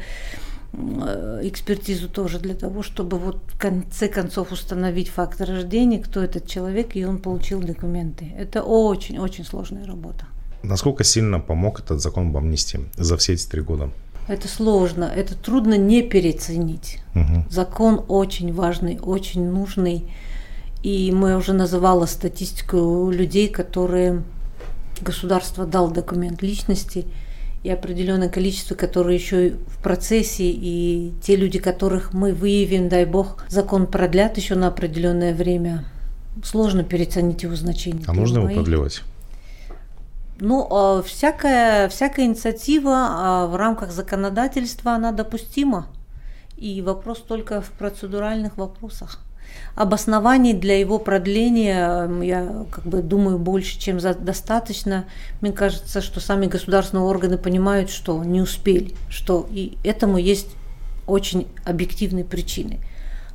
экспертизу 0.74 2.08
тоже 2.08 2.38
для 2.38 2.54
того, 2.54 2.82
чтобы 2.82 3.18
вот 3.18 3.38
в 3.48 3.58
конце 3.58 4.08
концов 4.08 4.52
установить 4.52 5.08
факт 5.08 5.40
рождения, 5.40 5.98
кто 5.98 6.22
этот 6.22 6.46
человек, 6.46 6.96
и 6.96 7.04
он 7.04 7.18
получил 7.18 7.60
документы. 7.60 8.32
Это 8.38 8.62
очень-очень 8.62 9.44
сложная 9.44 9.86
работа. 9.86 10.26
Насколько 10.62 11.04
сильно 11.04 11.40
помог 11.40 11.80
этот 11.80 12.00
закон 12.00 12.28
об 12.28 12.36
амнистии 12.36 12.80
за 12.96 13.16
все 13.16 13.34
эти 13.34 13.46
три 13.46 13.60
года? 13.60 13.90
Это 14.28 14.48
сложно, 14.48 15.04
это 15.04 15.34
трудно 15.34 15.76
не 15.76 16.02
переоценить. 16.02 17.00
Угу. 17.14 17.46
Закон 17.50 18.04
очень 18.08 18.54
важный, 18.54 18.98
очень 19.02 19.44
нужный. 19.44 20.10
И 20.82 21.12
мы 21.12 21.36
уже 21.36 21.52
называла 21.52 22.06
статистику 22.06 23.10
людей, 23.10 23.48
которые 23.48 24.22
государство 25.00 25.66
дал 25.66 25.90
документ 25.90 26.40
личности– 26.42 27.06
и 27.62 27.70
определенное 27.70 28.28
количество, 28.28 28.74
которые 28.74 29.16
еще 29.16 29.50
в 29.50 29.82
процессе, 29.82 30.44
и 30.44 31.12
те 31.22 31.36
люди, 31.36 31.58
которых 31.58 32.12
мы 32.12 32.32
выявим, 32.32 32.88
дай 32.88 33.04
бог, 33.04 33.44
закон 33.48 33.86
продлят 33.86 34.36
еще 34.36 34.56
на 34.56 34.68
определенное 34.68 35.32
время. 35.32 35.84
Сложно 36.42 36.82
переоценить 36.82 37.42
его 37.42 37.54
значение. 37.54 38.04
А 38.08 38.12
нужно 38.12 38.40
его 38.40 38.48
продлевать? 38.48 39.02
Ну, 40.40 40.66
а, 40.70 41.02
всякая, 41.02 41.88
всякая 41.88 42.26
инициатива 42.26 43.06
а, 43.10 43.46
в 43.46 43.54
рамках 43.54 43.92
законодательства, 43.92 44.92
она 44.92 45.12
допустима. 45.12 45.86
И 46.56 46.82
вопрос 46.82 47.18
только 47.18 47.60
в 47.60 47.70
процедуральных 47.70 48.56
вопросах 48.56 49.20
обоснований 49.74 50.52
для 50.52 50.78
его 50.78 50.98
продления, 50.98 52.08
я 52.22 52.66
как 52.70 52.84
бы 52.84 53.02
думаю, 53.02 53.38
больше, 53.38 53.78
чем 53.78 54.00
за, 54.00 54.14
достаточно. 54.14 55.06
Мне 55.40 55.52
кажется, 55.52 56.00
что 56.00 56.20
сами 56.20 56.46
государственные 56.46 57.04
органы 57.04 57.38
понимают, 57.38 57.90
что 57.90 58.22
не 58.24 58.40
успели, 58.40 58.94
что 59.08 59.46
и 59.50 59.78
этому 59.82 60.18
есть 60.18 60.48
очень 61.06 61.48
объективные 61.64 62.24
причины. 62.24 62.80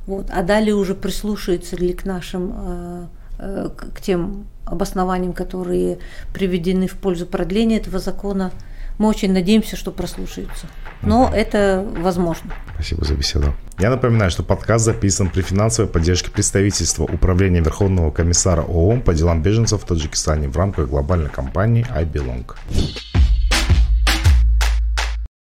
Вот. 0.06 0.28
А 0.30 0.42
далее 0.42 0.74
уже 0.74 0.94
прислушаются 0.94 1.76
ли 1.76 1.92
к 1.92 2.04
нашим, 2.04 2.54
э, 2.56 3.06
э, 3.38 3.70
к 3.76 4.00
тем 4.00 4.46
обоснованиям, 4.64 5.32
которые 5.32 5.98
приведены 6.32 6.86
в 6.86 6.94
пользу 6.94 7.26
продления 7.26 7.78
этого 7.78 7.98
закона. 7.98 8.52
Мы 8.98 9.08
очень 9.08 9.32
надеемся, 9.32 9.76
что 9.76 9.92
прослушаются. 9.92 10.66
Но 11.02 11.30
это 11.32 11.86
возможно. 11.98 12.52
Спасибо 12.74 13.04
за 13.04 13.14
беседу. 13.14 13.54
Я 13.78 13.90
напоминаю, 13.90 14.30
что 14.30 14.42
подкаст 14.42 14.84
записан 14.84 15.30
при 15.30 15.42
финансовой 15.42 15.90
поддержке 15.90 16.30
представительства 16.30 17.04
Управления 17.04 17.60
Верховного 17.60 18.10
комиссара 18.10 18.62
ООН 18.62 19.02
по 19.02 19.14
делам 19.14 19.42
беженцев 19.42 19.82
в 19.82 19.86
Таджикистане 19.86 20.48
в 20.48 20.56
рамках 20.56 20.88
глобальной 20.88 21.30
кампании 21.30 21.86
«I 21.90 22.04
Belong». 22.04 23.17